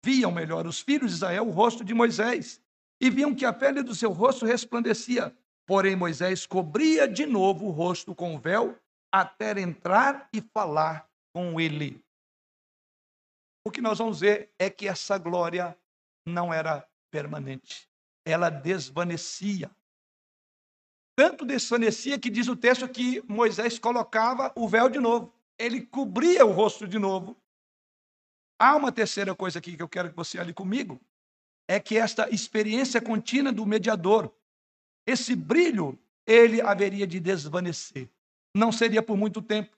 viam 0.04 0.32
melhor 0.32 0.66
os 0.66 0.80
filhos 0.80 1.12
de 1.12 1.16
Israel 1.18 1.46
o 1.46 1.52
rosto 1.52 1.84
de 1.84 1.94
Moisés, 1.94 2.60
e 3.00 3.10
viam 3.10 3.34
que 3.34 3.44
a 3.44 3.52
pele 3.52 3.82
do 3.82 3.94
seu 3.94 4.12
rosto 4.12 4.44
resplandecia. 4.44 5.36
Porém, 5.66 5.94
Moisés 5.94 6.46
cobria 6.46 7.06
de 7.06 7.26
novo 7.26 7.66
o 7.66 7.70
rosto 7.70 8.14
com 8.14 8.34
o 8.34 8.38
véu, 8.38 8.78
até 9.12 9.58
entrar 9.60 10.28
e 10.32 10.40
falar 10.40 11.08
com 11.32 11.60
ele. 11.60 12.02
O 13.64 13.70
que 13.70 13.80
nós 13.80 13.98
vamos 13.98 14.20
ver 14.20 14.50
é 14.58 14.70
que 14.70 14.88
essa 14.88 15.18
glória 15.18 15.76
não 16.26 16.52
era 16.52 16.86
permanente, 17.10 17.88
ela 18.24 18.50
desvanecia. 18.50 19.70
Tanto 21.16 21.44
desvanecia 21.44 22.18
que 22.18 22.30
diz 22.30 22.48
o 22.48 22.56
texto 22.56 22.88
que 22.88 23.22
Moisés 23.28 23.78
colocava 23.78 24.52
o 24.56 24.68
véu 24.68 24.88
de 24.88 24.98
novo, 24.98 25.34
ele 25.58 25.82
cobria 25.82 26.46
o 26.46 26.52
rosto 26.52 26.86
de 26.86 26.98
novo 26.98 27.36
Há 28.60 28.74
uma 28.74 28.90
terceira 28.90 29.36
coisa 29.36 29.60
aqui 29.60 29.76
que 29.76 29.82
eu 29.82 29.88
quero 29.88 30.10
que 30.10 30.16
você 30.16 30.38
olhe 30.38 30.52
comigo, 30.52 31.00
é 31.68 31.78
que 31.78 31.98
esta 31.98 32.28
experiência 32.34 33.00
contínua 33.00 33.52
do 33.52 33.66
mediador, 33.66 34.32
esse 35.06 35.36
brilho, 35.36 35.98
ele 36.26 36.62
haveria 36.62 37.06
de 37.06 37.20
desvanecer. 37.20 38.08
Não 38.54 38.72
seria 38.72 39.02
por 39.02 39.16
muito 39.16 39.42
tempo. 39.42 39.76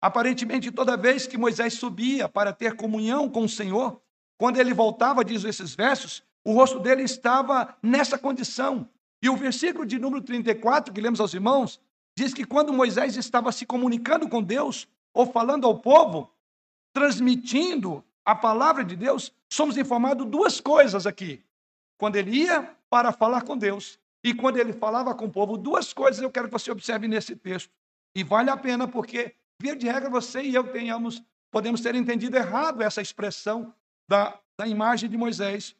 Aparentemente, 0.00 0.70
toda 0.70 0.96
vez 0.96 1.26
que 1.26 1.38
Moisés 1.38 1.74
subia 1.74 2.28
para 2.28 2.52
ter 2.52 2.76
comunhão 2.76 3.28
com 3.30 3.44
o 3.44 3.48
Senhor, 3.48 4.00
quando 4.38 4.58
ele 4.58 4.74
voltava, 4.74 5.24
diz 5.24 5.42
esses 5.42 5.74
versos, 5.74 6.22
o 6.44 6.52
rosto 6.52 6.78
dele 6.78 7.02
estava 7.02 7.76
nessa 7.82 8.18
condição. 8.18 8.88
E 9.22 9.30
o 9.30 9.36
versículo 9.36 9.86
de 9.86 9.98
número 9.98 10.22
34, 10.22 10.92
que 10.92 11.00
lemos 11.00 11.18
aos 11.18 11.32
irmãos, 11.32 11.80
diz 12.16 12.34
que 12.34 12.44
quando 12.44 12.72
Moisés 12.72 13.16
estava 13.16 13.50
se 13.50 13.64
comunicando 13.64 14.28
com 14.28 14.42
Deus, 14.42 14.86
ou 15.12 15.26
falando 15.26 15.66
ao 15.66 15.78
povo, 15.78 16.30
transmitindo 16.92 18.04
a 18.26 18.34
palavra 18.34 18.84
de 18.84 18.96
Deus, 18.96 19.32
somos 19.48 19.76
informados 19.76 20.26
duas 20.26 20.60
coisas 20.60 21.06
aqui. 21.06 21.44
Quando 21.96 22.16
ele 22.16 22.32
ia 22.32 22.76
para 22.90 23.12
falar 23.12 23.42
com 23.42 23.56
Deus 23.56 24.00
e 24.24 24.34
quando 24.34 24.56
ele 24.56 24.72
falava 24.72 25.14
com 25.14 25.26
o 25.26 25.30
povo, 25.30 25.56
duas 25.56 25.92
coisas 25.92 26.20
eu 26.20 26.30
quero 26.30 26.48
que 26.48 26.52
você 26.52 26.72
observe 26.72 27.06
nesse 27.06 27.36
texto. 27.36 27.72
E 28.16 28.24
vale 28.24 28.50
a 28.50 28.56
pena 28.56 28.88
porque, 28.88 29.36
via 29.60 29.76
de 29.76 29.86
regra, 29.86 30.10
você 30.10 30.42
e 30.42 30.52
eu 30.52 30.64
tenhamos, 30.64 31.22
podemos 31.52 31.80
ter 31.80 31.94
entendido 31.94 32.36
errado 32.36 32.82
essa 32.82 33.00
expressão 33.00 33.72
da, 34.08 34.36
da 34.58 34.66
imagem 34.66 35.08
de 35.08 35.16
Moisés. 35.16 35.76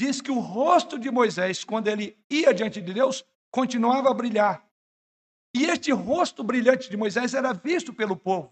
Diz 0.00 0.22
que 0.22 0.30
o 0.30 0.38
rosto 0.38 0.98
de 0.98 1.10
Moisés, 1.10 1.62
quando 1.62 1.88
ele 1.88 2.16
ia 2.30 2.54
diante 2.54 2.80
de 2.80 2.94
Deus, 2.94 3.22
continuava 3.50 4.10
a 4.10 4.14
brilhar. 4.14 4.66
E 5.54 5.66
este 5.66 5.92
rosto 5.92 6.42
brilhante 6.42 6.88
de 6.88 6.96
Moisés 6.96 7.34
era 7.34 7.52
visto 7.52 7.92
pelo 7.92 8.16
povo. 8.16 8.50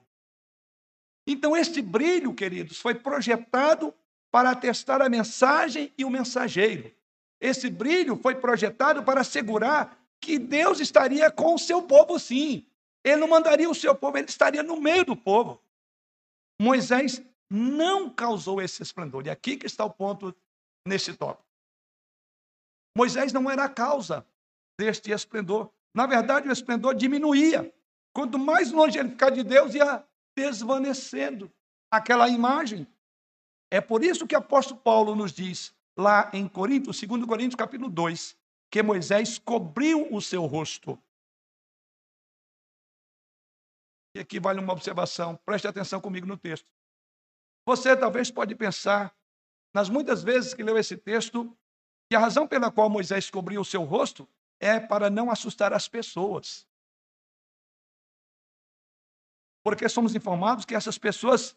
Então, 1.26 1.56
este 1.56 1.82
brilho, 1.82 2.34
queridos, 2.34 2.78
foi 2.78 2.94
projetado 2.94 3.94
para 4.30 4.50
atestar 4.50 5.02
a 5.02 5.08
mensagem 5.08 5.92
e 5.96 6.04
o 6.04 6.10
mensageiro. 6.10 6.92
Esse 7.40 7.70
brilho 7.70 8.16
foi 8.16 8.34
projetado 8.34 9.02
para 9.02 9.20
assegurar 9.22 9.98
que 10.20 10.38
Deus 10.38 10.80
estaria 10.80 11.30
com 11.30 11.54
o 11.54 11.58
seu 11.58 11.82
povo, 11.82 12.18
sim. 12.18 12.66
Ele 13.02 13.16
não 13.16 13.28
mandaria 13.28 13.68
o 13.68 13.74
seu 13.74 13.94
povo, 13.94 14.18
ele 14.18 14.28
estaria 14.28 14.62
no 14.62 14.80
meio 14.80 15.04
do 15.04 15.16
povo. 15.16 15.60
Moisés 16.60 17.22
não 17.48 18.10
causou 18.10 18.60
esse 18.60 18.82
esplendor. 18.82 19.26
E 19.26 19.30
aqui 19.30 19.56
que 19.56 19.66
está 19.66 19.84
o 19.84 19.90
ponto 19.90 20.34
nesse 20.86 21.14
tópico. 21.14 21.48
Moisés 22.96 23.32
não 23.32 23.50
era 23.50 23.64
a 23.64 23.68
causa 23.68 24.26
deste 24.78 25.10
esplendor. 25.10 25.70
Na 25.94 26.06
verdade, 26.06 26.48
o 26.48 26.52
esplendor 26.52 26.94
diminuía. 26.94 27.72
Quanto 28.12 28.38
mais 28.38 28.70
longe 28.70 28.98
ele 28.98 29.10
ficar 29.10 29.30
de 29.30 29.42
Deus, 29.42 29.74
ia 29.74 30.04
desvanecendo 30.36 31.52
aquela 31.90 32.28
imagem. 32.28 32.86
É 33.70 33.80
por 33.80 34.02
isso 34.02 34.26
que 34.26 34.34
o 34.34 34.38
apóstolo 34.38 34.80
Paulo 34.80 35.14
nos 35.14 35.32
diz, 35.32 35.74
lá 35.96 36.30
em 36.32 36.48
Coríntios, 36.48 37.00
2 37.00 37.24
Coríntios 37.24 37.54
capítulo 37.54 37.90
2, 37.90 38.36
que 38.70 38.82
Moisés 38.82 39.38
cobriu 39.38 40.12
o 40.12 40.20
seu 40.20 40.46
rosto. 40.46 40.98
E 44.14 44.20
aqui 44.20 44.40
vale 44.40 44.60
uma 44.60 44.72
observação, 44.72 45.36
preste 45.44 45.68
atenção 45.68 46.00
comigo 46.00 46.26
no 46.26 46.36
texto. 46.36 46.66
Você 47.66 47.96
talvez 47.96 48.30
pode 48.30 48.54
pensar, 48.54 49.14
nas 49.72 49.88
muitas 49.88 50.22
vezes 50.22 50.52
que 50.52 50.62
leu 50.62 50.76
esse 50.76 50.96
texto, 50.96 51.56
que 52.08 52.16
a 52.16 52.18
razão 52.18 52.46
pela 52.46 52.72
qual 52.72 52.90
Moisés 52.90 53.30
cobriu 53.30 53.60
o 53.60 53.64
seu 53.64 53.84
rosto 53.84 54.28
é 54.58 54.80
para 54.80 55.08
não 55.08 55.30
assustar 55.30 55.72
as 55.72 55.86
pessoas 55.86 56.68
porque 59.62 59.88
somos 59.88 60.14
informados 60.14 60.64
que 60.64 60.74
essas 60.74 60.98
pessoas 60.98 61.56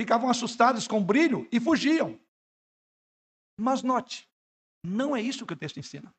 ficavam 0.00 0.28
assustadas 0.28 0.88
com 0.88 0.98
o 0.98 1.04
brilho 1.04 1.48
e 1.52 1.60
fugiam. 1.60 2.18
Mas 3.58 3.82
note, 3.82 4.28
não 4.84 5.14
é 5.14 5.20
isso 5.20 5.46
que 5.46 5.52
o 5.52 5.56
texto 5.56 5.78
ensina. 5.78 6.14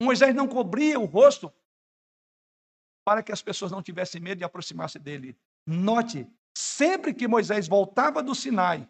Moisés 0.00 0.34
não 0.34 0.46
cobria 0.46 1.00
o 1.00 1.06
rosto 1.06 1.52
para 3.04 3.22
que 3.22 3.32
as 3.32 3.40
pessoas 3.40 3.72
não 3.72 3.82
tivessem 3.82 4.20
medo 4.20 4.38
de 4.38 4.44
aproximar-se 4.44 4.98
dele. 4.98 5.38
Note, 5.66 6.28
sempre 6.56 7.14
que 7.14 7.26
Moisés 7.26 7.66
voltava 7.66 8.22
do 8.22 8.34
Sinai 8.34 8.88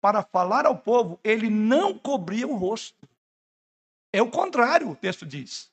para 0.00 0.22
falar 0.22 0.66
ao 0.66 0.76
povo, 0.78 1.18
ele 1.24 1.48
não 1.48 1.98
cobria 1.98 2.46
o 2.46 2.56
rosto. 2.56 3.08
É 4.12 4.20
o 4.20 4.30
contrário, 4.30 4.90
o 4.90 4.96
texto 4.96 5.24
diz. 5.24 5.71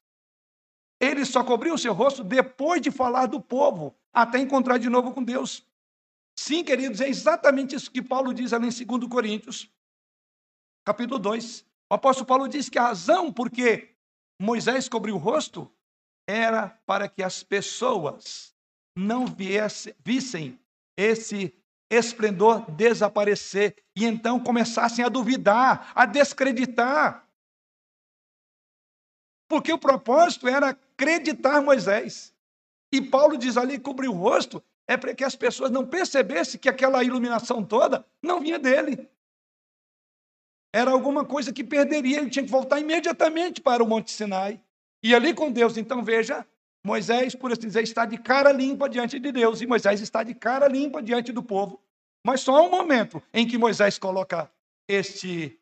Ele 0.99 1.25
só 1.25 1.43
cobriu 1.43 1.73
o 1.73 1.77
seu 1.77 1.93
rosto 1.93 2.23
depois 2.23 2.81
de 2.81 2.91
falar 2.91 3.27
do 3.27 3.39
povo, 3.39 3.95
até 4.13 4.39
encontrar 4.39 4.77
de 4.77 4.89
novo 4.89 5.13
com 5.13 5.23
Deus. 5.23 5.65
Sim, 6.35 6.63
queridos, 6.63 7.01
é 7.01 7.07
exatamente 7.07 7.75
isso 7.75 7.91
que 7.91 8.01
Paulo 8.01 8.33
diz 8.33 8.53
ali 8.53 8.67
em 8.67 8.85
2 8.85 9.09
Coríntios, 9.09 9.69
capítulo 10.85 11.19
2. 11.19 11.65
O 11.89 11.95
apóstolo 11.95 12.27
Paulo 12.27 12.47
diz 12.47 12.69
que 12.69 12.79
a 12.79 12.83
razão 12.83 13.31
por 13.31 13.49
que 13.49 13.89
Moisés 14.39 14.87
cobriu 14.87 15.15
o 15.15 15.19
rosto 15.19 15.71
era 16.27 16.69
para 16.85 17.07
que 17.07 17.23
as 17.23 17.43
pessoas 17.43 18.53
não 18.95 19.25
viesse, 19.25 19.95
vissem 20.03 20.59
esse 20.97 21.53
esplendor 21.89 22.69
desaparecer 22.71 23.75
e 23.95 24.05
então 24.05 24.39
começassem 24.39 25.03
a 25.03 25.09
duvidar, 25.09 25.91
a 25.95 26.05
descreditar. 26.05 27.27
Porque 29.49 29.73
o 29.73 29.79
propósito 29.79 30.47
era 30.47 30.69
acreditar 30.69 31.61
Moisés. 31.61 32.33
E 32.93 33.01
Paulo 33.01 33.37
diz 33.37 33.57
ali, 33.57 33.79
cobrir 33.79 34.07
o 34.07 34.13
rosto, 34.13 34.63
é 34.87 34.95
para 34.95 35.13
que 35.13 35.23
as 35.23 35.35
pessoas 35.35 35.71
não 35.71 35.85
percebessem 35.85 36.59
que 36.59 36.69
aquela 36.69 37.03
iluminação 37.03 37.63
toda 37.65 38.05
não 38.21 38.39
vinha 38.39 38.59
dele. 38.59 39.09
Era 40.73 40.91
alguma 40.91 41.25
coisa 41.25 41.51
que 41.51 41.63
perderia, 41.63 42.19
ele 42.19 42.29
tinha 42.29 42.45
que 42.45 42.51
voltar 42.51 42.79
imediatamente 42.79 43.59
para 43.59 43.83
o 43.83 43.87
Monte 43.87 44.11
Sinai. 44.11 44.61
E 45.03 45.15
ali 45.15 45.33
com 45.33 45.51
Deus, 45.51 45.77
então 45.77 46.03
veja, 46.03 46.45
Moisés, 46.85 47.33
por 47.33 47.51
assim 47.51 47.67
dizer, 47.67 47.83
está 47.83 48.05
de 48.05 48.17
cara 48.17 48.51
limpa 48.51 48.87
diante 48.87 49.19
de 49.19 49.31
Deus, 49.31 49.61
e 49.61 49.67
Moisés 49.67 49.99
está 49.99 50.23
de 50.23 50.35
cara 50.35 50.67
limpa 50.67 51.01
diante 51.01 51.31
do 51.31 51.41
povo. 51.41 51.81
Mas 52.25 52.41
só 52.41 52.57
há 52.57 52.61
um 52.61 52.69
momento 52.69 53.21
em 53.33 53.47
que 53.47 53.57
Moisés 53.57 53.97
coloca 53.97 54.51
este 54.87 55.59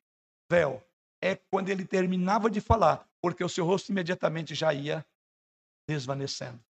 véu. 0.51 0.83
É 1.21 1.35
quando 1.35 1.69
ele 1.69 1.85
terminava 1.85 2.49
de 2.49 2.59
falar, 2.59 3.06
porque 3.21 3.43
o 3.43 3.49
seu 3.49 3.65
rosto 3.65 3.91
imediatamente 3.91 4.53
já 4.55 4.73
ia 4.73 5.05
desvanecendo. 5.87 6.63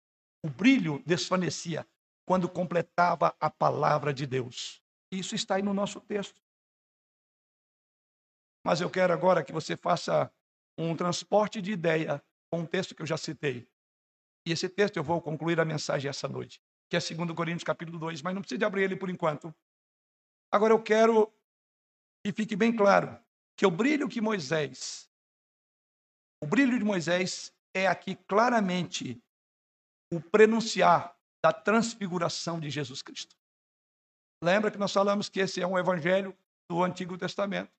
O 0.43 0.50
brilho 0.50 1.02
desvanecia 1.06 1.88
quando 2.26 2.50
completava 2.50 3.36
a 3.39 3.50
palavra 3.50 4.14
de 4.14 4.26
Deus. 4.26 4.82
Isso 5.12 5.34
está 5.34 5.56
aí 5.56 5.62
no 5.62 5.74
nosso 5.74 6.00
texto. 6.02 6.41
Mas 8.66 8.82
eu 8.82 8.89
quero 8.89 9.14
agora 9.14 9.43
que 9.43 9.54
você 9.54 9.78
faça 9.78 10.32
um 10.78 10.95
transporte 10.95 11.62
de 11.62 11.72
ideia 11.72 12.24
com 12.52 12.60
um 12.60 12.66
texto 12.66 12.93
que 12.93 13.02
eu 13.02 13.06
já 13.06 13.18
citei. 13.18 13.68
E 14.45 14.52
esse 14.52 14.70
texto 14.70 14.98
eu 14.98 15.04
vou 15.04 15.22
concluir 15.22 15.60
a 15.60 15.66
mensagem 15.66 16.10
essa 16.10 16.28
noite, 16.28 16.62
que 16.89 16.95
é 16.95 17.00
2 17.00 17.32
Coríntios 17.32 17.64
capítulo 17.64 17.98
2, 17.98 18.22
mas 18.22 18.36
não 18.36 18.41
precisa 18.41 18.68
abrir 18.68 18.84
ele 18.84 18.95
por 18.95 19.10
enquanto. 19.10 19.54
Agora 20.52 20.74
eu 20.74 20.82
quero 20.82 21.34
que 22.26 22.32
fique 22.32 22.56
bem 22.56 22.76
claro 22.76 23.18
que 23.58 23.66
o 23.66 23.72
brilho 23.72 24.08
que 24.08 24.22
Moisés, 24.22 25.10
o 26.42 26.46
brilho 26.46 26.78
de 26.78 26.86
Moisés 26.86 27.54
é 27.74 27.88
aqui 27.88 28.16
claramente 28.16 29.22
o 30.12 30.22
prenunciar 30.22 31.16
da 31.44 31.52
transfiguração 31.52 32.60
de 32.60 32.70
Jesus 32.70 33.02
Cristo. 33.02 33.36
Lembra 34.44 34.72
que 34.72 34.78
nós 34.78 34.94
falamos 34.94 35.30
que 35.30 35.40
esse 35.40 35.62
é 35.62 35.68
um 35.68 35.78
evangelho 35.78 36.38
do 36.70 36.84
Antigo 36.84 37.18
Testamento. 37.18 37.72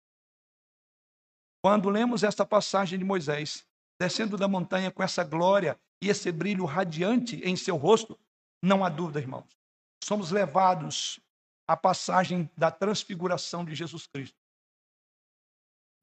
Quando 1.62 1.88
lemos 1.88 2.22
esta 2.22 2.44
passagem 2.44 2.98
de 2.98 3.04
Moisés, 3.04 3.66
descendo 4.00 4.36
da 4.36 4.48
montanha 4.48 4.90
com 4.90 5.02
essa 5.02 5.24
glória 5.24 5.78
e 6.02 6.08
esse 6.08 6.30
brilho 6.30 6.64
radiante 6.64 7.36
em 7.44 7.56
seu 7.56 7.76
rosto, 7.76 8.18
não 8.62 8.84
há 8.84 8.88
dúvida, 8.88 9.20
irmãos. 9.20 9.56
Somos 10.04 10.30
levados 10.30 11.20
à 11.66 11.76
passagem 11.76 12.50
da 12.56 12.70
transfiguração 12.70 13.64
de 13.64 13.74
Jesus 13.74 14.06
Cristo. 14.06 14.36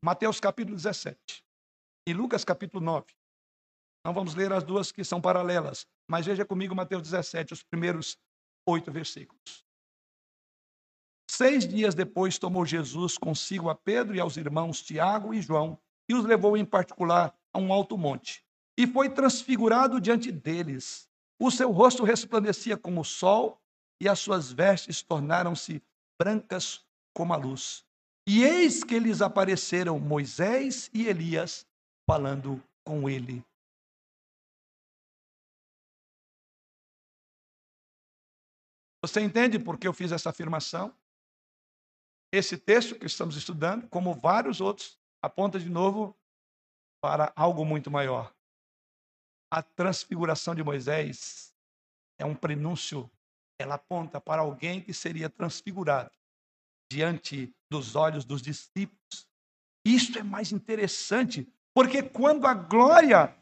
Mateus 0.03 0.39
capítulo 0.39 0.76
17 0.76 1.44
e 2.08 2.14
Lucas 2.14 2.45
capítulo 2.45 2.84
9. 2.84 3.08
Não 4.06 4.14
vamos 4.14 4.36
ler 4.36 4.53
as 4.53 4.64
duas 4.64 4.91
que 4.91 5.03
são 5.03 5.20
paralelas, 5.20 5.88
mas 6.08 6.26
veja 6.26 6.45
comigo 6.45 6.76
Mateus 6.76 7.01
17, 7.01 7.53
os 7.53 7.64
primeiros 7.64 8.18
oito 8.68 8.91
versículos. 8.91 9.66
Seis 11.30 11.68
dias 11.68 11.95
depois 11.95 12.38
tomou 12.38 12.66
Jesus 12.66 13.18
consigo 13.18 13.70
a 13.70 13.76
Pedro 13.76 14.16
e 14.16 14.20
aos 14.20 14.38
irmãos 14.38 14.82
Tiago 14.82 15.34
e 15.34 15.41
João 15.41 15.80
e 16.08 16.14
os 16.14 16.24
levou 16.24 16.56
em 16.56 16.64
particular 16.64 17.36
a 17.51 17.58
um 17.58 17.74
alto 17.74 17.97
monte 17.97 18.45
e 18.78 18.86
foi 18.86 19.10
transfigurado 19.10 19.99
diante 19.99 20.32
deles. 20.32 21.10
O 21.39 21.49
seu 21.49 21.72
rosto 21.72 22.03
resplandecia 22.03 22.78
como 22.78 23.01
o 23.01 23.06
sol 23.06 23.60
e 23.99 24.08
as 24.08 24.20
suas 24.20 24.51
vestes 24.51 25.01
tornaram-se 25.01 25.82
brancas 26.20 26.86
como 27.14 27.34
a 27.34 27.38
luz. 27.38 27.84
E 28.28 28.43
eis 28.43 28.84
que 28.84 28.99
lhes 28.99 29.22
apareceram 29.22 29.99
Moisés 29.99 30.89
e 30.93 31.08
Elias 31.08 31.66
falando 32.08 32.64
com 32.86 33.10
ele. 33.10 33.43
Você 39.03 39.22
entende 39.22 39.60
por 39.60 39.78
que 39.78 39.88
eu 39.88 39.93
fiz 39.93 40.12
essa 40.12 40.30
afirmação? 40.30 40.95
Esse 42.32 42.58
texto 42.58 42.97
que 42.97 43.06
estamos 43.06 43.36
estudando, 43.36 43.88
como 43.88 44.14
vários 44.14 44.60
outros, 44.60 44.99
aponta 45.22 45.60
de 45.60 45.70
novo 45.70 46.18
para 47.01 47.32
algo 47.36 47.64
muito 47.64 47.91
maior 47.91 48.36
a 49.56 49.64
transfiguração 49.64 50.53
de 50.53 50.62
Moisés 50.62 51.53
é 52.20 52.26
um 52.26 52.36
prenúncio, 52.36 53.10
ela 53.58 53.76
aponta 53.76 54.20
para 54.20 54.41
alguém 54.41 54.82
que 54.82 54.93
seria 54.93 55.30
transfigurado 55.30 56.12
diante 56.91 57.56
dos 57.72 57.95
olhos 57.95 58.26
dos 58.26 58.41
discípulos. 58.41 59.30
Isto 59.86 60.20
é 60.20 60.24
mais 60.24 60.51
interessante, 60.51 61.47
porque 61.76 62.01
quando 62.01 62.47
a 62.47 62.53
glória 62.53 63.36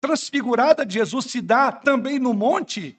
transfigurada 0.00 0.86
de 0.86 0.94
Jesus 0.94 1.24
se 1.26 1.40
dá 1.40 1.72
também 1.72 2.20
no 2.20 2.32
monte, 2.32 2.96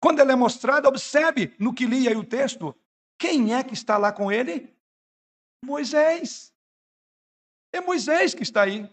quando 0.00 0.20
ela 0.20 0.32
é 0.32 0.36
mostrada, 0.36 0.88
observe 0.88 1.54
no 1.58 1.74
que 1.74 1.84
li 1.84 2.08
aí 2.08 2.16
o 2.16 2.24
texto, 2.24 2.74
quem 3.18 3.54
é 3.54 3.62
que 3.62 3.74
está 3.74 3.98
lá 3.98 4.10
com 4.10 4.32
ele? 4.32 4.74
Moisés. 5.62 6.54
É 7.70 7.80
Moisés 7.82 8.32
que 8.32 8.42
está 8.42 8.62
aí. 8.62 8.88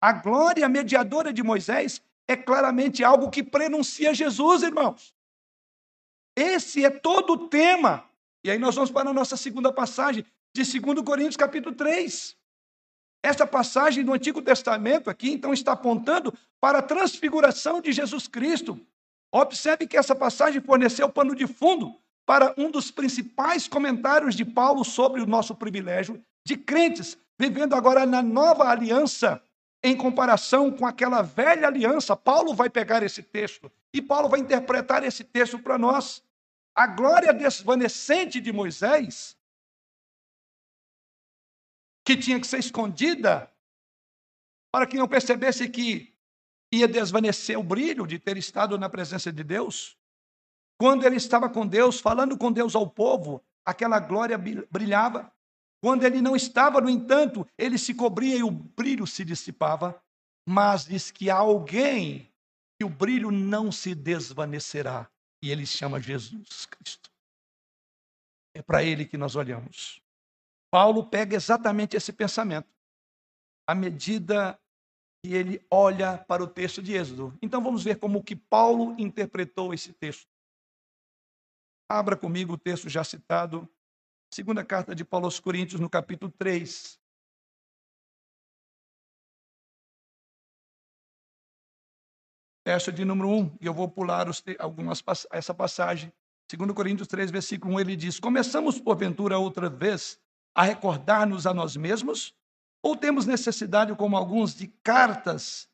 A 0.00 0.12
glória 0.12 0.66
mediadora 0.66 1.30
de 1.30 1.42
Moisés 1.42 2.02
é 2.26 2.34
claramente 2.36 3.04
algo 3.04 3.30
que 3.30 3.42
prenuncia 3.42 4.14
Jesus, 4.14 4.62
irmãos. 4.62 5.14
Esse 6.34 6.82
é 6.82 6.88
todo 6.88 7.34
o 7.34 7.48
tema. 7.48 8.08
E 8.42 8.50
aí 8.50 8.58
nós 8.58 8.74
vamos 8.74 8.90
para 8.90 9.10
a 9.10 9.12
nossa 9.12 9.36
segunda 9.36 9.70
passagem, 9.70 10.24
de 10.54 10.80
2 10.80 11.02
Coríntios, 11.04 11.36
capítulo 11.36 11.74
3. 11.74 12.39
Essa 13.22 13.46
passagem 13.46 14.04
do 14.04 14.12
Antigo 14.12 14.40
Testamento 14.40 15.10
aqui, 15.10 15.30
então, 15.30 15.52
está 15.52 15.72
apontando 15.72 16.32
para 16.60 16.78
a 16.78 16.82
transfiguração 16.82 17.80
de 17.80 17.92
Jesus 17.92 18.26
Cristo. 18.26 18.80
Observe 19.32 19.86
que 19.86 19.96
essa 19.96 20.14
passagem 20.14 20.60
forneceu 20.60 21.08
pano 21.08 21.34
de 21.34 21.46
fundo 21.46 21.94
para 22.26 22.54
um 22.56 22.70
dos 22.70 22.90
principais 22.90 23.68
comentários 23.68 24.34
de 24.34 24.44
Paulo 24.44 24.84
sobre 24.84 25.20
o 25.20 25.26
nosso 25.26 25.54
privilégio 25.54 26.22
de 26.46 26.56
crentes, 26.56 27.18
vivendo 27.38 27.74
agora 27.74 28.06
na 28.06 28.22
nova 28.22 28.68
aliança 28.68 29.42
em 29.82 29.96
comparação 29.96 30.70
com 30.70 30.86
aquela 30.86 31.22
velha 31.22 31.66
aliança, 31.66 32.14
Paulo 32.14 32.54
vai 32.54 32.68
pegar 32.68 33.02
esse 33.02 33.22
texto 33.22 33.70
e 33.92 34.02
Paulo 34.02 34.28
vai 34.28 34.40
interpretar 34.40 35.02
esse 35.02 35.24
texto 35.24 35.58
para 35.58 35.78
nós. 35.78 36.22
A 36.74 36.86
glória 36.86 37.32
desvanecente 37.32 38.40
de 38.40 38.52
Moisés, 38.52 39.36
que 42.04 42.16
tinha 42.16 42.40
que 42.40 42.46
ser 42.46 42.58
escondida, 42.58 43.50
para 44.72 44.86
que 44.86 44.96
não 44.96 45.08
percebesse 45.08 45.68
que 45.68 46.14
ia 46.72 46.86
desvanecer 46.86 47.58
o 47.58 47.62
brilho 47.62 48.06
de 48.06 48.18
ter 48.18 48.36
estado 48.36 48.78
na 48.78 48.88
presença 48.88 49.32
de 49.32 49.42
Deus. 49.42 49.96
Quando 50.80 51.04
ele 51.04 51.16
estava 51.16 51.48
com 51.50 51.66
Deus, 51.66 52.00
falando 52.00 52.38
com 52.38 52.50
Deus 52.50 52.74
ao 52.74 52.88
povo, 52.88 53.44
aquela 53.64 53.98
glória 53.98 54.38
brilhava. 54.38 55.30
Quando 55.82 56.04
ele 56.04 56.20
não 56.20 56.36
estava, 56.36 56.80
no 56.80 56.88
entanto, 56.88 57.46
ele 57.58 57.78
se 57.78 57.94
cobria 57.94 58.36
e 58.36 58.42
o 58.42 58.50
brilho 58.50 59.06
se 59.06 59.24
dissipava. 59.24 60.00
Mas 60.48 60.84
diz 60.84 61.10
que 61.10 61.28
há 61.28 61.36
alguém 61.36 62.30
que 62.78 62.84
o 62.84 62.88
brilho 62.88 63.30
não 63.30 63.70
se 63.70 63.94
desvanecerá. 63.94 65.10
E 65.42 65.50
ele 65.50 65.66
chama 65.66 66.00
Jesus 66.00 66.66
Cristo. 66.66 67.10
É 68.54 68.62
para 68.62 68.82
ele 68.82 69.04
que 69.04 69.16
nós 69.16 69.36
olhamos. 69.36 69.99
Paulo 70.70 71.04
pega 71.04 71.36
exatamente 71.36 71.96
esse 71.96 72.12
pensamento. 72.12 72.68
À 73.66 73.74
medida 73.74 74.58
que 75.22 75.34
ele 75.34 75.64
olha 75.70 76.18
para 76.18 76.42
o 76.42 76.46
texto 76.46 76.82
de 76.82 76.94
Êxodo. 76.94 77.36
Então 77.42 77.62
vamos 77.62 77.84
ver 77.84 77.98
como 77.98 78.24
que 78.24 78.34
Paulo 78.34 78.94
interpretou 78.98 79.74
esse 79.74 79.92
texto. 79.92 80.26
Abra 81.88 82.16
comigo 82.16 82.54
o 82.54 82.58
texto 82.58 82.88
já 82.88 83.04
citado, 83.04 83.68
Segunda 84.32 84.64
carta 84.64 84.94
de 84.94 85.04
Paulo 85.04 85.26
aos 85.26 85.40
Coríntios, 85.40 85.80
no 85.80 85.90
capítulo 85.90 86.30
3. 86.30 86.96
Verso 92.64 92.92
de 92.92 93.04
número 93.04 93.28
1, 93.28 93.58
e 93.60 93.66
eu 93.66 93.74
vou 93.74 93.90
pular 93.90 94.28
os, 94.28 94.40
algumas, 94.60 95.02
essa 95.32 95.52
passagem. 95.52 96.12
2 96.48 96.72
Coríntios 96.72 97.08
3, 97.08 97.32
versículo 97.32 97.74
1, 97.74 97.80
ele 97.80 97.96
diz: 97.96 98.20
Começamos, 98.20 98.80
porventura, 98.80 99.36
outra 99.36 99.68
vez 99.68 100.20
a 100.54 100.62
recordar-nos 100.62 101.46
a 101.46 101.54
nós 101.54 101.76
mesmos? 101.76 102.34
Ou 102.82 102.96
temos 102.96 103.26
necessidade, 103.26 103.94
como 103.94 104.16
alguns, 104.16 104.54
de 104.54 104.66
cartas 104.82 105.68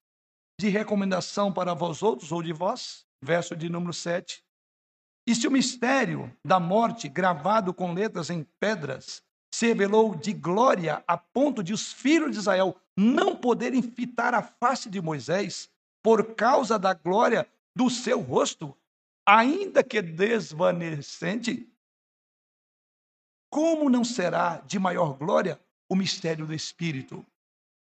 de 0.59 0.69
recomendação 0.69 1.53
para 1.53 1.75
vós 1.75 2.03
outros 2.03 2.33
ou 2.33 2.43
de 2.43 2.53
vós? 2.53 3.07
Verso 3.23 3.55
de 3.57 3.69
número 3.69 3.93
7. 3.93 4.45
E 5.27 5.35
se 5.35 5.47
o 5.47 5.51
mistério 5.51 6.35
da 6.45 6.61
morte, 6.61 7.09
gravado 7.09 7.75
com 7.75 7.93
letras 7.93 8.31
em 8.31 8.45
pedras, 8.61 9.23
se 9.53 9.67
revelou 9.67 10.15
de 10.15 10.33
glória 10.33 11.03
a 11.07 11.17
ponto 11.17 11.63
de 11.63 11.73
os 11.73 11.93
filhos 11.93 12.33
de 12.33 12.39
Israel 12.39 12.77
não 12.97 13.35
poderem 13.35 13.83
fitar 13.83 14.35
a 14.35 14.43
face 14.43 14.89
de 14.89 15.01
Moisés 15.01 15.69
por 16.03 16.35
causa 16.35 16.79
da 16.79 16.95
glória 16.95 17.49
do 17.75 17.91
seu 17.91 18.21
rosto, 18.21 18.77
ainda 19.27 19.83
que 19.83 20.01
desvanecente, 20.01 21.69
como 23.57 23.89
não 23.89 24.05
será 24.05 24.59
de 24.67 24.79
maior 24.79 25.17
glória 25.17 25.59
o 25.89 25.97
mistério 25.97 26.47
do 26.47 26.53
Espírito? 26.53 27.25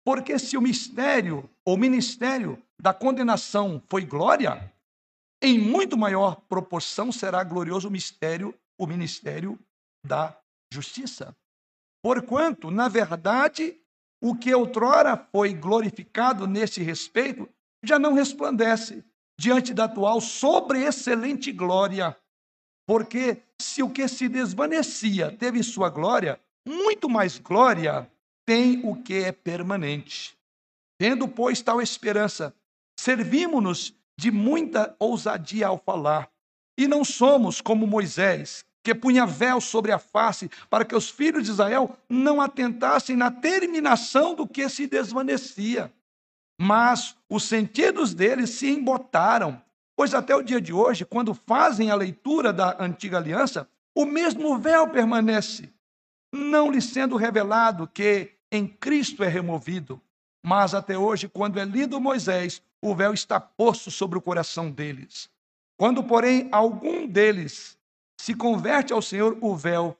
Porque 0.04 0.36
se 0.36 0.56
o 0.56 0.60
mistério 0.60 1.48
ou 1.64 1.76
ministério 1.76 2.60
da 2.80 2.92
condenação 2.92 3.80
foi 3.88 4.04
glória, 4.04 4.74
em 5.40 5.60
muito 5.60 5.96
maior 5.96 6.40
proporção 6.48 7.12
será 7.12 7.44
glorioso 7.44 7.86
o 7.86 7.92
mistério, 7.92 8.52
o 8.76 8.88
ministério 8.88 9.56
da 10.04 10.36
justiça. 10.74 11.32
Porquanto, 12.04 12.68
na 12.68 12.88
verdade, 12.88 13.80
o 14.20 14.34
que 14.34 14.52
outrora 14.52 15.16
foi 15.30 15.54
glorificado 15.54 16.44
nesse 16.48 16.82
respeito 16.82 17.48
já 17.84 18.00
não 18.00 18.14
resplandece 18.14 19.04
diante 19.38 19.72
da 19.72 19.84
atual 19.84 20.20
sobre 20.20 20.82
excelente 20.82 21.52
glória. 21.52 22.16
Porque 22.86 23.42
se 23.60 23.82
o 23.82 23.90
que 23.90 24.08
se 24.08 24.28
desvanecia 24.28 25.30
teve 25.30 25.62
sua 25.62 25.88
glória, 25.88 26.40
muito 26.66 27.08
mais 27.08 27.38
glória 27.38 28.10
tem 28.44 28.80
o 28.84 29.02
que 29.02 29.14
é 29.14 29.32
permanente. 29.32 30.36
Tendo, 30.98 31.26
pois, 31.28 31.60
tal 31.62 31.80
esperança, 31.80 32.54
servimos-nos 32.98 33.94
de 34.16 34.30
muita 34.30 34.94
ousadia 34.98 35.68
ao 35.68 35.78
falar, 35.78 36.30
e 36.78 36.86
não 36.86 37.04
somos 37.04 37.60
como 37.60 37.86
Moisés, 37.86 38.64
que 38.84 38.94
punha 38.94 39.24
véu 39.24 39.60
sobre 39.60 39.92
a 39.92 39.98
face, 39.98 40.50
para 40.68 40.84
que 40.84 40.94
os 40.94 41.08
filhos 41.08 41.44
de 41.44 41.50
Israel 41.50 41.96
não 42.08 42.40
atentassem 42.40 43.16
na 43.16 43.30
terminação 43.30 44.34
do 44.34 44.46
que 44.46 44.68
se 44.68 44.86
desvanecia. 44.86 45.92
Mas 46.60 47.16
os 47.28 47.44
sentidos 47.44 48.14
deles 48.14 48.50
se 48.50 48.68
embotaram, 48.68 49.60
pois 50.02 50.14
até 50.14 50.34
o 50.34 50.42
dia 50.42 50.60
de 50.60 50.72
hoje, 50.72 51.04
quando 51.04 51.32
fazem 51.32 51.88
a 51.88 51.94
leitura 51.94 52.52
da 52.52 52.76
antiga 52.82 53.18
aliança, 53.18 53.68
o 53.94 54.04
mesmo 54.04 54.58
véu 54.58 54.88
permanece, 54.88 55.72
não 56.34 56.72
lhe 56.72 56.82
sendo 56.82 57.14
revelado 57.14 57.86
que 57.86 58.32
em 58.50 58.66
Cristo 58.66 59.22
é 59.22 59.28
removido. 59.28 60.02
Mas 60.44 60.74
até 60.74 60.98
hoje, 60.98 61.28
quando 61.28 61.60
é 61.60 61.64
lido 61.64 62.00
Moisés, 62.00 62.60
o 62.82 62.96
véu 62.96 63.14
está 63.14 63.38
posto 63.38 63.92
sobre 63.92 64.18
o 64.18 64.20
coração 64.20 64.72
deles. 64.72 65.30
Quando, 65.76 66.02
porém, 66.02 66.48
algum 66.50 67.06
deles 67.06 67.78
se 68.20 68.34
converte 68.34 68.92
ao 68.92 69.00
Senhor, 69.00 69.38
o 69.40 69.54
véu 69.54 69.96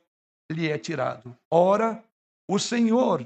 lhe 0.50 0.68
é 0.68 0.76
tirado. 0.76 1.32
Ora, 1.48 2.02
o 2.48 2.58
Senhor 2.58 3.24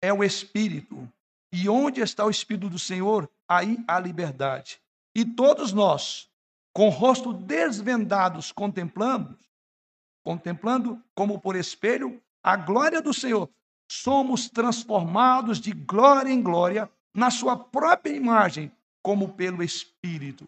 é 0.00 0.14
o 0.14 0.24
Espírito, 0.24 1.06
e 1.52 1.68
onde 1.68 2.00
está 2.00 2.24
o 2.24 2.30
Espírito 2.30 2.68
do 2.68 2.78
Senhor, 2.78 3.28
aí 3.48 3.78
há 3.86 3.98
liberdade. 3.98 4.80
E 5.14 5.24
todos 5.24 5.72
nós, 5.72 6.28
com 6.72 6.88
o 6.88 6.90
rosto 6.90 7.32
desvendados, 7.32 8.52
contemplamos, 8.52 9.36
contemplando 10.22 11.02
como 11.14 11.40
por 11.40 11.56
espelho 11.56 12.22
a 12.42 12.56
glória 12.56 13.00
do 13.00 13.14
Senhor, 13.14 13.48
somos 13.90 14.48
transformados 14.48 15.58
de 15.58 15.72
glória 15.72 16.30
em 16.30 16.42
glória 16.42 16.90
na 17.14 17.30
sua 17.30 17.56
própria 17.56 18.14
imagem, 18.14 18.70
como 19.02 19.30
pelo 19.30 19.62
Espírito. 19.62 20.46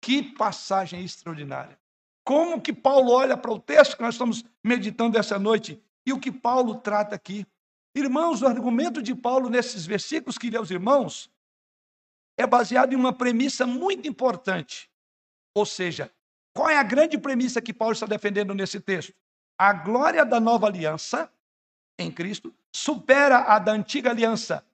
Que 0.00 0.22
passagem 0.22 1.04
extraordinária. 1.04 1.78
Como 2.24 2.60
que 2.60 2.72
Paulo 2.72 3.10
olha 3.10 3.36
para 3.36 3.52
o 3.52 3.58
texto 3.58 3.96
que 3.96 4.02
nós 4.02 4.14
estamos 4.14 4.44
meditando 4.62 5.18
essa 5.18 5.38
noite 5.38 5.82
e 6.06 6.12
o 6.12 6.20
que 6.20 6.30
Paulo 6.30 6.76
trata 6.76 7.14
aqui. 7.14 7.46
Irmãos, 7.94 8.42
o 8.42 8.46
argumento 8.46 9.00
de 9.00 9.14
Paulo 9.14 9.48
nesses 9.48 9.86
versículos 9.86 10.36
que 10.36 10.50
lê 10.50 10.56
aos 10.56 10.70
irmãos 10.70 11.30
é 12.36 12.46
baseado 12.46 12.92
em 12.92 12.96
uma 12.96 13.12
premissa 13.12 13.64
muito 13.64 14.08
importante. 14.08 14.90
Ou 15.54 15.64
seja, 15.64 16.10
qual 16.52 16.68
é 16.68 16.76
a 16.76 16.82
grande 16.82 17.16
premissa 17.16 17.62
que 17.62 17.72
Paulo 17.72 17.92
está 17.92 18.06
defendendo 18.06 18.52
nesse 18.52 18.80
texto? 18.80 19.14
A 19.56 19.72
glória 19.72 20.24
da 20.24 20.40
nova 20.40 20.66
aliança 20.66 21.30
em 21.96 22.10
Cristo 22.10 22.52
supera 22.74 23.38
a 23.38 23.60
da 23.60 23.70
antiga 23.70 24.10
aliança, 24.10 24.66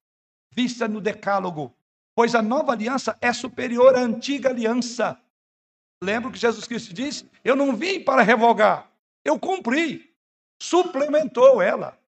vista 0.51 0.89
no 0.89 1.03
Decálogo, 1.03 1.75
pois 2.15 2.35
a 2.35 2.41
nova 2.41 2.73
aliança 2.73 3.17
é 3.21 3.31
superior 3.31 3.95
à 3.95 4.01
antiga 4.01 4.49
aliança. 4.49 5.21
Lembra 6.03 6.31
que 6.31 6.39
Jesus 6.39 6.67
Cristo 6.67 6.95
disse? 6.95 7.31
Eu 7.45 7.55
não 7.55 7.77
vim 7.77 8.03
para 8.03 8.23
revogar, 8.23 8.91
eu 9.23 9.39
cumpri, 9.39 10.15
suplementou 10.59 11.61
ela. 11.61 12.00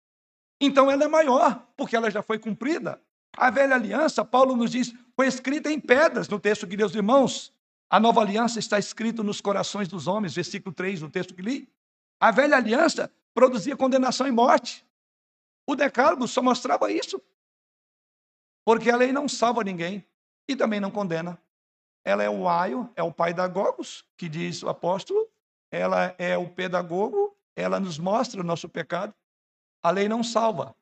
Então 0.63 0.91
ela 0.91 1.03
é 1.03 1.07
maior, 1.07 1.67
porque 1.75 1.95
ela 1.95 2.11
já 2.11 2.21
foi 2.21 2.37
cumprida. 2.37 3.01
A 3.35 3.49
velha 3.49 3.73
aliança, 3.73 4.23
Paulo 4.23 4.55
nos 4.55 4.69
diz, 4.69 4.93
foi 5.15 5.25
escrita 5.25 5.71
em 5.71 5.79
pedras, 5.79 6.29
no 6.29 6.39
texto 6.39 6.67
que 6.67 6.77
Deus 6.77 6.93
irmãos. 6.93 7.51
A 7.89 7.99
nova 7.99 8.21
aliança 8.21 8.59
está 8.59 8.77
escrita 8.77 9.23
nos 9.23 9.41
corações 9.41 9.87
dos 9.87 10.05
homens, 10.05 10.35
versículo 10.35 10.73
3, 10.73 11.01
no 11.01 11.09
texto 11.09 11.33
que 11.33 11.41
li. 11.41 11.67
A 12.19 12.29
velha 12.29 12.55
aliança 12.55 13.11
produzia 13.33 13.75
condenação 13.75 14.27
e 14.27 14.31
morte. 14.31 14.85
O 15.65 15.75
decálogo 15.75 16.27
só 16.27 16.43
mostrava 16.43 16.91
isso. 16.91 17.19
Porque 18.63 18.91
a 18.91 18.95
lei 18.95 19.11
não 19.11 19.27
salva 19.27 19.63
ninguém 19.63 20.05
e 20.47 20.55
também 20.55 20.79
não 20.79 20.91
condena. 20.91 21.41
Ela 22.05 22.21
é 22.23 22.29
o 22.29 22.47
aio, 22.47 22.87
é 22.95 23.01
o 23.01 23.11
pai 23.11 23.33
da 23.33 23.47
Gogos, 23.47 24.05
que 24.15 24.29
diz 24.29 24.61
o 24.61 24.69
apóstolo. 24.69 25.27
Ela 25.71 26.13
é 26.19 26.37
o 26.37 26.47
pedagogo, 26.47 27.35
ela 27.55 27.79
nos 27.79 27.97
mostra 27.97 28.41
o 28.41 28.43
nosso 28.43 28.69
pecado. 28.69 29.13
A 29.83 29.89
lei 29.89 30.07
não 30.07 30.23
salva, 30.23 30.75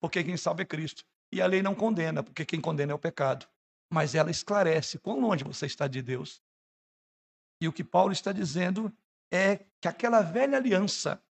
porque 0.00 0.24
quem 0.24 0.36
salva 0.36 0.62
é 0.62 0.64
Cristo. 0.64 1.04
E 1.32 1.40
a 1.40 1.46
lei 1.46 1.62
não 1.62 1.74
condena, 1.74 2.22
porque 2.22 2.44
quem 2.44 2.60
condena 2.60 2.92
é 2.92 2.94
o 2.94 2.98
pecado. 2.98 3.46
Mas 3.92 4.14
ela 4.14 4.30
esclarece 4.30 4.98
quão 4.98 5.20
longe 5.20 5.44
você 5.44 5.66
está 5.66 5.86
de 5.86 6.02
Deus. 6.02 6.42
E 7.60 7.68
o 7.68 7.72
que 7.72 7.84
Paulo 7.84 8.12
está 8.12 8.32
dizendo 8.32 8.92
é 9.30 9.64
que 9.80 9.86
aquela 9.86 10.22
velha 10.22 10.56
aliança 10.56 11.22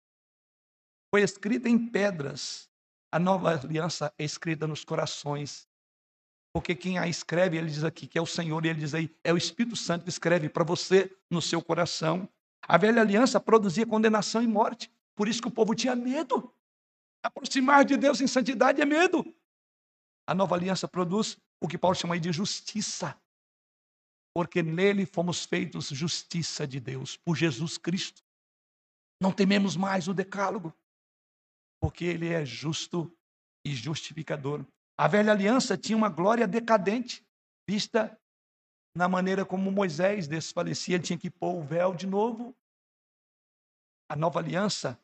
foi 1.12 1.22
escrita 1.22 1.68
em 1.68 1.78
pedras. 1.78 2.68
A 3.10 3.18
nova 3.18 3.58
aliança 3.58 4.12
é 4.18 4.24
escrita 4.24 4.66
nos 4.66 4.84
corações. 4.84 5.66
Porque 6.52 6.74
quem 6.74 6.98
a 6.98 7.08
escreve, 7.08 7.56
ele 7.56 7.70
diz 7.70 7.84
aqui 7.84 8.06
que 8.06 8.18
é 8.18 8.22
o 8.22 8.26
Senhor, 8.26 8.64
e 8.64 8.68
ele 8.68 8.80
diz 8.80 8.94
aí, 8.94 9.14
é 9.24 9.32
o 9.32 9.36
Espírito 9.36 9.76
Santo 9.76 10.04
que 10.04 10.10
escreve 10.10 10.48
para 10.48 10.64
você 10.64 11.14
no 11.30 11.40
seu 11.40 11.62
coração. 11.62 12.28
A 12.62 12.76
velha 12.76 13.00
aliança 13.00 13.40
produzia 13.40 13.86
condenação 13.86 14.42
e 14.42 14.46
morte. 14.46 14.90
Por 15.14 15.28
isso 15.28 15.40
que 15.40 15.48
o 15.48 15.52
povo 15.52 15.74
tinha 15.74 15.96
medo. 15.96 16.52
Aproximar 17.22 17.84
de 17.84 17.96
Deus 17.96 18.20
em 18.20 18.26
santidade 18.26 18.80
é 18.80 18.84
medo. 18.84 19.24
A 20.26 20.34
nova 20.34 20.54
aliança 20.54 20.86
produz 20.86 21.38
o 21.60 21.66
que 21.66 21.78
Paulo 21.78 21.96
chama 21.96 22.18
de 22.18 22.32
justiça. 22.32 23.20
Porque 24.34 24.62
nele 24.62 25.04
fomos 25.04 25.44
feitos 25.44 25.88
justiça 25.88 26.66
de 26.66 26.78
Deus, 26.78 27.16
por 27.16 27.34
Jesus 27.34 27.76
Cristo. 27.76 28.22
Não 29.20 29.32
tememos 29.32 29.76
mais 29.76 30.06
o 30.06 30.14
decálogo, 30.14 30.72
porque 31.80 32.04
ele 32.04 32.28
é 32.28 32.44
justo 32.44 33.12
e 33.64 33.74
justificador. 33.74 34.64
A 34.96 35.08
velha 35.08 35.32
aliança 35.32 35.76
tinha 35.76 35.96
uma 35.96 36.08
glória 36.08 36.46
decadente, 36.46 37.26
vista 37.68 38.16
na 38.94 39.08
maneira 39.08 39.44
como 39.44 39.72
Moisés 39.72 40.28
desfalecia, 40.28 40.96
ele 40.96 41.04
tinha 41.04 41.18
que 41.18 41.30
pôr 41.30 41.54
o 41.54 41.62
véu 41.62 41.94
de 41.94 42.06
novo. 42.06 42.56
A 44.08 44.14
nova 44.14 44.38
aliança 44.38 45.00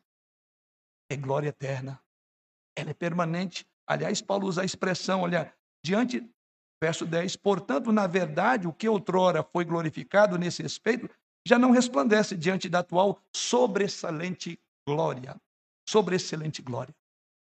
é 1.10 1.16
glória 1.16 1.48
eterna 1.48 2.03
ela 2.77 2.91
é 2.91 2.95
permanente. 2.95 3.66
Aliás, 3.87 4.20
Paulo 4.20 4.47
usa 4.47 4.62
a 4.62 4.64
expressão, 4.64 5.22
olha, 5.22 5.53
diante, 5.85 6.29
verso 6.83 7.05
10, 7.07 7.37
portanto, 7.37 7.93
na 7.93 8.07
verdade, 8.07 8.66
o 8.66 8.72
que 8.72 8.89
outrora 8.89 9.43
foi 9.43 9.64
glorificado 9.64 10.39
nesse 10.39 10.62
respeito, 10.62 11.09
já 11.47 11.59
não 11.59 11.70
resplandece 11.70 12.37
diante 12.37 12.68
da 12.68 12.79
atual 12.81 13.20
sobressalente 13.35 14.59
glória. 14.87 15.41
Sobressalente 15.89 16.62
glória. 16.62 16.95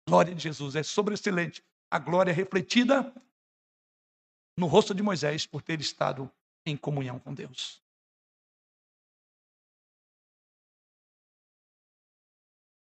Glória 0.07 0.33
de 0.33 0.41
Jesus 0.41 0.75
é 0.75 0.83
sobressalente. 0.83 1.63
A 1.91 1.99
glória 1.99 2.33
refletida 2.33 3.13
no 4.57 4.67
rosto 4.67 4.93
de 4.93 5.03
Moisés 5.03 5.45
por 5.45 5.61
ter 5.61 5.79
estado 5.81 6.31
em 6.65 6.77
comunhão 6.77 7.19
com 7.19 7.33
Deus. 7.33 7.81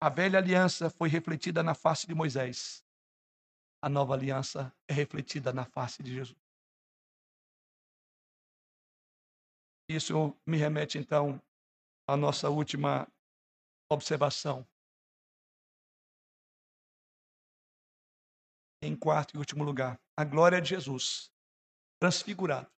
A 0.05 0.09
velha 0.09 0.37
aliança 0.37 0.87
foi 0.87 1.09
refletida 1.09 1.63
na 1.63 1.73
face 1.73 2.05
de 2.05 2.13
Moisés. 2.13 2.85
A 3.81 3.89
nova 3.89 4.13
aliança 4.13 4.71
é 4.87 4.93
refletida 4.93 5.51
na 5.51 5.65
face 5.65 6.03
de 6.03 6.13
Jesus. 6.13 6.37
Isso 9.89 10.37
me 10.45 10.57
remete 10.57 10.99
então 10.99 11.41
à 12.07 12.15
nossa 12.15 12.51
última 12.51 13.11
observação. 13.89 14.63
Em 18.83 18.95
quarto 18.95 19.33
e 19.33 19.39
último 19.39 19.63
lugar, 19.63 19.99
a 20.15 20.23
glória 20.23 20.61
de 20.61 20.69
Jesus, 20.69 21.31
transfigurado, 21.99 22.71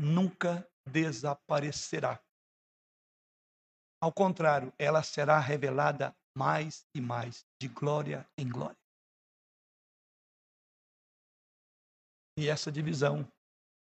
nunca 0.00 0.66
desaparecerá. 0.90 2.24
Ao 4.02 4.10
contrário, 4.10 4.72
ela 4.78 5.02
será 5.02 5.38
revelada 5.38 6.16
mais 6.36 6.86
e 6.94 7.00
mais, 7.00 7.46
de 7.60 7.68
glória 7.68 8.28
em 8.36 8.48
glória. 8.48 8.76
E 12.36 12.48
essa 12.48 12.70
divisão, 12.70 13.30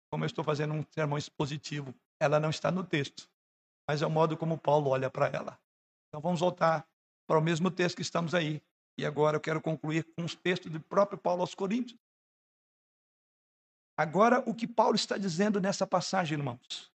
como 0.10 0.24
eu 0.24 0.28
estou 0.28 0.44
fazendo 0.44 0.74
um 0.74 0.84
sermão 0.92 1.18
expositivo, 1.18 1.94
ela 2.22 2.40
não 2.40 2.50
está 2.50 2.72
no 2.72 2.86
texto, 2.86 3.30
mas 3.88 4.02
é 4.02 4.08
o 4.08 4.10
modo 4.10 4.38
como 4.38 4.58
Paulo 4.58 4.90
olha 4.90 5.10
para 5.10 5.28
ela. 5.28 5.60
Então 6.08 6.22
vamos 6.22 6.40
voltar 6.40 6.88
para 7.28 7.38
o 7.38 7.42
mesmo 7.42 7.70
texto 7.70 7.98
que 7.98 8.02
estamos 8.02 8.34
aí. 8.34 8.62
E 8.98 9.06
agora 9.06 9.38
eu 9.38 9.42
quero 9.42 9.62
concluir 9.62 10.04
com 10.16 10.24
os 10.24 10.36
textos 10.36 10.72
do 10.72 10.80
próprio 10.80 11.18
Paulo 11.18 11.42
aos 11.42 11.54
Coríntios. 11.54 12.00
Agora, 13.98 14.40
o 14.50 14.56
que 14.56 14.66
Paulo 14.66 14.96
está 14.96 15.18
dizendo 15.18 15.60
nessa 15.60 15.86
passagem, 15.86 16.38
irmãos. 16.38 16.92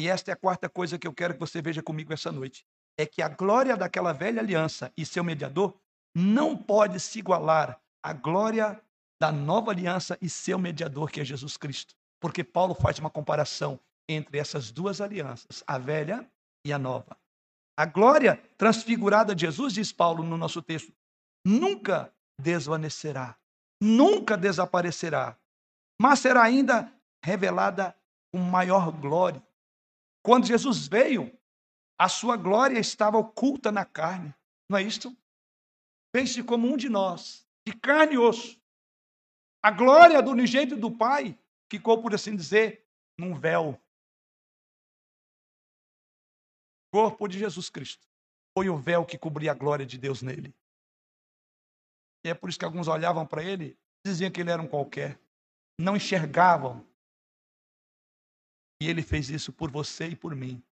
E 0.00 0.08
esta 0.08 0.30
é 0.30 0.34
a 0.34 0.36
quarta 0.36 0.70
coisa 0.70 0.98
que 0.98 1.06
eu 1.06 1.12
quero 1.12 1.34
que 1.34 1.40
você 1.40 1.60
veja 1.60 1.82
comigo 1.82 2.12
essa 2.12 2.32
noite. 2.32 2.66
É 2.98 3.06
que 3.06 3.22
a 3.22 3.28
glória 3.28 3.76
daquela 3.76 4.12
velha 4.12 4.40
aliança 4.40 4.92
e 4.96 5.06
seu 5.06 5.24
mediador 5.24 5.78
não 6.14 6.56
pode 6.56 7.00
se 7.00 7.18
igualar 7.18 7.80
à 8.02 8.12
glória 8.12 8.80
da 9.20 9.30
nova 9.30 9.70
aliança 9.70 10.18
e 10.20 10.28
seu 10.28 10.58
mediador, 10.58 11.10
que 11.10 11.20
é 11.20 11.24
Jesus 11.24 11.56
Cristo. 11.56 11.94
Porque 12.20 12.42
Paulo 12.42 12.74
faz 12.74 12.98
uma 12.98 13.10
comparação 13.10 13.78
entre 14.08 14.38
essas 14.38 14.70
duas 14.70 15.00
alianças, 15.00 15.62
a 15.66 15.78
velha 15.78 16.28
e 16.64 16.72
a 16.72 16.78
nova. 16.78 17.16
A 17.76 17.86
glória 17.86 18.42
transfigurada 18.58 19.34
de 19.34 19.46
Jesus, 19.46 19.72
diz 19.72 19.92
Paulo 19.92 20.22
no 20.22 20.36
nosso 20.36 20.60
texto, 20.60 20.92
nunca 21.46 22.12
desvanecerá, 22.38 23.36
nunca 23.80 24.36
desaparecerá, 24.36 25.36
mas 26.00 26.18
será 26.18 26.42
ainda 26.42 26.92
revelada 27.24 27.94
com 28.32 28.38
maior 28.38 28.90
glória. 28.90 29.42
Quando 30.22 30.46
Jesus 30.46 30.86
veio, 30.88 31.32
a 32.00 32.08
sua 32.08 32.34
glória 32.34 32.78
estava 32.78 33.18
oculta 33.18 33.70
na 33.70 33.84
carne, 33.84 34.34
não 34.70 34.78
é 34.78 34.82
isto? 34.82 35.14
Pense 36.10 36.42
como 36.42 36.66
um 36.66 36.74
de 36.74 36.88
nós, 36.88 37.46
de 37.66 37.78
carne 37.78 38.14
e 38.14 38.18
osso, 38.18 38.58
a 39.62 39.70
glória 39.70 40.22
do 40.22 40.30
unigênito 40.30 40.78
do 40.78 40.90
Pai 40.90 41.38
ficou, 41.70 42.00
por 42.00 42.14
assim 42.14 42.34
dizer, 42.34 42.88
num 43.18 43.34
véu. 43.34 43.78
O 46.88 46.90
corpo 46.90 47.28
de 47.28 47.38
Jesus 47.38 47.68
Cristo 47.68 48.08
foi 48.56 48.70
o 48.70 48.78
véu 48.78 49.04
que 49.04 49.18
cobria 49.18 49.50
a 49.50 49.54
glória 49.54 49.84
de 49.84 49.98
Deus 49.98 50.22
nele. 50.22 50.54
E 52.24 52.30
é 52.30 52.34
por 52.34 52.48
isso 52.48 52.58
que 52.58 52.64
alguns 52.64 52.88
olhavam 52.88 53.26
para 53.26 53.44
ele, 53.44 53.78
diziam 54.06 54.30
que 54.30 54.40
ele 54.40 54.50
era 54.50 54.62
um 54.62 54.66
qualquer, 54.66 55.20
não 55.78 55.96
enxergavam. 55.96 56.82
E 58.80 58.88
ele 58.88 59.02
fez 59.02 59.28
isso 59.28 59.52
por 59.52 59.70
você 59.70 60.08
e 60.08 60.16
por 60.16 60.34
mim. 60.34 60.64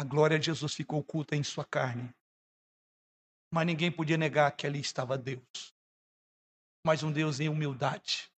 A 0.00 0.02
glória 0.02 0.38
de 0.38 0.46
Jesus 0.46 0.72
ficou 0.72 1.00
oculta 1.00 1.36
em 1.36 1.44
sua 1.44 1.62
carne. 1.62 2.08
Mas 3.52 3.66
ninguém 3.66 3.92
podia 3.92 4.16
negar 4.16 4.50
que 4.56 4.66
ali 4.66 4.80
estava 4.80 5.18
Deus. 5.18 5.74
Mas 6.86 7.02
um 7.02 7.12
Deus 7.12 7.38
em 7.38 7.50
humildade. 7.50 8.32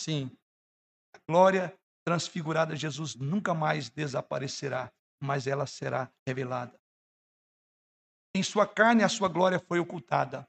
Sim, 0.00 0.28
a 1.14 1.20
glória 1.30 1.72
transfigurada 2.04 2.74
de 2.74 2.80
Jesus 2.80 3.14
nunca 3.14 3.54
mais 3.54 3.88
desaparecerá, 3.88 4.92
mas 5.22 5.46
ela 5.46 5.68
será 5.68 6.12
revelada. 6.26 6.76
Em 8.36 8.42
sua 8.42 8.66
carne 8.66 9.04
a 9.04 9.08
sua 9.08 9.28
glória 9.28 9.60
foi 9.60 9.78
ocultada. 9.78 10.48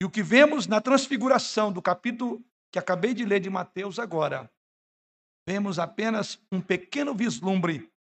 E 0.00 0.06
o 0.06 0.10
que 0.10 0.22
vemos 0.22 0.66
na 0.66 0.80
transfiguração 0.80 1.70
do 1.70 1.82
capítulo 1.82 2.42
que 2.72 2.78
acabei 2.78 3.12
de 3.12 3.26
ler 3.26 3.40
de 3.40 3.50
Mateus 3.50 3.98
agora, 3.98 4.50
vemos 5.46 5.78
apenas 5.78 6.40
um 6.50 6.62
pequeno 6.62 7.14
vislumbre 7.14 7.94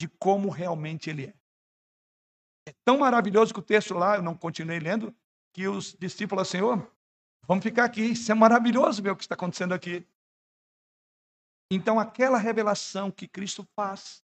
de 0.00 0.08
como 0.08 0.48
realmente 0.48 1.10
ele 1.10 1.26
é. 1.26 1.34
É 2.68 2.74
tão 2.84 2.98
maravilhoso 2.98 3.52
que 3.52 3.60
o 3.60 3.62
texto 3.62 3.94
lá, 3.94 4.16
eu 4.16 4.22
não 4.22 4.36
continuei 4.36 4.78
lendo, 4.78 5.14
que 5.52 5.66
os 5.66 5.94
discípulos, 5.94 6.48
Senhor, 6.48 6.90
Vamos 7.48 7.64
ficar 7.64 7.84
aqui. 7.86 8.02
Isso 8.02 8.30
é 8.30 8.34
maravilhoso 8.34 9.02
ver 9.02 9.10
o 9.10 9.16
que 9.16 9.22
está 9.22 9.34
acontecendo 9.34 9.72
aqui. 9.72 10.06
Então, 11.72 11.98
aquela 11.98 12.36
revelação 12.36 13.10
que 13.10 13.26
Cristo 13.26 13.66
faz, 13.74 14.22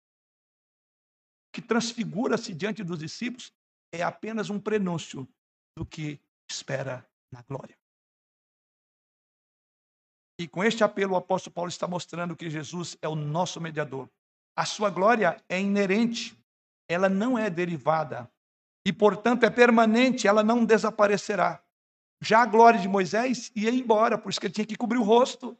que 1.52 1.60
transfigura-se 1.60 2.54
diante 2.54 2.82
dos 2.82 2.98
discípulos, 2.98 3.52
é 3.92 4.02
apenas 4.02 4.48
um 4.48 4.58
prenúncio 4.58 5.28
do 5.76 5.84
que 5.84 6.18
espera 6.50 7.06
na 7.30 7.42
glória. 7.42 7.78
E 10.40 10.48
com 10.48 10.64
este 10.64 10.82
apelo, 10.82 11.12
o 11.12 11.16
apóstolo 11.16 11.52
Paulo 11.52 11.68
está 11.68 11.86
mostrando 11.86 12.34
que 12.34 12.48
Jesus 12.48 12.96
é 13.02 13.08
o 13.08 13.14
nosso 13.14 13.60
mediador. 13.60 14.10
A 14.60 14.66
sua 14.66 14.90
glória 14.90 15.42
é 15.48 15.58
inerente, 15.58 16.38
ela 16.86 17.08
não 17.08 17.38
é 17.38 17.48
derivada. 17.48 18.30
E, 18.86 18.92
portanto, 18.92 19.44
é 19.44 19.48
permanente, 19.48 20.28
ela 20.28 20.44
não 20.44 20.66
desaparecerá. 20.66 21.64
Já 22.22 22.42
a 22.42 22.44
glória 22.44 22.78
de 22.78 22.86
Moisés 22.86 23.50
ia 23.56 23.70
embora, 23.70 24.18
por 24.18 24.28
isso 24.28 24.38
que 24.38 24.48
ele 24.48 24.52
tinha 24.52 24.66
que 24.66 24.76
cobrir 24.76 24.98
o 24.98 25.02
rosto, 25.02 25.56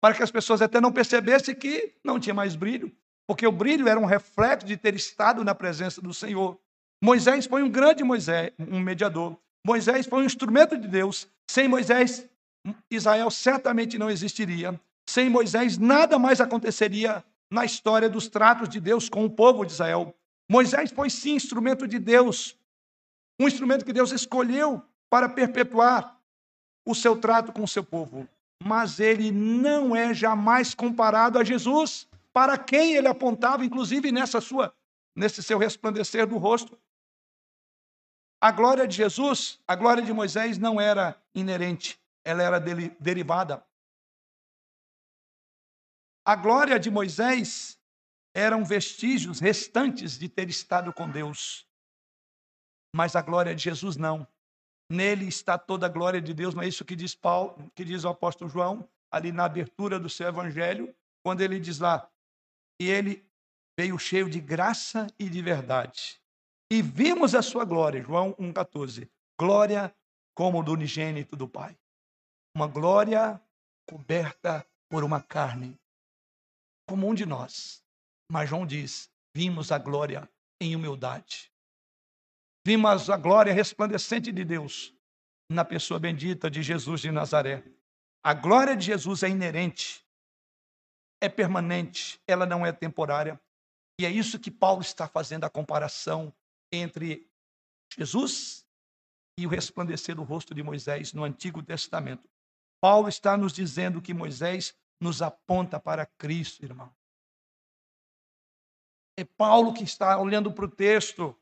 para 0.00 0.14
que 0.14 0.22
as 0.22 0.30
pessoas 0.30 0.62
até 0.62 0.80
não 0.80 0.92
percebessem 0.92 1.52
que 1.52 1.96
não 2.04 2.20
tinha 2.20 2.32
mais 2.32 2.54
brilho, 2.54 2.96
porque 3.26 3.44
o 3.44 3.50
brilho 3.50 3.88
era 3.88 3.98
um 3.98 4.04
reflexo 4.04 4.64
de 4.64 4.76
ter 4.76 4.94
estado 4.94 5.42
na 5.42 5.52
presença 5.52 6.00
do 6.00 6.14
Senhor. 6.14 6.56
Moisés 7.02 7.44
foi 7.44 7.64
um 7.64 7.68
grande 7.68 8.04
Moisés, 8.04 8.52
um 8.56 8.78
mediador. 8.78 9.36
Moisés 9.66 10.06
foi 10.06 10.22
um 10.22 10.26
instrumento 10.26 10.78
de 10.78 10.86
Deus. 10.86 11.26
Sem 11.50 11.66
Moisés, 11.66 12.24
Israel 12.88 13.32
certamente 13.32 13.98
não 13.98 14.08
existiria. 14.08 14.80
Sem 15.10 15.28
Moisés, 15.28 15.76
nada 15.76 16.20
mais 16.20 16.40
aconteceria 16.40 17.24
na 17.50 17.64
história 17.64 18.08
dos 18.08 18.28
tratos 18.28 18.68
de 18.68 18.80
Deus 18.80 19.08
com 19.08 19.24
o 19.24 19.30
povo 19.30 19.64
de 19.64 19.72
Israel. 19.72 20.14
Moisés 20.50 20.90
foi 20.90 21.08
sim 21.08 21.34
instrumento 21.34 21.86
de 21.86 21.98
Deus, 21.98 22.56
um 23.40 23.46
instrumento 23.46 23.84
que 23.84 23.92
Deus 23.92 24.12
escolheu 24.12 24.82
para 25.08 25.28
perpetuar 25.28 26.20
o 26.86 26.94
seu 26.94 27.16
trato 27.16 27.52
com 27.52 27.62
o 27.62 27.68
seu 27.68 27.82
povo. 27.82 28.28
Mas 28.62 29.00
ele 29.00 29.30
não 29.30 29.94
é 29.94 30.14
jamais 30.14 30.74
comparado 30.74 31.38
a 31.38 31.44
Jesus, 31.44 32.06
para 32.32 32.58
quem 32.58 32.94
ele 32.94 33.08
apontava, 33.08 33.64
inclusive 33.64 34.10
nessa 34.10 34.40
sua, 34.40 34.74
nesse 35.14 35.42
seu 35.42 35.58
resplandecer 35.58 36.26
do 36.26 36.36
rosto. 36.36 36.78
A 38.40 38.50
glória 38.50 38.86
de 38.86 38.96
Jesus, 38.96 39.58
a 39.66 39.74
glória 39.74 40.02
de 40.02 40.12
Moisés 40.12 40.58
não 40.58 40.80
era 40.80 41.16
inerente, 41.34 41.98
ela 42.24 42.42
era 42.42 42.58
derivada. 42.58 43.64
A 46.26 46.34
glória 46.34 46.78
de 46.78 46.90
Moisés 46.90 47.78
eram 48.34 48.64
vestígios 48.64 49.40
restantes 49.40 50.18
de 50.18 50.28
ter 50.28 50.48
estado 50.48 50.92
com 50.92 51.08
Deus. 51.08 51.68
Mas 52.96 53.14
a 53.14 53.20
glória 53.20 53.54
de 53.54 53.62
Jesus 53.62 53.96
não. 53.96 54.26
Nele 54.90 55.26
está 55.26 55.58
toda 55.58 55.86
a 55.86 55.88
glória 55.88 56.22
de 56.22 56.32
Deus, 56.32 56.54
não 56.54 56.62
é 56.62 56.68
isso 56.68 56.84
que 56.84 56.96
diz 56.96 57.14
Paulo, 57.14 57.70
que 57.74 57.84
diz 57.84 58.04
o 58.04 58.08
apóstolo 58.08 58.50
João, 58.50 58.88
ali 59.10 59.32
na 59.32 59.44
abertura 59.44 59.98
do 59.98 60.08
seu 60.08 60.28
evangelho, 60.28 60.94
quando 61.22 61.40
ele 61.40 61.60
diz 61.60 61.78
lá, 61.78 62.10
e 62.80 62.88
ele 62.88 63.26
veio 63.78 63.98
cheio 63.98 64.28
de 64.28 64.40
graça 64.40 65.06
e 65.18 65.28
de 65.28 65.42
verdade. 65.42 66.20
E 66.70 66.82
vimos 66.82 67.34
a 67.34 67.42
sua 67.42 67.64
glória, 67.64 68.02
João 68.02 68.34
1,14. 68.34 69.08
Glória 69.38 69.94
como 70.34 70.62
do 70.62 70.72
unigênito 70.72 71.36
do 71.36 71.48
Pai. 71.48 71.76
Uma 72.56 72.66
glória 72.66 73.40
coberta 73.88 74.66
por 74.88 75.04
uma 75.04 75.20
carne, 75.20 75.78
como 76.86 77.08
um 77.08 77.14
de 77.14 77.26
nós. 77.26 77.84
Mas 78.30 78.48
João 78.48 78.66
diz: 78.66 79.10
vimos 79.34 79.72
a 79.72 79.78
glória 79.78 80.28
em 80.60 80.74
humildade. 80.74 81.52
Vimos 82.66 83.10
a 83.10 83.16
glória 83.16 83.52
resplandecente 83.52 84.32
de 84.32 84.44
Deus 84.44 84.94
na 85.50 85.64
pessoa 85.64 86.00
bendita 86.00 86.50
de 86.50 86.62
Jesus 86.62 87.00
de 87.00 87.10
Nazaré. 87.10 87.62
A 88.22 88.32
glória 88.32 88.74
de 88.74 88.86
Jesus 88.86 89.22
é 89.22 89.28
inerente, 89.28 90.02
é 91.20 91.28
permanente, 91.28 92.18
ela 92.26 92.46
não 92.46 92.64
é 92.64 92.72
temporária. 92.72 93.38
E 94.00 94.06
é 94.06 94.10
isso 94.10 94.38
que 94.38 94.50
Paulo 94.50 94.80
está 94.80 95.06
fazendo 95.06 95.44
a 95.44 95.50
comparação 95.50 96.34
entre 96.72 97.28
Jesus 97.96 98.66
e 99.38 99.46
o 99.46 99.50
resplandecer 99.50 100.16
do 100.16 100.22
rosto 100.22 100.54
de 100.54 100.62
Moisés 100.62 101.12
no 101.12 101.22
Antigo 101.22 101.62
Testamento. 101.62 102.28
Paulo 102.80 103.08
está 103.08 103.36
nos 103.36 103.52
dizendo 103.52 104.00
que 104.02 104.14
Moisés 104.14 104.74
nos 105.00 105.22
aponta 105.22 105.78
para 105.78 106.06
Cristo, 106.06 106.64
irmão. 106.64 106.94
É 109.16 109.24
Paulo 109.24 109.72
que 109.72 109.84
está 109.84 110.18
olhando 110.18 110.52
para 110.52 110.64
o 110.64 110.70
texto 110.70 111.36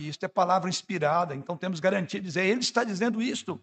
e 0.00 0.08
isto 0.08 0.24
é 0.24 0.28
palavra 0.28 0.68
inspirada, 0.68 1.34
então 1.34 1.56
temos 1.56 1.78
garantia 1.78 2.20
de 2.20 2.26
dizer, 2.26 2.44
ele 2.44 2.60
está 2.60 2.82
dizendo 2.82 3.22
isto. 3.22 3.60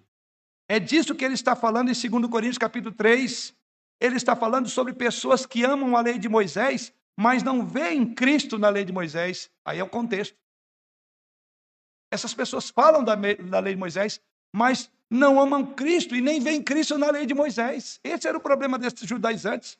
É 0.67 0.79
disso 0.79 1.13
que 1.13 1.25
ele 1.25 1.33
está 1.33 1.55
falando 1.55 1.89
em 1.89 2.09
2 2.09 2.29
Coríntios 2.29 2.57
capítulo 2.57 2.95
3. 2.95 3.53
Ele 3.99 4.15
está 4.15 4.35
falando 4.35 4.69
sobre 4.69 4.93
pessoas 4.93 5.45
que 5.45 5.63
amam 5.63 5.95
a 5.97 6.01
lei 6.01 6.17
de 6.17 6.29
Moisés, 6.29 6.93
mas 7.19 7.43
não 7.43 7.65
veem 7.65 8.13
Cristo 8.13 8.57
na 8.57 8.69
lei 8.69 8.85
de 8.85 8.93
Moisés. 8.93 9.51
Aí 9.65 9.79
é 9.79 9.83
o 9.83 9.89
contexto. 9.89 10.37
Essas 12.09 12.33
pessoas 12.33 12.69
falam 12.69 13.03
da, 13.03 13.15
da 13.15 13.59
lei 13.59 13.73
de 13.73 13.79
Moisés, 13.79 14.21
mas 14.53 14.89
não 15.11 15.41
amam 15.41 15.65
Cristo 15.65 16.15
e 16.15 16.21
nem 16.21 16.39
veem 16.39 16.63
Cristo 16.63 16.97
na 16.97 17.11
lei 17.11 17.25
de 17.25 17.33
Moisés. 17.33 17.99
Esse 18.01 18.29
era 18.29 18.37
o 18.37 18.41
problema 18.41 18.79
desses 18.79 19.01
judaizantes. 19.01 19.77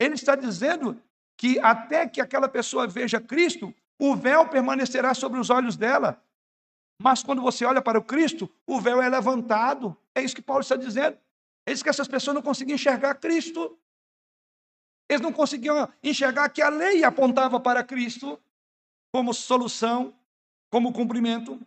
Ele 0.00 0.14
está 0.14 0.34
dizendo 0.34 0.98
que 1.36 1.60
até 1.60 2.08
que 2.08 2.18
aquela 2.18 2.48
pessoa 2.48 2.86
veja 2.86 3.20
Cristo, 3.20 3.74
o 3.98 4.16
véu 4.16 4.48
permanecerá 4.48 5.12
sobre 5.12 5.38
os 5.38 5.50
olhos 5.50 5.76
dela. 5.76 6.18
Mas 6.98 7.22
quando 7.22 7.42
você 7.42 7.66
olha 7.66 7.82
para 7.82 7.98
o 7.98 8.02
Cristo, 8.02 8.50
o 8.66 8.80
véu 8.80 9.02
é 9.02 9.08
levantado. 9.08 9.94
É 10.14 10.22
isso 10.22 10.34
que 10.34 10.40
Paulo 10.40 10.62
está 10.62 10.76
dizendo. 10.76 11.18
É 11.66 11.72
isso 11.72 11.84
que 11.84 11.90
essas 11.90 12.08
pessoas 12.08 12.34
não 12.34 12.42
conseguiam 12.42 12.76
enxergar 12.76 13.16
Cristo. 13.16 13.78
Eles 15.10 15.20
não 15.20 15.32
conseguiam 15.32 15.86
enxergar 16.02 16.48
que 16.48 16.62
a 16.62 16.70
lei 16.70 17.04
apontava 17.04 17.60
para 17.60 17.84
Cristo 17.84 18.40
como 19.12 19.34
solução, 19.34 20.14
como 20.70 20.90
cumprimento. 20.90 21.60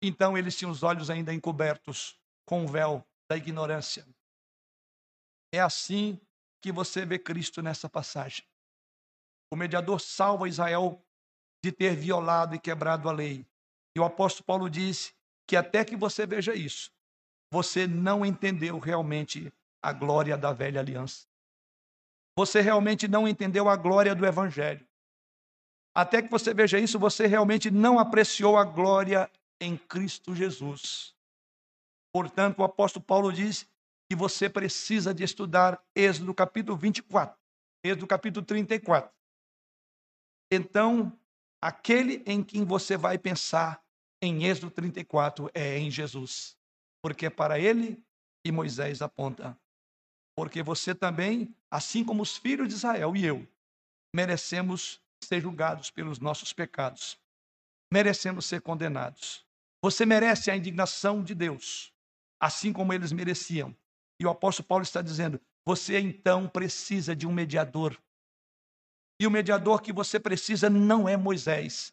Então 0.00 0.38
eles 0.38 0.56
tinham 0.56 0.70
os 0.70 0.82
olhos 0.82 1.10
ainda 1.10 1.34
encobertos 1.34 2.18
com 2.46 2.64
o 2.64 2.68
véu 2.68 3.06
da 3.28 3.36
ignorância. 3.36 4.06
É 5.52 5.60
assim 5.60 6.20
que 6.60 6.70
você 6.72 7.04
vê 7.04 7.18
Cristo 7.18 7.62
nessa 7.62 7.88
passagem. 7.88 8.44
O 9.50 9.56
mediador 9.56 10.00
salva 10.00 10.48
Israel 10.48 11.02
de 11.64 11.72
ter 11.72 11.96
violado 11.96 12.54
e 12.54 12.58
quebrado 12.58 13.08
a 13.08 13.12
lei. 13.12 13.46
E 13.96 14.00
o 14.00 14.04
apóstolo 14.04 14.44
Paulo 14.44 14.70
disse 14.70 15.12
que 15.46 15.56
até 15.56 15.84
que 15.84 15.96
você 15.96 16.26
veja 16.26 16.54
isso, 16.54 16.90
você 17.50 17.86
não 17.86 18.24
entendeu 18.24 18.78
realmente 18.78 19.52
a 19.82 19.92
glória 19.92 20.36
da 20.36 20.52
velha 20.52 20.80
aliança. 20.80 21.26
Você 22.36 22.60
realmente 22.60 23.08
não 23.08 23.26
entendeu 23.26 23.68
a 23.68 23.76
glória 23.76 24.14
do 24.14 24.24
evangelho. 24.24 24.86
Até 25.94 26.22
que 26.22 26.30
você 26.30 26.54
veja 26.54 26.78
isso, 26.78 26.98
você 26.98 27.26
realmente 27.26 27.70
não 27.70 27.98
apreciou 27.98 28.56
a 28.56 28.64
glória 28.64 29.28
em 29.60 29.76
Cristo 29.76 30.34
Jesus. 30.34 31.14
Portanto, 32.12 32.60
o 32.60 32.64
apóstolo 32.64 33.04
Paulo 33.04 33.32
diz 33.32 33.68
que 34.08 34.16
você 34.16 34.48
precisa 34.48 35.12
de 35.12 35.22
estudar 35.22 35.82
Êxodo 35.94 36.34
capítulo 36.34 36.76
24, 36.76 37.38
Êxodo 37.84 38.06
capítulo 38.06 38.44
34. 38.44 39.12
Então, 40.50 41.12
aquele 41.62 42.22
em 42.26 42.42
quem 42.42 42.64
você 42.64 42.96
vai 42.96 43.18
pensar 43.18 43.84
em 44.22 44.44
Êxodo 44.44 44.70
34 44.70 45.50
é 45.54 45.78
em 45.78 45.90
Jesus, 45.90 46.56
porque 47.02 47.26
é 47.26 47.30
para 47.30 47.58
ele 47.58 48.02
que 48.42 48.50
Moisés 48.50 49.02
aponta. 49.02 49.58
Porque 50.34 50.62
você 50.62 50.94
também, 50.94 51.54
assim 51.70 52.04
como 52.04 52.22
os 52.22 52.36
filhos 52.36 52.68
de 52.68 52.74
Israel 52.74 53.14
e 53.14 53.24
eu, 53.24 53.46
merecemos 54.14 55.02
ser 55.22 55.40
julgados 55.40 55.90
pelos 55.90 56.18
nossos 56.18 56.52
pecados. 56.52 57.20
Merecemos 57.92 58.46
ser 58.46 58.60
condenados. 58.62 59.44
Você 59.82 60.04
merece 60.04 60.50
a 60.50 60.56
indignação 60.56 61.22
de 61.22 61.34
Deus, 61.34 61.94
assim 62.40 62.72
como 62.72 62.92
eles 62.92 63.12
mereciam. 63.12 63.76
E 64.20 64.26
o 64.26 64.30
apóstolo 64.30 64.66
Paulo 64.66 64.82
está 64.82 65.00
dizendo: 65.00 65.40
você 65.64 65.98
então 65.98 66.48
precisa 66.48 67.14
de 67.14 67.26
um 67.26 67.32
mediador. 67.32 68.00
E 69.20 69.26
o 69.26 69.30
mediador 69.30 69.82
que 69.82 69.92
você 69.92 70.18
precisa 70.18 70.70
não 70.70 71.08
é 71.08 71.16
Moisés. 71.16 71.92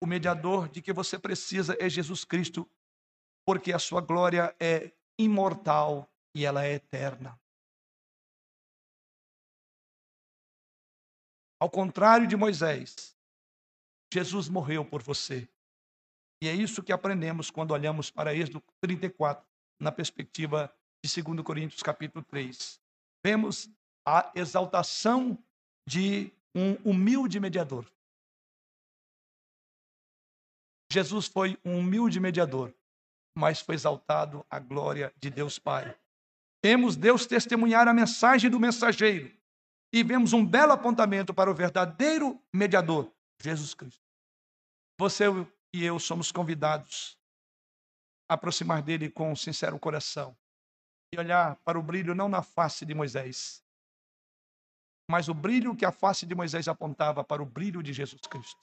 O 0.00 0.06
mediador 0.06 0.68
de 0.68 0.82
que 0.82 0.92
você 0.92 1.18
precisa 1.18 1.76
é 1.80 1.88
Jesus 1.88 2.24
Cristo, 2.24 2.68
porque 3.44 3.72
a 3.72 3.78
sua 3.78 4.00
glória 4.00 4.54
é 4.60 4.92
imortal 5.18 6.10
e 6.34 6.44
ela 6.44 6.64
é 6.64 6.74
eterna. 6.74 7.38
Ao 11.58 11.70
contrário 11.70 12.26
de 12.26 12.36
Moisés, 12.36 13.16
Jesus 14.12 14.48
morreu 14.48 14.84
por 14.84 15.02
você. 15.02 15.48
E 16.40 16.48
é 16.48 16.54
isso 16.54 16.82
que 16.82 16.92
aprendemos 16.92 17.50
quando 17.50 17.70
olhamos 17.70 18.10
para 18.10 18.34
Êxodo 18.34 18.62
34, 18.80 19.46
na 19.80 19.90
perspectiva 19.90 20.72
de 21.04 21.22
2 21.22 21.42
Coríntios 21.42 21.82
capítulo 21.82 22.24
3. 22.24 22.80
Vemos 23.24 23.70
a 24.06 24.30
exaltação 24.34 25.38
de 25.86 26.32
um 26.54 26.74
humilde 26.84 27.40
mediador. 27.40 27.86
Jesus 30.92 31.26
foi 31.26 31.58
um 31.64 31.78
humilde 31.78 32.20
mediador, 32.20 32.72
mas 33.36 33.60
foi 33.60 33.74
exaltado 33.74 34.44
a 34.48 34.58
glória 34.58 35.12
de 35.18 35.30
Deus 35.30 35.58
Pai. 35.58 35.96
Temos 36.62 36.96
Deus 36.96 37.26
testemunhar 37.26 37.88
a 37.88 37.94
mensagem 37.94 38.50
do 38.50 38.60
mensageiro 38.60 39.36
e 39.92 40.02
vemos 40.02 40.32
um 40.32 40.44
belo 40.44 40.72
apontamento 40.72 41.34
para 41.34 41.50
o 41.50 41.54
verdadeiro 41.54 42.40
mediador, 42.52 43.10
Jesus 43.40 43.74
Cristo. 43.74 44.02
Você 44.98 45.24
e 45.76 45.84
eu 45.84 45.98
somos 45.98 46.32
convidados 46.32 47.20
a 48.26 48.32
aproximar 48.32 48.82
dele 48.82 49.10
com 49.10 49.30
um 49.30 49.36
sincero 49.36 49.78
coração 49.78 50.34
e 51.12 51.18
olhar 51.18 51.56
para 51.56 51.78
o 51.78 51.82
brilho 51.82 52.14
não 52.14 52.30
na 52.30 52.42
face 52.42 52.86
de 52.86 52.94
Moisés, 52.94 53.62
mas 55.10 55.28
o 55.28 55.34
brilho 55.34 55.76
que 55.76 55.84
a 55.84 55.92
face 55.92 56.24
de 56.24 56.34
Moisés 56.34 56.66
apontava 56.66 57.22
para 57.22 57.42
o 57.42 57.46
brilho 57.46 57.82
de 57.82 57.92
Jesus 57.92 58.22
Cristo, 58.22 58.58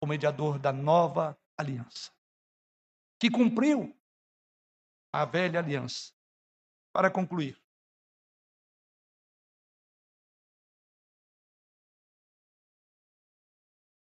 o 0.00 0.06
mediador 0.06 0.56
da 0.56 0.72
nova 0.72 1.36
aliança, 1.58 2.12
que 3.18 3.28
cumpriu 3.28 3.92
a 5.12 5.24
velha 5.24 5.58
aliança. 5.58 6.14
Para 6.92 7.10
concluir, 7.10 7.60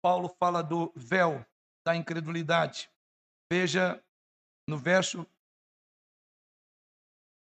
Paulo 0.01 0.29
fala 0.29 0.63
do 0.63 0.91
véu 0.95 1.45
da 1.89 1.95
incredulidade. 1.95 2.87
Veja 3.51 4.03
no 4.67 4.77
verso 4.77 5.25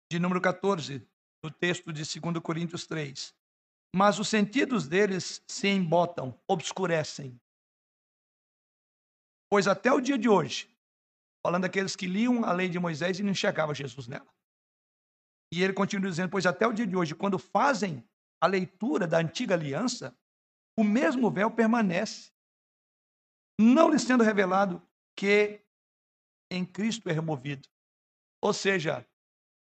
de 0.08 0.20
número 0.20 0.40
14 0.40 1.04
do 1.42 1.50
texto 1.50 1.92
de 1.92 2.04
2 2.20 2.38
Coríntios 2.40 2.86
3. 2.86 3.34
Mas 3.94 4.20
os 4.20 4.28
sentidos 4.28 4.86
deles 4.86 5.42
se 5.48 5.66
embotam, 5.66 6.40
obscurecem. 6.46 7.40
Pois 9.50 9.66
até 9.66 9.92
o 9.92 10.00
dia 10.00 10.16
de 10.16 10.28
hoje, 10.28 10.72
falando 11.44 11.62
daqueles 11.62 11.96
que 11.96 12.06
liam 12.06 12.44
a 12.44 12.52
lei 12.52 12.68
de 12.68 12.78
Moisés 12.78 13.18
e 13.18 13.24
não 13.24 13.32
enxergavam 13.32 13.74
Jesus 13.74 14.06
nela. 14.06 14.32
E 15.52 15.60
ele 15.60 15.72
continua 15.72 16.08
dizendo: 16.08 16.30
Pois 16.30 16.46
até 16.46 16.68
o 16.68 16.72
dia 16.72 16.86
de 16.86 16.94
hoje, 16.94 17.16
quando 17.16 17.36
fazem 17.36 18.08
a 18.40 18.46
leitura 18.46 19.08
da 19.08 19.18
antiga 19.18 19.54
aliança, 19.54 20.16
o 20.78 20.84
mesmo 20.84 21.28
véu 21.32 21.50
permanece, 21.50 22.30
não 23.60 23.90
lhe 23.90 23.98
sendo 23.98 24.24
revelado 24.24 24.82
que 25.16 25.60
em 26.50 26.64
Cristo 26.64 27.08
é 27.08 27.12
removido. 27.12 27.68
Ou 28.42 28.52
seja, 28.52 29.06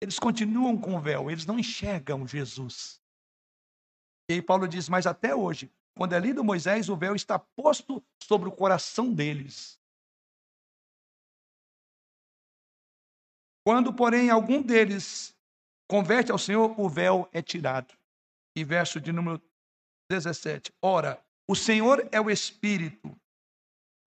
eles 0.01 0.17
continuam 0.17 0.79
com 0.79 0.95
o 0.95 1.01
véu, 1.01 1.29
eles 1.29 1.45
não 1.45 1.59
enxergam 1.59 2.27
Jesus. 2.27 3.01
E 4.29 4.33
aí 4.33 4.41
Paulo 4.41 4.67
diz: 4.67 4.87
Mas 4.87 5.05
até 5.05 5.35
hoje, 5.35 5.71
quando 5.95 6.13
é 6.13 6.19
lido 6.19 6.43
Moisés, 6.43 6.89
o 6.89 6.95
véu 6.95 7.15
está 7.15 7.37
posto 7.37 8.03
sobre 8.21 8.47
o 8.47 8.51
coração 8.51 9.13
deles. 9.13 9.79
Quando, 13.65 13.93
porém, 13.93 14.29
algum 14.29 14.61
deles 14.61 15.35
converte 15.89 16.31
ao 16.31 16.37
Senhor, 16.37 16.77
o 16.79 16.89
véu 16.89 17.29
é 17.31 17.41
tirado. 17.41 17.93
E 18.55 18.63
verso 18.63 18.99
de 18.99 19.11
número 19.11 19.41
17. 20.09 20.73
Ora, 20.81 21.23
o 21.47 21.55
Senhor 21.55 22.07
é 22.11 22.19
o 22.19 22.29
Espírito, 22.29 23.15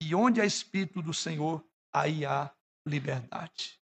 e 0.01 0.15
onde 0.15 0.41
há 0.41 0.45
Espírito 0.45 1.03
do 1.03 1.15
Senhor, 1.15 1.65
aí 1.93 2.25
há 2.25 2.55
liberdade. 2.87 3.81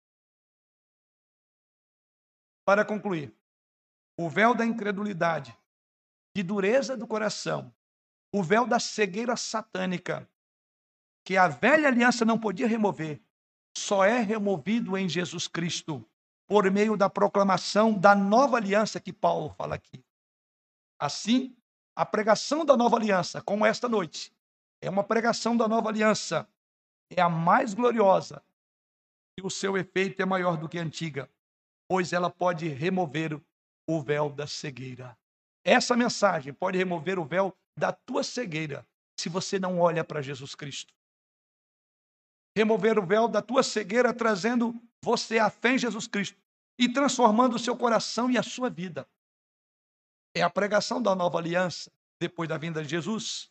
Para 2.64 2.84
concluir, 2.84 3.34
o 4.16 4.28
véu 4.28 4.54
da 4.54 4.64
incredulidade, 4.64 5.56
de 6.34 6.42
dureza 6.42 6.96
do 6.96 7.06
coração, 7.06 7.74
o 8.32 8.42
véu 8.42 8.66
da 8.66 8.78
cegueira 8.78 9.36
satânica, 9.36 10.28
que 11.24 11.36
a 11.36 11.48
velha 11.48 11.88
aliança 11.88 12.24
não 12.24 12.38
podia 12.38 12.66
remover, 12.66 13.22
só 13.76 14.04
é 14.04 14.20
removido 14.20 14.96
em 14.96 15.08
Jesus 15.08 15.46
Cristo, 15.46 16.08
por 16.46 16.70
meio 16.70 16.96
da 16.96 17.10
proclamação 17.10 17.92
da 17.92 18.14
nova 18.14 18.56
aliança 18.56 18.98
que 18.98 19.12
Paulo 19.12 19.50
fala 19.50 19.74
aqui. 19.74 20.02
Assim, 20.98 21.56
a 21.94 22.04
pregação 22.06 22.64
da 22.64 22.76
nova 22.76 22.96
aliança, 22.96 23.40
como 23.42 23.66
esta 23.66 23.88
noite, 23.88 24.32
é 24.80 24.88
uma 24.88 25.04
pregação 25.04 25.56
da 25.56 25.66
nova 25.66 25.88
aliança. 25.88 26.48
É 27.10 27.20
a 27.20 27.28
mais 27.28 27.74
gloriosa 27.74 28.42
e 29.38 29.42
o 29.42 29.50
seu 29.50 29.76
efeito 29.76 30.20
é 30.20 30.26
maior 30.26 30.56
do 30.56 30.68
que 30.68 30.78
a 30.78 30.82
antiga, 30.82 31.30
pois 31.88 32.12
ela 32.12 32.28
pode 32.28 32.68
remover 32.68 33.40
o 33.88 34.02
véu 34.02 34.28
da 34.30 34.46
cegueira. 34.46 35.16
Essa 35.64 35.96
mensagem 35.96 36.52
pode 36.52 36.76
remover 36.76 37.18
o 37.18 37.24
véu 37.24 37.56
da 37.76 37.92
tua 37.92 38.22
cegueira 38.22 38.86
se 39.18 39.28
você 39.28 39.58
não 39.58 39.80
olha 39.80 40.04
para 40.04 40.20
Jesus 40.20 40.54
Cristo. 40.54 40.92
Remover 42.56 42.98
o 42.98 43.06
véu 43.06 43.28
da 43.28 43.40
tua 43.40 43.62
cegueira 43.62 44.12
trazendo 44.12 44.74
você 45.02 45.38
à 45.38 45.48
fé 45.48 45.72
em 45.72 45.78
Jesus 45.78 46.06
Cristo 46.06 46.36
e 46.78 46.92
transformando 46.92 47.56
o 47.56 47.58
seu 47.58 47.76
coração 47.76 48.30
e 48.30 48.36
a 48.36 48.42
sua 48.42 48.68
vida. 48.68 49.08
É 50.34 50.42
a 50.42 50.50
pregação 50.50 51.00
da 51.00 51.14
nova 51.14 51.38
aliança 51.38 51.90
depois 52.20 52.48
da 52.48 52.58
vinda 52.58 52.82
de 52.82 52.88
Jesus. 52.88 53.50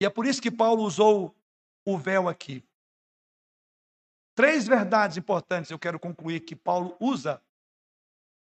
E 0.00 0.06
é 0.06 0.10
por 0.10 0.26
isso 0.26 0.40
que 0.40 0.50
Paulo 0.50 0.82
usou 0.82 1.34
o 1.84 1.98
véu 1.98 2.28
aqui. 2.28 2.64
Três 4.34 4.66
verdades 4.66 5.16
importantes 5.16 5.70
eu 5.70 5.78
quero 5.78 5.98
concluir 5.98 6.40
que 6.40 6.54
Paulo 6.54 6.96
usa 7.00 7.42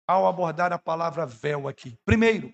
ao 0.07 0.27
abordar 0.27 0.71
a 0.71 0.77
palavra 0.77 1.25
véu 1.25 1.67
aqui. 1.67 1.97
Primeiro, 2.05 2.53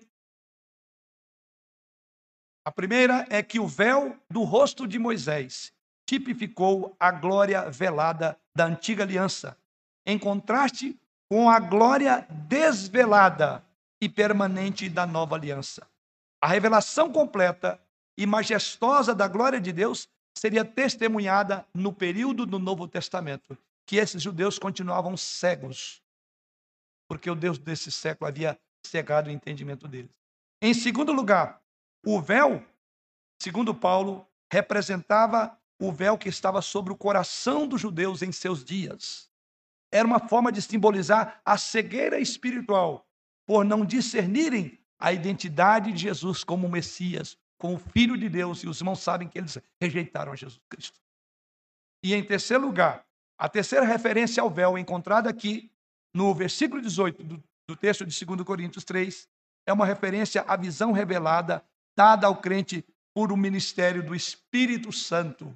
a 2.64 2.70
primeira 2.72 3.26
é 3.28 3.42
que 3.42 3.58
o 3.58 3.66
véu 3.66 4.18
do 4.30 4.44
rosto 4.44 4.86
de 4.86 4.98
Moisés 4.98 5.72
tipificou 6.06 6.96
a 6.98 7.10
glória 7.10 7.70
velada 7.70 8.38
da 8.54 8.64
antiga 8.64 9.02
aliança, 9.02 9.58
em 10.06 10.18
contraste 10.18 10.98
com 11.30 11.50
a 11.50 11.58
glória 11.58 12.26
desvelada 12.30 13.62
e 14.00 14.08
permanente 14.08 14.88
da 14.88 15.06
nova 15.06 15.34
aliança. 15.34 15.86
A 16.40 16.46
revelação 16.46 17.12
completa 17.12 17.78
e 18.18 18.26
majestosa 18.26 19.14
da 19.14 19.28
glória 19.28 19.60
de 19.60 19.72
Deus 19.72 20.08
seria 20.36 20.64
testemunhada 20.64 21.64
no 21.72 21.92
período 21.92 22.44
do 22.44 22.58
Novo 22.58 22.88
Testamento, 22.88 23.56
que 23.86 23.94
esses 23.94 24.20
judeus 24.20 24.58
continuavam 24.58 25.16
cegos, 25.16 26.02
porque 27.08 27.30
o 27.30 27.36
Deus 27.36 27.58
desse 27.58 27.92
século 27.92 28.28
havia 28.28 28.58
cegado 28.84 29.28
o 29.28 29.32
entendimento 29.32 29.86
deles. 29.86 30.10
Em 30.60 30.74
segundo 30.74 31.12
lugar, 31.12 31.62
o 32.04 32.20
véu, 32.20 32.66
segundo 33.40 33.72
Paulo, 33.72 34.26
representava 34.52 35.56
o 35.80 35.92
véu 35.92 36.18
que 36.18 36.28
estava 36.28 36.60
sobre 36.60 36.92
o 36.92 36.96
coração 36.96 37.68
dos 37.68 37.80
judeus 37.80 38.20
em 38.20 38.32
seus 38.32 38.64
dias. 38.64 39.30
Era 39.92 40.06
uma 40.06 40.18
forma 40.18 40.50
de 40.50 40.60
simbolizar 40.60 41.40
a 41.44 41.56
cegueira 41.56 42.18
espiritual, 42.18 43.06
por 43.46 43.64
não 43.64 43.84
discernirem 43.84 44.76
a 44.98 45.12
identidade 45.12 45.92
de 45.92 45.98
Jesus 45.98 46.42
como 46.42 46.68
Messias, 46.68 47.38
com 47.58 47.74
o 47.74 47.78
Filho 47.78 48.16
de 48.16 48.28
Deus, 48.28 48.62
e 48.62 48.68
os 48.68 48.80
irmãos 48.80 49.00
sabem 49.00 49.28
que 49.28 49.36
eles 49.36 49.58
rejeitaram 49.80 50.32
a 50.32 50.36
Jesus 50.36 50.60
Cristo. 50.68 50.98
E 52.02 52.14
em 52.14 52.24
terceiro 52.24 52.64
lugar, 52.64 53.04
a 53.36 53.48
terceira 53.48 53.84
referência 53.84 54.42
ao 54.42 54.48
véu 54.48 54.78
encontrada 54.78 55.28
aqui 55.28 55.70
no 56.14 56.32
versículo 56.34 56.80
18 56.80 57.22
do, 57.24 57.42
do 57.68 57.76
texto 57.76 58.06
de 58.06 58.24
2 58.24 58.42
Coríntios 58.42 58.84
3 58.84 59.28
é 59.66 59.72
uma 59.72 59.84
referência 59.84 60.42
à 60.42 60.56
visão 60.56 60.92
revelada 60.92 61.64
dada 61.96 62.26
ao 62.26 62.36
crente 62.36 62.84
por 63.12 63.32
o 63.32 63.36
ministério 63.36 64.04
do 64.04 64.14
Espírito 64.14 64.92
Santo. 64.92 65.52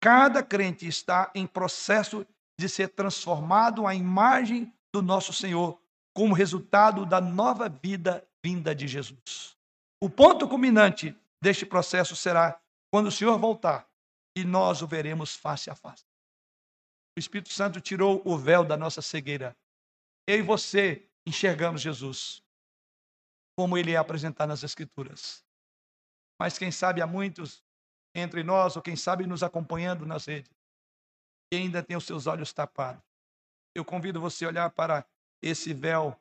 Cada 0.00 0.42
crente 0.42 0.86
está 0.86 1.30
em 1.34 1.46
processo 1.46 2.26
de 2.58 2.68
ser 2.68 2.88
transformado 2.88 3.86
à 3.86 3.94
imagem 3.94 4.72
do 4.92 5.00
nosso 5.00 5.32
Senhor, 5.32 5.80
como 6.12 6.34
resultado 6.34 7.06
da 7.06 7.20
nova 7.20 7.68
vida 7.68 8.26
vinda 8.44 8.74
de 8.74 8.88
Jesus. 8.88 9.56
O 10.02 10.08
ponto 10.08 10.48
culminante 10.48 11.14
deste 11.42 11.66
processo 11.66 12.16
será 12.16 12.60
quando 12.90 13.08
o 13.08 13.12
Senhor 13.12 13.38
voltar 13.38 13.88
e 14.34 14.44
nós 14.44 14.80
o 14.80 14.86
veremos 14.86 15.36
face 15.36 15.68
a 15.68 15.74
face. 15.74 16.04
O 17.16 17.20
Espírito 17.20 17.52
Santo 17.52 17.80
tirou 17.80 18.22
o 18.24 18.38
véu 18.38 18.64
da 18.64 18.76
nossa 18.76 19.02
cegueira. 19.02 19.56
Eu 20.26 20.38
e 20.38 20.42
você 20.42 21.06
enxergamos 21.26 21.82
Jesus 21.82 22.42
como 23.58 23.76
ele 23.76 23.92
é 23.92 23.96
apresentado 23.96 24.48
nas 24.48 24.62
Escrituras. 24.62 25.44
Mas 26.40 26.56
quem 26.56 26.70
sabe 26.70 27.02
há 27.02 27.06
muitos 27.06 27.62
entre 28.14 28.42
nós, 28.42 28.74
ou 28.74 28.82
quem 28.82 28.96
sabe 28.96 29.26
nos 29.26 29.42
acompanhando 29.42 30.06
nas 30.06 30.24
redes, 30.24 30.50
que 31.50 31.58
ainda 31.58 31.82
tem 31.82 31.96
os 31.96 32.06
seus 32.06 32.26
olhos 32.26 32.52
tapados. 32.52 33.02
Eu 33.74 33.84
convido 33.84 34.20
você 34.20 34.46
a 34.46 34.48
olhar 34.48 34.70
para 34.70 35.06
esse 35.42 35.74
véu 35.74 36.18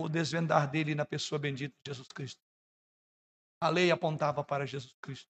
o 0.00 0.08
desvendar 0.08 0.70
dele 0.70 0.94
na 0.94 1.04
pessoa 1.04 1.38
bendita 1.38 1.74
de 1.84 1.90
Jesus 1.90 2.08
Cristo. 2.08 2.40
A 3.62 3.68
lei 3.68 3.90
apontava 3.90 4.42
para 4.42 4.66
Jesus 4.66 4.94
Cristo. 5.02 5.28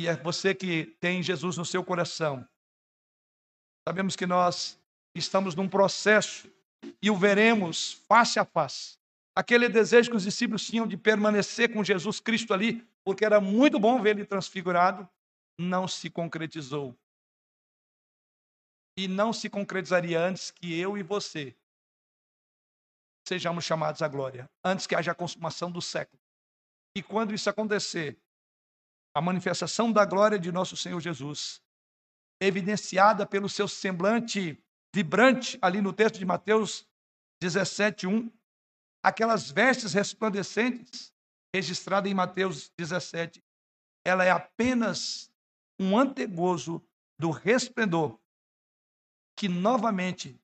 E 0.00 0.08
é 0.08 0.16
você 0.16 0.54
que 0.54 0.86
tem 0.98 1.22
Jesus 1.22 1.56
no 1.56 1.64
seu 1.64 1.84
coração. 1.84 2.44
Sabemos 3.86 4.16
que 4.16 4.26
nós 4.26 4.80
estamos 5.14 5.54
num 5.54 5.68
processo 5.68 6.50
e 7.00 7.10
o 7.10 7.16
veremos 7.16 7.92
face 8.08 8.40
a 8.40 8.44
face. 8.44 8.98
Aquele 9.36 9.68
desejo 9.68 10.10
que 10.10 10.16
os 10.16 10.24
discípulos 10.24 10.66
tinham 10.66 10.86
de 10.86 10.96
permanecer 10.96 11.72
com 11.72 11.84
Jesus 11.84 12.18
Cristo 12.18 12.52
ali, 12.52 12.84
porque 13.04 13.24
era 13.24 13.40
muito 13.40 13.78
bom 13.78 14.04
ele 14.04 14.24
transfigurado, 14.24 15.08
não 15.58 15.86
se 15.86 16.10
concretizou 16.10 16.98
e 18.96 19.08
não 19.08 19.32
se 19.32 19.48
concretizaria 19.48 20.20
antes 20.20 20.50
que 20.50 20.78
eu 20.78 20.96
e 20.96 21.02
você 21.02 21.56
sejamos 23.26 23.64
chamados 23.64 24.02
à 24.02 24.08
glória, 24.08 24.50
antes 24.64 24.86
que 24.86 24.94
haja 24.94 25.12
a 25.12 25.14
consumação 25.14 25.70
do 25.70 25.80
século. 25.80 26.20
E 26.96 27.02
quando 27.02 27.32
isso 27.32 27.48
acontecer, 27.48 28.18
a 29.14 29.20
manifestação 29.20 29.92
da 29.92 30.04
glória 30.04 30.38
de 30.38 30.50
nosso 30.50 30.76
Senhor 30.76 31.00
Jesus, 31.00 31.62
evidenciada 32.40 33.26
pelo 33.26 33.48
seu 33.48 33.68
semblante 33.68 34.60
vibrante 34.94 35.58
ali 35.62 35.80
no 35.80 35.92
texto 35.92 36.18
de 36.18 36.24
Mateus 36.24 36.86
17, 37.40 38.06
1, 38.06 38.32
aquelas 39.02 39.50
vestes 39.50 39.92
resplandecentes 39.92 41.14
registradas 41.54 42.10
em 42.10 42.14
Mateus 42.14 42.72
17, 42.76 43.42
ela 44.04 44.24
é 44.24 44.30
apenas 44.30 45.30
um 45.78 45.96
antegozo 45.96 46.84
do 47.18 47.30
resplendor 47.30 48.19
que 49.40 49.48
novamente 49.48 50.38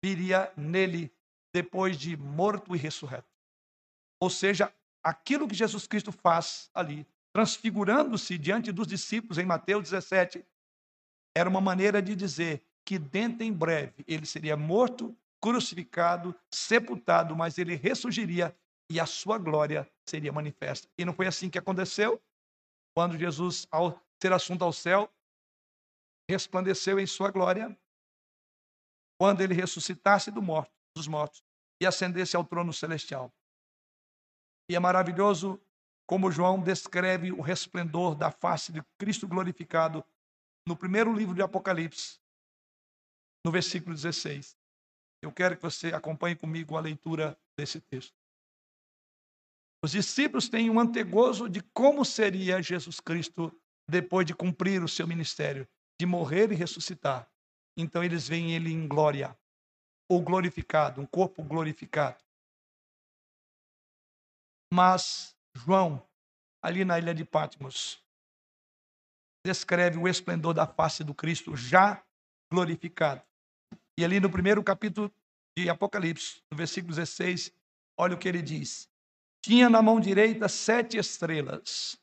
viria 0.00 0.52
nele 0.56 1.12
depois 1.52 1.98
de 1.98 2.16
morto 2.16 2.72
e 2.76 2.78
ressurreto. 2.78 3.28
Ou 4.22 4.30
seja, 4.30 4.72
aquilo 5.02 5.48
que 5.48 5.56
Jesus 5.56 5.84
Cristo 5.84 6.12
faz 6.12 6.70
ali, 6.72 7.04
transfigurando-se 7.32 8.38
diante 8.38 8.70
dos 8.70 8.86
discípulos 8.86 9.38
em 9.38 9.44
Mateus 9.44 9.90
17, 9.90 10.46
era 11.36 11.50
uma 11.50 11.60
maneira 11.60 12.00
de 12.00 12.14
dizer 12.14 12.64
que 12.86 12.96
dentro 12.96 13.42
em 13.42 13.52
breve 13.52 14.04
ele 14.06 14.24
seria 14.24 14.56
morto, 14.56 15.12
crucificado, 15.42 16.32
sepultado, 16.52 17.34
mas 17.34 17.58
ele 17.58 17.74
ressurgiria 17.74 18.56
e 18.88 19.00
a 19.00 19.06
sua 19.06 19.36
glória 19.36 19.90
seria 20.08 20.32
manifesta. 20.32 20.88
E 20.96 21.04
não 21.04 21.12
foi 21.12 21.26
assim 21.26 21.50
que 21.50 21.58
aconteceu? 21.58 22.22
Quando 22.96 23.18
Jesus, 23.18 23.66
ao 23.68 24.00
ser 24.22 24.32
assunto 24.32 24.62
ao 24.62 24.72
céu, 24.72 25.12
resplandeceu 26.30 26.98
em 26.98 27.06
sua 27.06 27.30
glória 27.30 27.76
quando 29.18 29.40
ele 29.40 29.54
ressuscitasse 29.54 30.30
do 30.30 30.42
morto, 30.42 30.72
dos 30.96 31.06
mortos 31.06 31.42
e 31.80 31.86
ascendesse 31.86 32.36
ao 32.36 32.44
trono 32.44 32.72
celestial. 32.72 33.32
E 34.68 34.74
é 34.74 34.80
maravilhoso 34.80 35.60
como 36.06 36.30
João 36.30 36.62
descreve 36.62 37.32
o 37.32 37.40
resplendor 37.40 38.14
da 38.14 38.30
face 38.30 38.72
de 38.72 38.82
Cristo 38.98 39.26
glorificado 39.26 40.04
no 40.66 40.76
primeiro 40.76 41.12
livro 41.12 41.34
de 41.34 41.42
Apocalipse, 41.42 42.18
no 43.44 43.52
versículo 43.52 43.94
16. 43.94 44.56
Eu 45.22 45.32
quero 45.32 45.56
que 45.56 45.62
você 45.62 45.88
acompanhe 45.88 46.36
comigo 46.36 46.76
a 46.76 46.80
leitura 46.80 47.38
desse 47.58 47.80
texto. 47.80 48.14
Os 49.82 49.92
discípulos 49.92 50.48
têm 50.48 50.70
um 50.70 50.80
antegozo 50.80 51.48
de 51.48 51.62
como 51.62 52.04
seria 52.04 52.62
Jesus 52.62 53.00
Cristo 53.00 53.54
depois 53.88 54.26
de 54.26 54.34
cumprir 54.34 54.82
o 54.82 54.88
seu 54.88 55.06
ministério 55.06 55.68
de 56.00 56.06
morrer 56.06 56.50
e 56.52 56.54
ressuscitar. 56.54 57.28
Então 57.76 58.02
eles 58.02 58.28
veem 58.28 58.54
ele 58.54 58.70
em 58.70 58.86
glória, 58.86 59.36
ou 60.08 60.20
glorificado, 60.22 61.00
um 61.00 61.06
corpo 61.06 61.42
glorificado. 61.42 62.22
Mas 64.72 65.36
João, 65.56 66.04
ali 66.62 66.84
na 66.84 66.98
ilha 66.98 67.14
de 67.14 67.24
Patmos, 67.24 68.02
descreve 69.44 69.98
o 69.98 70.08
esplendor 70.08 70.54
da 70.54 70.66
face 70.66 71.04
do 71.04 71.14
Cristo 71.14 71.56
já 71.56 72.04
glorificado. 72.50 73.22
E 73.98 74.04
ali 74.04 74.18
no 74.18 74.30
primeiro 74.30 74.62
capítulo 74.62 75.12
de 75.56 75.68
Apocalipse, 75.68 76.42
no 76.50 76.56
versículo 76.56 76.94
16, 76.94 77.52
olha 77.98 78.14
o 78.14 78.18
que 78.18 78.28
ele 78.28 78.42
diz: 78.42 78.88
Tinha 79.44 79.70
na 79.70 79.80
mão 79.80 80.00
direita 80.00 80.48
sete 80.48 80.96
estrelas, 80.96 82.00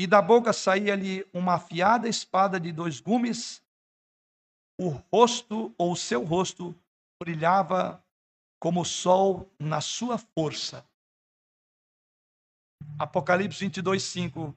e 0.00 0.06
da 0.06 0.22
boca 0.22 0.50
saía-lhe 0.50 1.28
uma 1.30 1.56
afiada 1.56 2.08
espada 2.08 2.58
de 2.58 2.72
dois 2.72 3.00
gumes. 3.00 3.62
O 4.80 4.88
rosto, 4.88 5.74
ou 5.76 5.92
o 5.92 5.96
seu 5.96 6.24
rosto, 6.24 6.74
brilhava 7.22 8.02
como 8.58 8.80
o 8.80 8.84
sol 8.86 9.52
na 9.58 9.82
sua 9.82 10.16
força. 10.16 10.88
Apocalipse 12.98 13.60
22, 13.60 14.02
5. 14.02 14.56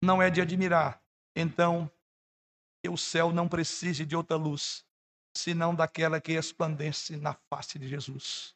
Não 0.00 0.22
é 0.22 0.30
de 0.30 0.40
admirar, 0.40 1.02
então, 1.34 1.90
que 2.80 2.88
o 2.88 2.96
céu 2.96 3.32
não 3.32 3.48
precise 3.48 4.06
de 4.06 4.14
outra 4.14 4.36
luz, 4.36 4.86
senão 5.36 5.74
daquela 5.74 6.20
que 6.20 6.34
resplandece 6.34 7.16
na 7.16 7.34
face 7.50 7.80
de 7.80 7.88
Jesus. 7.88 8.54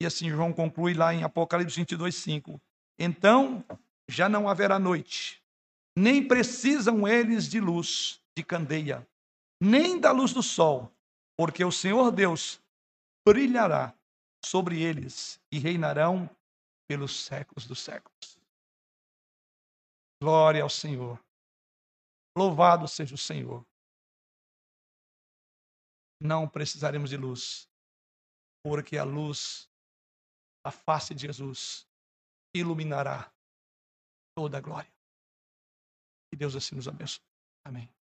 E 0.00 0.06
assim 0.06 0.30
João 0.30 0.52
conclui 0.52 0.94
lá 0.94 1.12
em 1.12 1.24
Apocalipse 1.24 1.74
22, 1.74 2.14
5. 2.14 2.60
Então 2.96 3.64
já 4.08 4.28
não 4.28 4.48
haverá 4.48 4.78
noite, 4.78 5.42
nem 5.96 6.26
precisam 6.26 7.06
eles 7.06 7.48
de 7.48 7.60
luz 7.60 8.22
de 8.36 8.44
candeia, 8.44 9.06
nem 9.60 9.98
da 9.98 10.12
luz 10.12 10.32
do 10.32 10.42
sol, 10.42 10.92
porque 11.36 11.64
o 11.64 11.72
Senhor 11.72 12.10
Deus 12.10 12.60
brilhará 13.26 13.94
sobre 14.44 14.80
eles 14.80 15.40
e 15.50 15.58
reinarão 15.58 16.28
pelos 16.86 17.24
séculos 17.24 17.66
dos 17.66 17.80
séculos. 17.80 18.38
Glória 20.22 20.62
ao 20.62 20.70
Senhor. 20.70 21.22
Louvado 22.36 22.86
seja 22.86 23.14
o 23.14 23.18
Senhor. 23.18 23.66
Não 26.20 26.48
precisaremos 26.48 27.10
de 27.10 27.16
luz, 27.16 27.68
porque 28.62 28.96
a 28.96 29.04
luz, 29.04 29.68
a 30.64 30.70
face 30.70 31.14
de 31.14 31.22
Jesus, 31.26 31.86
iluminará 32.54 33.30
toda 34.36 34.58
a 34.58 34.60
glória. 34.60 34.92
Que 36.30 36.36
Deus 36.36 36.54
assim 36.54 36.76
nos 36.76 36.86
abençoe. 36.86 37.24
Amém. 37.64 37.95